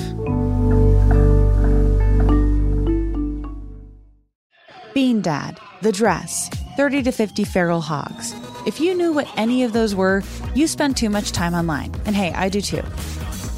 Bean 4.94 5.22
Dad, 5.22 5.60
The 5.82 5.92
Dress, 5.92 6.48
30 6.78 7.04
to 7.04 7.12
50 7.12 7.44
Feral 7.44 7.82
Hogs. 7.82 8.34
If 8.66 8.80
you 8.80 8.96
knew 8.96 9.12
what 9.12 9.28
any 9.36 9.64
of 9.64 9.74
those 9.74 9.94
were, 9.94 10.24
you 10.56 10.68
spend 10.68 10.96
too 10.96 11.10
much 11.10 11.34
time 11.34 11.54
online. 11.54 11.94
And 12.06 12.16
hey, 12.16 12.32
I 12.32 12.48
do 12.48 12.62
too. 12.62 12.84